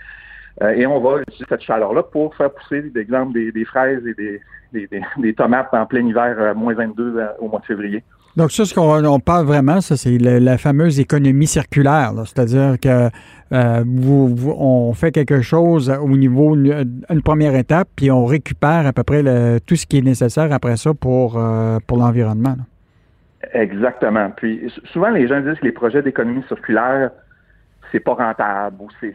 Euh, 0.62 0.70
et 0.70 0.86
on 0.86 1.00
va 1.00 1.20
utiliser 1.20 1.44
cette 1.48 1.62
chaleur-là 1.62 2.02
pour 2.02 2.34
faire 2.34 2.50
pousser, 2.50 2.82
d'exemple, 2.82 3.34
des, 3.34 3.52
des, 3.52 3.64
fraises 3.64 4.02
et 4.07 4.14
des, 4.14 4.40
des, 5.18 5.34
tomates 5.34 5.68
en 5.72 5.84
plein 5.86 6.07
hiver 6.07 6.40
à 6.40 6.54
moins 6.54 6.74
22 6.74 7.20
au 7.40 7.48
mois 7.48 7.61
de 7.61 7.66
février. 7.66 8.02
Donc 8.36 8.52
ça, 8.52 8.66
ce 8.66 8.74
qu'on 8.74 9.20
parle 9.20 9.46
vraiment, 9.46 9.80
ça, 9.80 9.96
c'est 9.96 10.18
la, 10.18 10.59
fameuse 10.59 11.00
économie 11.00 11.46
circulaire. 11.46 12.12
C'est-à-dire 12.26 12.78
que 12.80 13.09
euh, 13.52 13.84
vous, 13.86 14.54
on 14.59 14.92
fait 14.92 15.11
quelque 15.11 15.40
chose 15.40 15.90
au 15.90 16.09
niveau 16.11 16.54
une, 16.54 17.22
première 17.24 17.54
étape, 17.54 17.88
puis 17.96 18.11
on 18.11 18.26
récupère 18.26 18.86
à 18.86 18.92
peu 18.92 19.04
près 19.04 19.22
tout 19.61 19.76
ce 19.76 19.86
qui 19.86 19.98
est 19.98 20.02
nécessaire 20.02 20.52
après 20.52 20.76
ça 20.76 20.92
pour, 20.92 21.38
euh, 21.38 21.78
pour 21.86 21.96
l'environnement. 21.96 22.57
Exactement. 23.54 24.30
Puis 24.36 24.70
souvent, 24.92 25.09
les 25.09 25.28
gens 25.28 25.40
disent 25.40 25.59
que 25.59 25.64
les 25.66 25.72
projets 25.72 26.02
d'économie 26.02 26.42
circulaire, 26.48 27.11
c'est 27.93 28.01
pas 28.01 28.14
rentable. 28.14 28.76
Ou 28.80 28.89
c'est, 29.01 29.14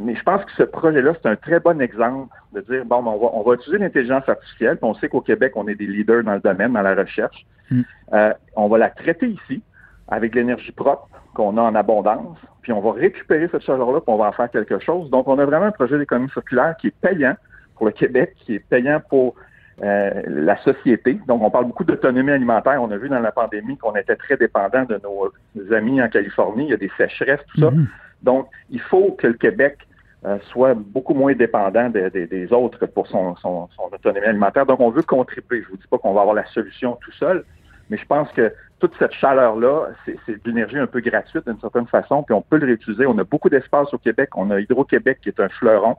Mais 0.00 0.14
je 0.14 0.22
pense 0.22 0.44
que 0.44 0.52
ce 0.52 0.62
projet-là, 0.62 1.14
c'est 1.20 1.28
un 1.28 1.36
très 1.36 1.60
bon 1.60 1.80
exemple 1.80 2.34
de 2.52 2.60
dire, 2.62 2.84
bon, 2.84 2.98
on 2.98 3.18
va, 3.18 3.30
on 3.32 3.42
va 3.42 3.54
utiliser 3.54 3.78
l'intelligence 3.78 4.28
artificielle, 4.28 4.76
puis 4.76 4.88
on 4.88 4.94
sait 4.94 5.08
qu'au 5.08 5.20
Québec, 5.20 5.52
on 5.56 5.66
est 5.68 5.74
des 5.74 5.86
leaders 5.86 6.24
dans 6.24 6.34
le 6.34 6.40
domaine, 6.40 6.72
dans 6.72 6.82
la 6.82 6.94
recherche. 6.94 7.46
Mm. 7.70 7.82
Euh, 8.12 8.32
on 8.56 8.68
va 8.68 8.78
la 8.78 8.90
traiter 8.90 9.28
ici 9.28 9.62
avec 10.08 10.34
l'énergie 10.34 10.72
propre 10.72 11.08
qu'on 11.34 11.56
a 11.56 11.62
en 11.62 11.74
abondance, 11.74 12.38
puis 12.62 12.72
on 12.72 12.80
va 12.80 12.92
récupérer 12.92 13.48
cette 13.50 13.62
chaleur-là, 13.62 14.00
puis 14.00 14.12
on 14.12 14.18
va 14.18 14.26
en 14.26 14.32
faire 14.32 14.50
quelque 14.50 14.78
chose. 14.78 15.10
Donc, 15.10 15.26
on 15.28 15.38
a 15.38 15.44
vraiment 15.44 15.66
un 15.66 15.72
projet 15.72 15.98
d'économie 15.98 16.30
circulaire 16.30 16.76
qui 16.78 16.88
est 16.88 16.94
payant 17.00 17.34
pour 17.76 17.86
le 17.86 17.92
Québec, 17.92 18.34
qui 18.44 18.54
est 18.54 18.68
payant 18.68 19.00
pour 19.08 19.34
euh, 19.82 20.22
la 20.26 20.56
société. 20.62 21.18
Donc, 21.26 21.42
on 21.42 21.50
parle 21.50 21.66
beaucoup 21.66 21.84
d'autonomie 21.84 22.30
alimentaire. 22.30 22.80
On 22.80 22.90
a 22.90 22.96
vu 22.96 23.08
dans 23.08 23.18
la 23.18 23.32
pandémie 23.32 23.76
qu'on 23.76 23.94
était 23.96 24.16
très 24.16 24.36
dépendant 24.36 24.84
de 24.84 25.00
nos 25.02 25.32
amis 25.74 26.00
en 26.00 26.08
Californie. 26.08 26.64
Il 26.64 26.70
y 26.70 26.74
a 26.74 26.76
des 26.76 26.90
sécheresses, 26.96 27.40
tout 27.48 27.60
ça. 27.60 27.70
Mm-hmm. 27.70 27.86
Donc, 28.22 28.48
il 28.70 28.80
faut 28.80 29.12
que 29.18 29.26
le 29.26 29.34
Québec 29.34 29.78
euh, 30.26 30.38
soit 30.50 30.74
beaucoup 30.74 31.12
moins 31.12 31.34
dépendant 31.34 31.90
des 31.90 32.48
autres 32.52 32.86
pour 32.86 33.06
son, 33.08 33.36
son, 33.36 33.68
autonomie 33.92 34.26
alimentaire. 34.26 34.64
Donc, 34.64 34.80
on 34.80 34.90
veut 34.90 35.02
contribuer. 35.02 35.62
Je 35.62 35.68
vous 35.68 35.76
dis 35.76 35.86
pas 35.90 35.98
qu'on 35.98 36.14
va 36.14 36.20
avoir 36.20 36.36
la 36.36 36.46
solution 36.46 36.96
tout 37.02 37.12
seul, 37.12 37.44
mais 37.90 37.98
je 37.98 38.06
pense 38.06 38.30
que 38.32 38.52
toute 38.80 38.92
cette 38.98 39.12
chaleur-là, 39.12 39.88
c'est 40.04 40.16
de 40.28 40.40
l'énergie 40.46 40.78
un 40.78 40.86
peu 40.86 41.00
gratuite 41.00 41.46
d'une 41.46 41.60
certaine 41.60 41.86
façon, 41.86 42.22
puis 42.22 42.34
on 42.34 42.42
peut 42.42 42.58
le 42.58 42.66
réutiliser. 42.66 43.06
On 43.06 43.18
a 43.18 43.24
beaucoup 43.24 43.50
d'espace 43.50 43.92
au 43.92 43.98
Québec. 43.98 44.30
On 44.36 44.50
a 44.50 44.60
Hydro-Québec 44.60 45.18
qui 45.22 45.28
est 45.28 45.40
un 45.40 45.48
fleuron. 45.48 45.96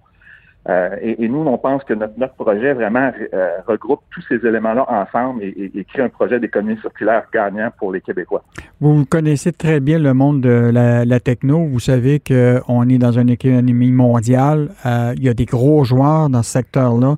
Euh, 0.68 0.96
et, 1.02 1.28
nous, 1.28 1.42
on 1.42 1.58
pense 1.58 1.84
que 1.84 1.94
notre, 1.94 2.34
projet 2.34 2.74
vraiment 2.74 3.12
euh, 3.34 3.50
regroupe 3.68 4.02
tous 4.10 4.24
ces 4.28 4.46
éléments-là 4.46 4.86
ensemble 4.88 5.44
et, 5.44 5.72
et, 5.76 5.84
crée 5.84 6.02
un 6.02 6.10
projet 6.10 6.40
d'économie 6.40 6.78
circulaire 6.82 7.24
gagnant 7.32 7.70
pour 7.78 7.94
les 7.94 8.02
Québécois. 8.02 8.44
Vous 8.82 9.06
connaissez 9.06 9.52
très 9.52 9.80
bien 9.80 10.00
le 10.00 10.14
monde 10.14 10.42
de 10.42 10.72
la, 10.74 11.20
techno. 11.20 11.66
Vous 11.66 11.80
savez 11.80 12.20
qu'on 12.20 12.90
est 12.90 12.98
dans 12.98 13.12
une 13.12 13.30
économie 13.30 13.92
mondiale. 13.92 14.70
Euh, 14.86 15.14
il 15.16 15.24
y 15.24 15.30
a 15.30 15.34
des 15.34 15.46
gros 15.46 15.84
joueurs 15.84 16.30
dans 16.30 16.42
ce 16.42 16.52
secteur-là. 16.52 17.16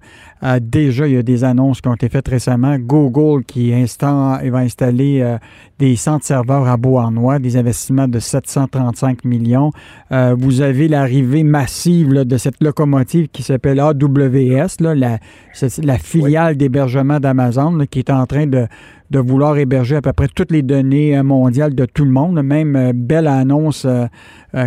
Déjà, 0.61 1.07
il 1.07 1.13
y 1.13 1.17
a 1.17 1.23
des 1.23 1.43
annonces 1.43 1.81
qui 1.81 1.87
ont 1.87 1.93
été 1.93 2.09
faites 2.09 2.27
récemment. 2.27 2.77
Google 2.77 3.43
qui 3.45 3.71
va 3.71 4.59
installer 4.59 5.37
des 5.79 5.95
centres 5.95 6.25
serveurs 6.25 6.67
à 6.67 6.77
Beauharnois, 6.77 7.39
des 7.39 7.57
investissements 7.57 8.07
de 8.07 8.19
735 8.19 9.25
millions. 9.25 9.71
vous 10.11 10.61
avez 10.61 10.87
l'arrivée 10.87 11.43
massive 11.43 12.09
de 12.09 12.37
cette 12.37 12.61
locomotive 12.63 13.29
qui 13.29 13.43
s'appelle 13.43 13.79
AWS, 13.79 14.77
la 14.79 15.97
filiale 15.97 16.57
d'hébergement 16.57 17.19
d'Amazon, 17.19 17.85
qui 17.89 17.99
est 17.99 18.09
en 18.09 18.25
train 18.25 18.47
de, 18.47 18.67
de, 19.09 19.19
vouloir 19.19 19.57
héberger 19.57 19.97
à 19.97 20.01
peu 20.01 20.13
près 20.13 20.27
toutes 20.27 20.51
les 20.51 20.61
données 20.61 21.17
euh, 21.17 21.23
mondiales 21.23 21.75
de 21.75 21.85
tout 21.85 22.05
le 22.05 22.11
monde. 22.11 22.41
Même 22.41 22.75
euh, 22.75 22.91
Bell 22.93 23.27
annonce 23.27 23.85
euh, 23.85 24.07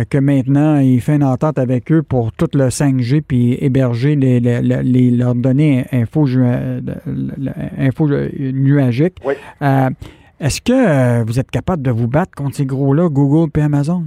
que 0.09 0.17
maintenant, 0.17 0.79
il 0.79 1.01
fait 1.01 1.15
une 1.15 1.23
entente 1.23 1.59
avec 1.59 1.91
eux 1.91 2.03
pour 2.03 2.31
tout 2.31 2.49
le 2.53 2.67
5G 2.69 3.21
puis 3.21 3.57
héberger 3.59 4.15
les, 4.15 4.39
les, 4.39 5.11
leurs 5.11 5.35
données 5.35 5.85
info, 5.91 6.25
info 7.77 8.09
nuagiques. 8.39 9.17
Est-ce 10.39 10.61
que 10.61 11.23
vous 11.23 11.39
êtes 11.39 11.51
capable 11.51 11.83
de 11.83 11.91
vous 11.91 12.07
battre 12.07 12.31
contre 12.35 12.55
ces 12.55 12.65
gros-là, 12.65 13.09
Google 13.09 13.51
et 13.57 13.61
Amazon? 13.61 14.05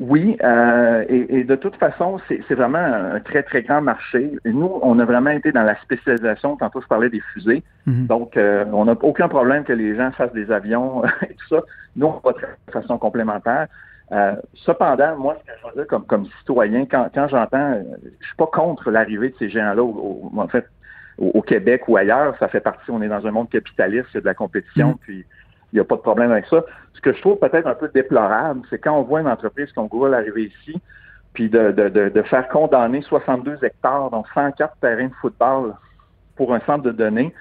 Oui, 0.00 0.38
euh, 0.42 1.04
et, 1.10 1.44
de 1.44 1.56
toute 1.56 1.76
façon, 1.76 2.18
c'est 2.26 2.54
vraiment 2.54 2.78
un 2.78 3.20
très, 3.20 3.42
très 3.42 3.62
grand 3.62 3.82
marché. 3.82 4.32
Et 4.46 4.50
nous, 4.50 4.78
on 4.80 4.98
a 4.98 5.04
vraiment 5.04 5.28
été 5.28 5.52
dans 5.52 5.62
la 5.62 5.78
spécialisation. 5.82 6.56
Tantôt, 6.56 6.80
je 6.80 6.86
parlais 6.86 7.10
des 7.10 7.20
fusées. 7.34 7.62
Mhm. 7.84 8.06
Donc, 8.06 8.38
euh, 8.38 8.64
on 8.72 8.86
n'a 8.86 8.96
aucun 9.02 9.28
problème 9.28 9.62
que 9.62 9.74
les 9.74 9.94
gens 9.94 10.10
fassent 10.12 10.32
des 10.32 10.50
avions 10.50 11.04
et 11.22 11.34
tout 11.34 11.48
ça. 11.50 11.62
Nous, 11.96 12.06
on 12.06 12.18
va 12.24 12.32
de 12.32 12.72
façon 12.72 12.96
complémentaire. 12.96 13.66
Euh, 14.12 14.36
cependant, 14.54 15.18
moi, 15.18 15.36
ce 15.38 15.52
que 15.52 15.58
je 15.60 15.66
veux 15.68 15.74
dire 15.74 15.86
comme, 15.86 16.06
comme 16.06 16.26
citoyen, 16.38 16.86
quand, 16.86 17.10
quand 17.14 17.28
j'entends, 17.28 17.82
je 18.02 18.26
suis 18.26 18.36
pas 18.36 18.46
contre 18.46 18.90
l'arrivée 18.90 19.28
de 19.28 19.34
ces 19.38 19.50
géants-là, 19.50 19.82
en 19.82 20.48
fait, 20.48 20.64
au, 21.18 21.42
Québec 21.42 21.82
ou 21.88 21.98
ailleurs. 21.98 22.34
Ça 22.38 22.48
fait 22.48 22.60
partie, 22.60 22.90
on 22.90 23.02
est 23.02 23.08
dans 23.08 23.26
un 23.26 23.30
monde 23.30 23.50
capitaliste, 23.50 24.08
il 24.12 24.14
y 24.14 24.18
a 24.18 24.20
de 24.22 24.26
la 24.26 24.34
compétition, 24.34 24.88
mhm. 24.88 24.98
puis 25.02 25.26
il 25.72 25.76
n'y 25.76 25.80
a 25.80 25.84
pas 25.84 25.96
de 25.96 26.00
problème 26.00 26.32
avec 26.32 26.46
ça. 26.46 26.64
Ce 26.94 27.00
que 27.00 27.12
je 27.12 27.20
trouve 27.20 27.38
peut-être 27.38 27.66
un 27.66 27.74
peu 27.74 27.88
déplorable, 27.88 28.62
c'est 28.68 28.78
quand 28.78 28.98
on 28.98 29.02
voit 29.02 29.20
une 29.20 29.28
entreprise 29.28 29.70
comme 29.72 29.88
Google 29.88 30.14
arriver 30.14 30.44
ici, 30.44 30.80
puis 31.32 31.48
de, 31.48 31.70
de, 31.70 31.88
de, 31.88 32.22
faire 32.22 32.48
condamner 32.48 33.02
62 33.02 33.58
hectares, 33.62 34.10
donc 34.10 34.26
104 34.34 34.76
terrains 34.80 35.06
de 35.06 35.14
football 35.20 35.74
pour 36.36 36.52
un 36.52 36.60
centre 36.60 36.82
de 36.82 36.90
données, 36.90 37.32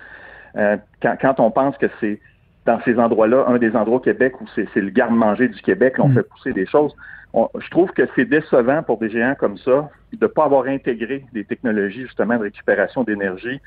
euh, 0.56 0.78
quand, 1.02 1.16
quand, 1.20 1.40
on 1.40 1.52
pense 1.52 1.78
que 1.78 1.88
c'est 2.00 2.20
dans 2.66 2.80
ces 2.82 3.00
endroits-là, 3.00 3.46
un 3.48 3.58
des 3.58 3.76
endroits 3.76 3.98
au 3.98 4.02
Québec 4.02 4.40
où 4.42 4.46
c'est 4.54 4.76
le 4.76 4.90
garde-manger 4.90 5.48
du 5.48 5.62
Québec, 5.62 5.96
on 5.98 6.10
mm. 6.10 6.14
fait 6.14 6.24
pousser 6.24 6.54
des 6.54 6.68
choses. 6.68 6.94
je 7.34 7.70
trouve 7.72 7.92
que 7.92 8.04
c'est 8.16 8.26
décevant 8.26 8.84
pour 8.84 9.00
des 9.00 9.10
géants 9.10 9.36
comme 9.40 9.58
ça 9.58 9.90
de 10.14 10.18
ne 10.22 10.28
pas 10.28 10.46
avoir 10.46 10.66
intégré 10.66 11.26
des 11.34 11.46
technologies 11.46 12.04
justement 12.04 12.38
de 12.38 12.44
récupération 12.44 13.04
d'énergie. 13.04 13.60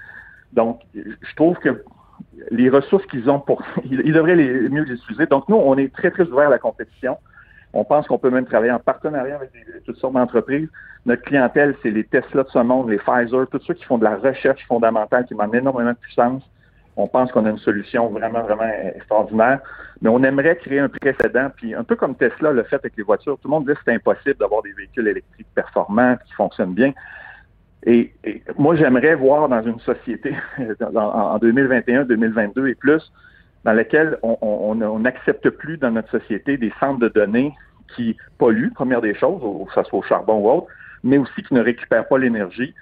Donc, 0.52 0.80
je 0.94 1.34
trouve 1.34 1.56
que 1.58 1.82
les 2.50 2.68
ressources 2.68 3.06
qu'ils 3.06 3.28
ont 3.30 3.40
pour, 3.40 3.62
ils, 3.84 4.12
devraient 4.12 4.36
les, 4.36 4.68
mieux 4.68 4.82
les 4.82 4.94
utiliser. 4.94 5.26
Donc 5.26 5.48
nous, 5.48 5.56
on 5.56 5.76
est 5.76 5.92
très 5.92 6.10
très 6.10 6.24
ouvert 6.24 6.48
à 6.48 6.50
la 6.50 6.58
compétition. 6.58 7.18
On 7.74 7.84
pense 7.84 8.06
qu'on 8.06 8.18
peut 8.18 8.30
même 8.30 8.44
travailler 8.44 8.72
en 8.72 8.78
partenariat 8.78 9.36
avec 9.36 9.50
toutes 9.86 9.96
sortes 9.96 10.12
d'entreprises. 10.12 10.68
Notre 11.06 11.22
clientèle, 11.22 11.74
c'est 11.82 11.90
les 11.90 12.04
Tesla 12.04 12.42
de 12.42 12.48
ce 12.50 12.58
monde, 12.58 12.90
les 12.90 12.98
Pfizer, 12.98 13.46
tous 13.50 13.60
ceux 13.66 13.74
qui 13.74 13.84
font 13.84 13.98
de 13.98 14.04
la 14.04 14.16
recherche 14.16 14.64
fondamentale, 14.66 15.24
qui 15.24 15.34
demandent 15.34 15.54
énormément 15.54 15.92
de 15.92 15.96
puissance. 15.96 16.42
On 16.96 17.08
pense 17.08 17.32
qu'on 17.32 17.46
a 17.46 17.50
une 17.50 17.58
solution 17.58 18.08
vraiment, 18.08 18.42
vraiment 18.42 18.70
extraordinaire. 18.94 19.60
Mais 20.02 20.10
on 20.10 20.22
aimerait 20.22 20.56
créer 20.56 20.80
un 20.80 20.90
précédent. 20.90 21.48
Puis 21.56 21.74
un 21.74 21.84
peu 21.84 21.96
comme 21.96 22.14
Tesla 22.14 22.52
le 22.52 22.62
fait 22.64 22.76
avec 22.76 22.94
les 22.96 23.02
voitures, 23.02 23.38
tout 23.40 23.48
le 23.48 23.52
monde 23.52 23.66
dit 23.66 23.72
que 23.72 23.80
c'est 23.84 23.94
impossible 23.94 24.36
d'avoir 24.36 24.62
des 24.62 24.72
véhicules 24.72 25.08
électriques 25.08 25.46
performants 25.54 26.16
qui 26.26 26.32
fonctionnent 26.34 26.74
bien. 26.74 26.92
Et, 27.84 28.12
moi, 28.58 28.76
j'aimerais 28.76 29.14
voir 29.14 29.48
dans 29.48 29.62
une 29.62 29.80
société 29.80 30.34
en 30.94 31.38
2021, 31.38 32.04
2022 32.04 32.68
et 32.68 32.74
plus, 32.74 33.12
dans 33.64 33.72
laquelle 33.72 34.18
on 34.22 34.98
n'accepte 34.98 35.50
plus 35.50 35.78
dans 35.78 35.90
notre 35.90 36.10
société 36.10 36.56
des 36.56 36.72
centres 36.80 37.00
de 37.00 37.08
données 37.08 37.52
qui 37.94 38.16
polluent, 38.38 38.72
première 38.72 39.00
des 39.00 39.14
choses, 39.14 39.40
que 39.40 39.74
ce 39.74 39.88
soit 39.88 39.98
au 39.98 40.02
charbon 40.02 40.38
ou 40.38 40.50
autre, 40.50 40.66
mais 41.04 41.18
aussi 41.18 41.42
qui 41.42 41.54
ne 41.54 41.60
récupèrent 41.60 42.06
pas 42.08 42.18
l'énergie. 42.18 42.74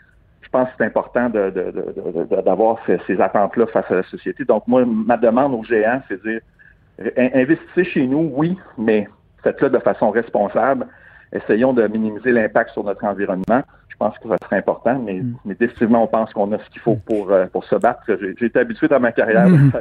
Je 0.42 0.48
pense 0.48 0.68
que 0.68 0.74
c'est 0.78 0.84
important 0.84 1.30
d'avoir 1.30 2.78
ces, 2.86 3.20
attentes-là 3.20 3.66
face 3.66 3.90
à 3.90 3.96
la 3.96 4.02
société. 4.04 4.44
Donc, 4.44 4.66
moi, 4.66 4.84
ma 4.84 5.16
demande 5.16 5.54
aux 5.54 5.64
géants, 5.64 6.02
c'est 6.08 6.22
de 6.22 6.30
dire, 6.30 6.40
investissez 7.16 7.84
chez 7.84 8.06
nous, 8.06 8.30
oui, 8.34 8.58
mais 8.76 9.08
faites-le 9.42 9.70
de 9.70 9.78
façon 9.78 10.10
responsable. 10.10 10.86
Essayons 11.32 11.72
de 11.72 11.86
minimiser 11.86 12.32
l'impact 12.32 12.70
sur 12.70 12.84
notre 12.84 13.04
environnement. 13.04 13.62
Je 14.00 14.06
pense 14.06 14.18
que 14.18 14.28
ça 14.28 14.36
serait 14.42 14.56
important, 14.56 14.98
mais, 15.04 15.20
mm. 15.20 15.54
définitivement, 15.58 16.04
on 16.04 16.06
pense 16.06 16.32
qu'on 16.32 16.50
a 16.52 16.58
ce 16.58 16.70
qu'il 16.70 16.80
faut 16.80 16.96
pour, 16.96 17.30
euh, 17.30 17.46
pour 17.52 17.64
se 17.64 17.74
battre. 17.76 18.00
J'ai 18.38 18.46
été 18.46 18.58
habitué 18.58 18.88
dans 18.88 19.00
ma 19.00 19.12
carrière 19.12 19.48
mm. 19.48 19.72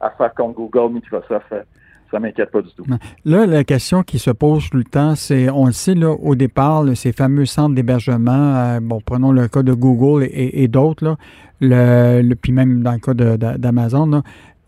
à 0.00 0.10
faire 0.10 0.34
contre 0.34 0.54
Google, 0.56 0.94
Microsoft, 0.94 1.46
euh, 1.52 1.62
ça 2.10 2.18
m'inquiète 2.18 2.50
pas 2.50 2.62
du 2.62 2.70
tout. 2.74 2.84
Là, 3.24 3.46
la 3.46 3.62
question 3.62 4.02
qui 4.02 4.18
se 4.18 4.32
pose 4.32 4.68
tout 4.68 4.78
le 4.78 4.84
temps, 4.84 5.14
c'est, 5.14 5.48
on 5.48 5.66
le 5.66 5.72
sait, 5.72 5.94
là, 5.94 6.10
au 6.10 6.34
départ, 6.34 6.84
ces 6.96 7.12
fameux 7.12 7.46
centres 7.46 7.76
d'hébergement, 7.76 8.56
euh, 8.56 8.80
bon, 8.82 9.00
prenons 9.00 9.30
le 9.30 9.46
cas 9.46 9.62
de 9.62 9.72
Google 9.72 10.26
et, 10.28 10.66
d'autres, 10.66 11.16
le, 11.60 12.22
le, 12.22 12.34
puis 12.34 12.50
même 12.50 12.82
dans 12.82 12.92
le 12.92 12.98
cas 12.98 13.14
d'Amazon, 13.14 14.22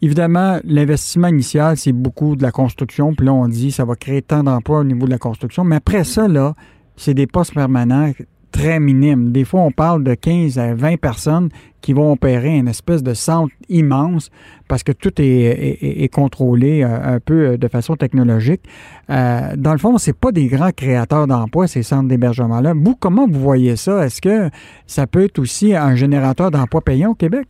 Évidemment, 0.04 0.58
l'investissement 0.64 1.28
initial, 1.28 1.76
c'est 1.76 1.92
beaucoup 1.92 2.34
de 2.34 2.42
la 2.42 2.50
construction. 2.50 3.14
Puis 3.14 3.24
là, 3.24 3.32
on 3.32 3.46
dit 3.46 3.70
ça 3.70 3.84
va 3.84 3.94
créer 3.94 4.20
tant 4.20 4.42
d'emplois 4.42 4.80
au 4.80 4.84
niveau 4.84 5.06
de 5.06 5.12
la 5.12 5.18
construction. 5.18 5.62
Mais 5.62 5.76
après 5.76 6.02
ça, 6.02 6.26
là, 6.26 6.54
c'est 6.96 7.14
des 7.14 7.28
postes 7.28 7.54
permanents 7.54 8.10
très 8.52 8.78
minimes. 8.78 9.32
Des 9.32 9.44
fois, 9.44 9.62
on 9.62 9.72
parle 9.72 10.04
de 10.04 10.14
15 10.14 10.58
à 10.58 10.74
20 10.74 11.00
personnes 11.00 11.48
qui 11.80 11.92
vont 11.92 12.12
opérer 12.12 12.56
une 12.56 12.68
espèce 12.68 13.02
de 13.02 13.12
centre 13.12 13.52
immense 13.68 14.30
parce 14.68 14.84
que 14.84 14.92
tout 14.92 15.12
est, 15.18 16.08
contrôlé 16.12 16.82
euh, 16.82 17.16
un 17.16 17.20
peu 17.20 17.48
euh, 17.48 17.56
de 17.56 17.68
façon 17.68 17.96
technologique. 17.96 18.62
Euh, 19.10 19.54
dans 19.56 19.72
le 19.72 19.78
fond, 19.78 19.98
c'est 19.98 20.16
pas 20.16 20.30
des 20.30 20.46
grands 20.46 20.70
créateurs 20.70 21.26
d'emplois, 21.26 21.66
ces 21.66 21.82
centres 21.82 22.08
d'hébergement-là. 22.08 22.72
Vous, 22.74 22.94
comment 22.94 23.26
vous 23.26 23.40
voyez 23.40 23.76
ça? 23.76 24.06
Est-ce 24.06 24.20
que 24.20 24.48
ça 24.86 25.06
peut 25.06 25.24
être 25.24 25.38
aussi 25.40 25.74
un 25.74 25.96
générateur 25.96 26.50
d'emplois 26.50 26.82
payants 26.82 27.10
au 27.10 27.14
Québec? 27.14 27.46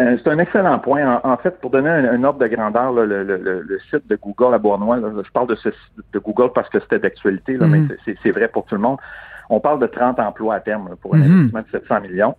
Euh, 0.00 0.16
c'est 0.22 0.30
un 0.30 0.38
excellent 0.38 0.78
point. 0.78 1.20
En, 1.24 1.36
fait, 1.38 1.58
pour 1.60 1.70
donner 1.70 1.90
un, 1.90 2.22
ordre 2.22 2.38
de 2.38 2.46
grandeur, 2.46 2.92
le, 2.92 3.78
site 3.90 4.06
de 4.08 4.16
Google 4.16 4.54
à 4.54 4.58
Bournois, 4.58 5.00
je 5.00 5.30
parle 5.30 5.48
de, 5.48 5.56
ce, 5.56 5.70
de 6.12 6.18
Google 6.18 6.52
parce 6.54 6.68
que 6.68 6.78
c'était 6.80 7.00
d'actualité, 7.00 7.56
mais 7.58 7.80
mhm. 7.80 7.96
c'est 8.22 8.30
vrai 8.30 8.48
pour 8.48 8.64
tout 8.66 8.76
le 8.76 8.80
monde. 8.80 8.98
On 9.50 9.60
parle 9.60 9.80
de 9.80 9.86
30 9.86 10.20
emplois 10.20 10.56
à 10.56 10.60
terme 10.60 10.94
pour 11.02 11.14
un 11.14 11.18
mhm. 11.18 11.24
investissement 11.24 11.62
de 11.62 11.80
700 11.80 12.00
millions. 12.02 12.36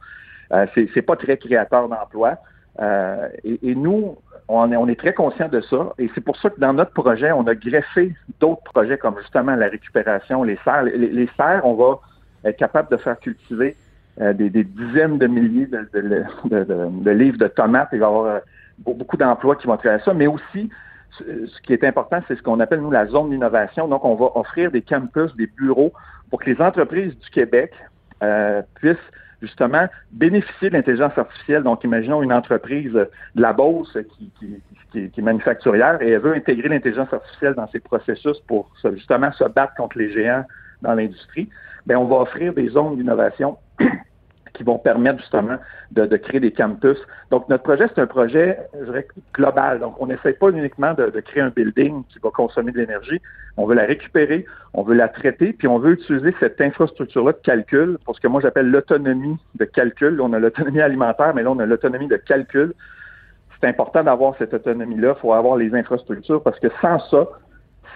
Euh, 0.54 0.66
c'est 0.76 1.02
pas 1.02 1.16
très 1.16 1.38
créateur 1.38 1.90
d'emplois. 1.90 2.38
Euh, 2.82 3.28
et, 3.44 3.76
nous, 3.76 4.18
on 4.48 4.72
est, 4.72 4.78
on 4.78 4.88
est 4.88 5.00
très 5.00 5.14
conscient 5.14 5.50
de 5.50 5.60
ça. 5.60 5.94
Et 5.98 6.10
c'est 6.16 6.22
pour 6.22 6.38
ça 6.38 6.50
que 6.50 6.60
dans 6.62 6.74
notre 6.74 6.92
projet, 6.92 7.32
on 7.34 7.46
a 7.48 7.56
greffé 7.56 8.16
d'autres 8.40 8.64
projets 8.64 8.98
comme 8.98 9.18
justement 9.20 9.56
la 9.56 9.68
récupération, 9.68 10.44
les 10.44 10.58
serres. 10.64 10.84
Les, 10.84 10.98
les 10.98 11.30
serres, 11.36 11.66
on 11.66 11.74
va 11.74 12.00
être 12.46 12.58
capable 12.58 12.90
de 12.90 12.98
faire 12.98 13.20
cultiver 13.20 13.76
euh, 14.22 14.34
des, 14.34 14.50
dizaines 14.50 15.18
de 15.18 15.28
milliers 15.28 15.68
de, 15.68 17.12
livres 17.12 17.38
de 17.38 17.48
tomates. 17.48 17.90
Il 17.94 18.00
va 18.00 18.06
y 18.06 18.10
avoir 18.10 18.26
euh, 18.26 18.40
beaucoup 18.80 19.16
d'emplois 19.16 19.56
qui 19.56 19.66
vont 19.66 19.76
à 19.76 20.00
ça, 20.00 20.14
mais 20.14 20.28
aussi, 20.28 20.70
ce 21.12 21.62
qui 21.64 21.74
est 21.74 21.84
important, 21.86 22.22
c'est 22.28 22.36
ce 22.36 22.44
qu'on 22.44 22.60
appelle, 22.60 22.82
nous, 22.82 22.92
la 22.92 23.08
zone 23.08 23.30
d'innovation. 23.30 23.88
Donc, 23.88 24.04
on 24.04 24.16
va 24.16 24.28
offrir 24.36 24.72
des 24.72 24.82
campus, 24.82 25.36
des 25.36 25.48
bureaux 25.48 25.94
pour 26.30 26.42
que 26.42 26.50
les 26.50 26.62
entreprises 26.62 27.18
du 27.18 27.30
Québec 27.30 27.72
euh, 28.22 28.62
puissent 28.76 28.98
justement 29.42 29.88
bénéficier 30.12 30.70
de 30.70 30.76
l'intelligence 30.76 31.18
artificielle. 31.18 31.64
Donc, 31.64 31.86
imaginons 31.86 32.22
une 32.22 32.34
entreprise 32.34 32.92
de 32.92 33.10
la 33.36 33.54
Beauce 33.54 33.98
qui, 34.18 34.62
qui, 34.92 35.00
est 35.18 35.22
manufacturière 35.22 36.02
et 36.02 36.10
elle 36.10 36.20
veut 36.20 36.36
intégrer 36.36 36.68
l'intelligence 36.68 37.14
artificielle 37.14 37.54
dans 37.54 37.68
ses 37.70 37.80
processus 37.80 38.38
pour 38.48 38.70
justement 38.94 39.32
se 39.32 39.46
battre 39.46 39.76
contre 39.76 39.98
les 39.98 40.12
géants 40.12 40.44
dans 40.82 40.94
l'industrie. 40.94 41.48
Bien, 41.86 42.00
on 42.00 42.06
va 42.06 42.18
offrir 42.18 42.54
des 42.54 42.68
zones 42.68 42.98
d'innovation 42.98 43.58
qui 44.54 44.64
vont 44.64 44.78
permettre 44.78 45.20
justement 45.20 45.58
de, 45.92 46.06
créer 46.18 46.40
des 46.40 46.52
campus. 46.52 46.98
Donc, 47.32 47.48
notre 47.50 47.64
projet, 47.64 47.88
c'est 47.94 48.02
un 48.02 48.08
projet, 48.08 48.58
je 48.80 48.86
dirais, 48.86 49.08
global. 49.34 49.80
Donc, 49.80 49.96
on 50.00 50.08
n'essaie 50.08 50.34
pas 50.34 50.50
uniquement 50.50 50.94
de, 50.94 51.10
créer 51.20 51.42
un 51.42 51.50
building 51.50 52.04
qui 52.10 52.20
va 52.20 52.30
consommer 52.30 52.72
de 52.72 52.80
l'énergie. 52.80 53.22
On 53.58 53.66
veut 53.66 53.76
la 53.76 53.86
récupérer, 53.86 54.46
on 54.74 54.84
veut 54.84 54.96
la 54.96 55.08
traiter, 55.08 55.54
puis 55.54 55.68
on 55.68 55.80
veut 55.80 55.94
utiliser 55.94 56.34
cette 56.40 56.62
infrastructure-là 56.62 57.34
de 57.34 57.40
calcul 57.44 57.98
pour 58.06 58.16
ce 58.16 58.22
que 58.22 58.28
moi 58.28 58.42
j'appelle 58.42 58.70
l'autonomie 58.70 59.38
de 59.56 59.66
calcul. 59.66 60.22
on 60.22 60.32
a 60.34 60.40
l'autonomie 60.40 60.82
alimentaire, 60.82 61.34
mais 61.36 61.44
là, 61.44 61.52
on 61.52 61.60
a 61.60 61.66
l'autonomie 61.66 62.08
de 62.08 62.18
calcul. 62.18 62.74
C'est 63.60 63.68
important 63.68 64.04
d'avoir 64.04 64.36
cette 64.38 64.54
autonomie-là. 64.54 65.16
Il 65.18 65.22
faut 65.22 65.34
avoir 65.34 65.58
les 65.58 65.74
infrastructures 65.76 66.42
parce 66.42 66.60
que 66.60 66.68
sans 66.82 67.00
ça, 67.10 67.28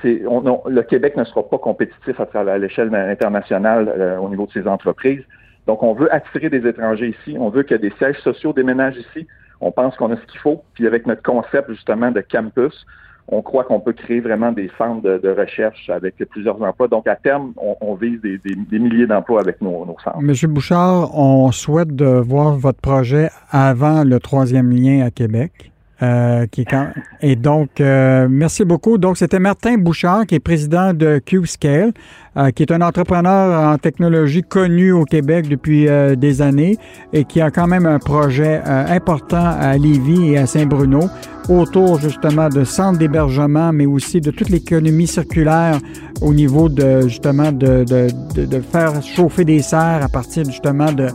le 0.04 0.82
Québec 0.82 1.16
ne 1.16 1.24
sera 1.24 1.48
pas 1.48 1.58
compétitif 1.58 2.20
à, 2.20 2.28
à 2.40 2.58
l'échelle 2.58 2.94
internationale 2.94 3.94
euh, 3.98 4.18
au 4.18 4.30
niveau 4.30 4.46
de 4.46 4.52
ses 4.52 4.68
entreprises. 4.68 5.24
Donc, 5.68 5.84
on 5.84 5.94
veut 5.94 6.14
attirer 6.14 6.50
des 6.50 6.68
étrangers 6.68 7.16
ici. 7.20 7.38
On 7.40 7.50
veut 7.50 7.64
que 7.64 7.76
des 7.76 7.92
sièges 7.98 8.20
sociaux 8.20 8.54
déménagent 8.54 8.98
ici. 8.98 9.28
On 9.62 9.72
pense 9.72 9.96
qu'on 9.96 10.12
a 10.12 10.18
ce 10.18 10.26
qu'il 10.26 10.40
faut. 10.40 10.62
Puis 10.74 10.88
avec 10.88 11.08
notre 11.08 11.24
concept 11.24 11.70
justement 11.72 12.12
de 12.12 12.22
campus, 12.22 12.86
on 13.30 13.42
croit 13.42 13.64
qu'on 13.64 13.80
peut 13.80 13.94
créer 13.94 14.20
vraiment 14.20 14.52
des 14.52 14.70
centres 14.78 15.02
de, 15.02 15.30
recherche 15.30 15.90
avec 15.90 16.16
plusieurs 16.30 16.62
emplois. 16.62 16.90
Donc, 16.90 17.08
à 17.08 17.16
terme, 17.16 17.54
on, 17.58 17.96
vise 17.96 18.20
des, 18.22 18.40
milliers 18.78 19.08
d'emplois 19.08 19.40
avec 19.40 19.62
nos, 19.62 19.86
nos, 19.86 19.96
centres. 20.04 20.20
Monsieur 20.22 20.50
Bouchard, 20.50 21.18
on 21.18 21.52
souhaite 21.52 21.96
de 21.96 22.06
voir 22.06 22.56
votre 22.56 22.82
projet 22.82 23.30
avant 23.50 24.04
le 24.04 24.20
troisième 24.20 24.72
lien 24.72 25.06
à 25.06 25.12
Québec. 25.12 25.72
Euh, 26.02 26.48
qui 26.48 26.66
Et 27.22 27.36
donc, 27.36 27.80
euh, 27.80 28.28
merci 28.30 28.66
beaucoup. 28.66 28.98
Donc, 28.98 29.18
c'était 29.18 29.40
Martin 29.40 29.78
Bouchard, 29.78 30.26
qui 30.26 30.36
est 30.36 30.40
président 30.40 30.94
de 30.94 31.20
Q-Scale, 31.20 31.94
euh, 32.38 32.52
qui 32.52 32.64
est 32.64 32.72
un 32.72 32.82
entrepreneur 32.82 33.74
en 33.74 33.78
technologie 33.78 34.44
connu 34.44 34.92
au 34.92 35.06
Québec 35.06 35.48
depuis 35.48 35.88
des 36.18 36.42
années 36.42 36.78
et 37.12 37.26
qui 37.26 37.42
a 37.42 37.52
quand 37.52 37.68
même 37.68 37.86
un 37.86 38.00
projet 38.00 38.62
important 38.64 39.46
à 39.60 39.78
Lévis 39.78 40.32
et 40.32 40.38
à 40.38 40.48
Saint-Bruno 40.48 41.02
autour 41.50 42.00
justement 42.00 42.50
de 42.50 42.64
centres 42.64 43.00
d'hébergement, 43.00 43.74
mais 43.74 43.86
aussi 43.86 44.22
de 44.22 44.32
toute 44.32 44.50
l'économie 44.50 45.08
circulaire 45.08 45.78
au 46.22 46.34
niveau 46.34 46.70
de 46.70 47.02
justement 47.02 47.52
de, 47.52 47.84
de, 47.84 48.46
de, 48.46 48.62
faire 48.62 49.02
chauffer 49.04 49.44
des 49.44 49.62
serres 49.62 50.04
à 50.04 50.08
partir 50.08 50.46
justement 50.46 50.92
de, 50.92 51.08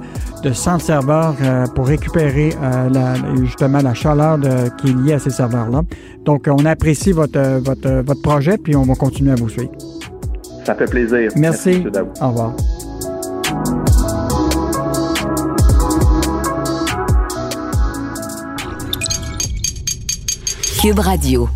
de 0.42 0.52
centres 0.52 0.84
serveurs 0.84 1.34
pour 1.74 1.86
récupérer 1.86 2.50
la, 2.60 3.14
justement 3.42 3.80
la 3.80 3.94
chaleur 3.94 4.38
qui 4.78 4.90
est 4.90 4.94
liée 4.94 5.14
à 5.14 5.18
ces 5.18 5.30
serveurs-là. 5.30 5.82
Donc, 6.24 6.46
on 6.46 6.64
apprécie 6.66 7.12
votre, 7.12 7.60
votre, 7.60 8.02
votre 8.04 8.22
projet, 8.22 8.58
puis 8.58 8.76
on 8.76 8.82
va 8.82 8.94
continuer 8.94 9.32
à 9.32 9.36
vous 9.36 9.48
suivre. 9.48 9.72
Ça 10.68 10.74
fait 10.74 10.84
plaisir. 10.84 11.30
Merci. 11.34 11.82
Au 12.20 12.28
revoir. 12.28 12.52
Cube 20.82 20.98
Radio. 20.98 21.48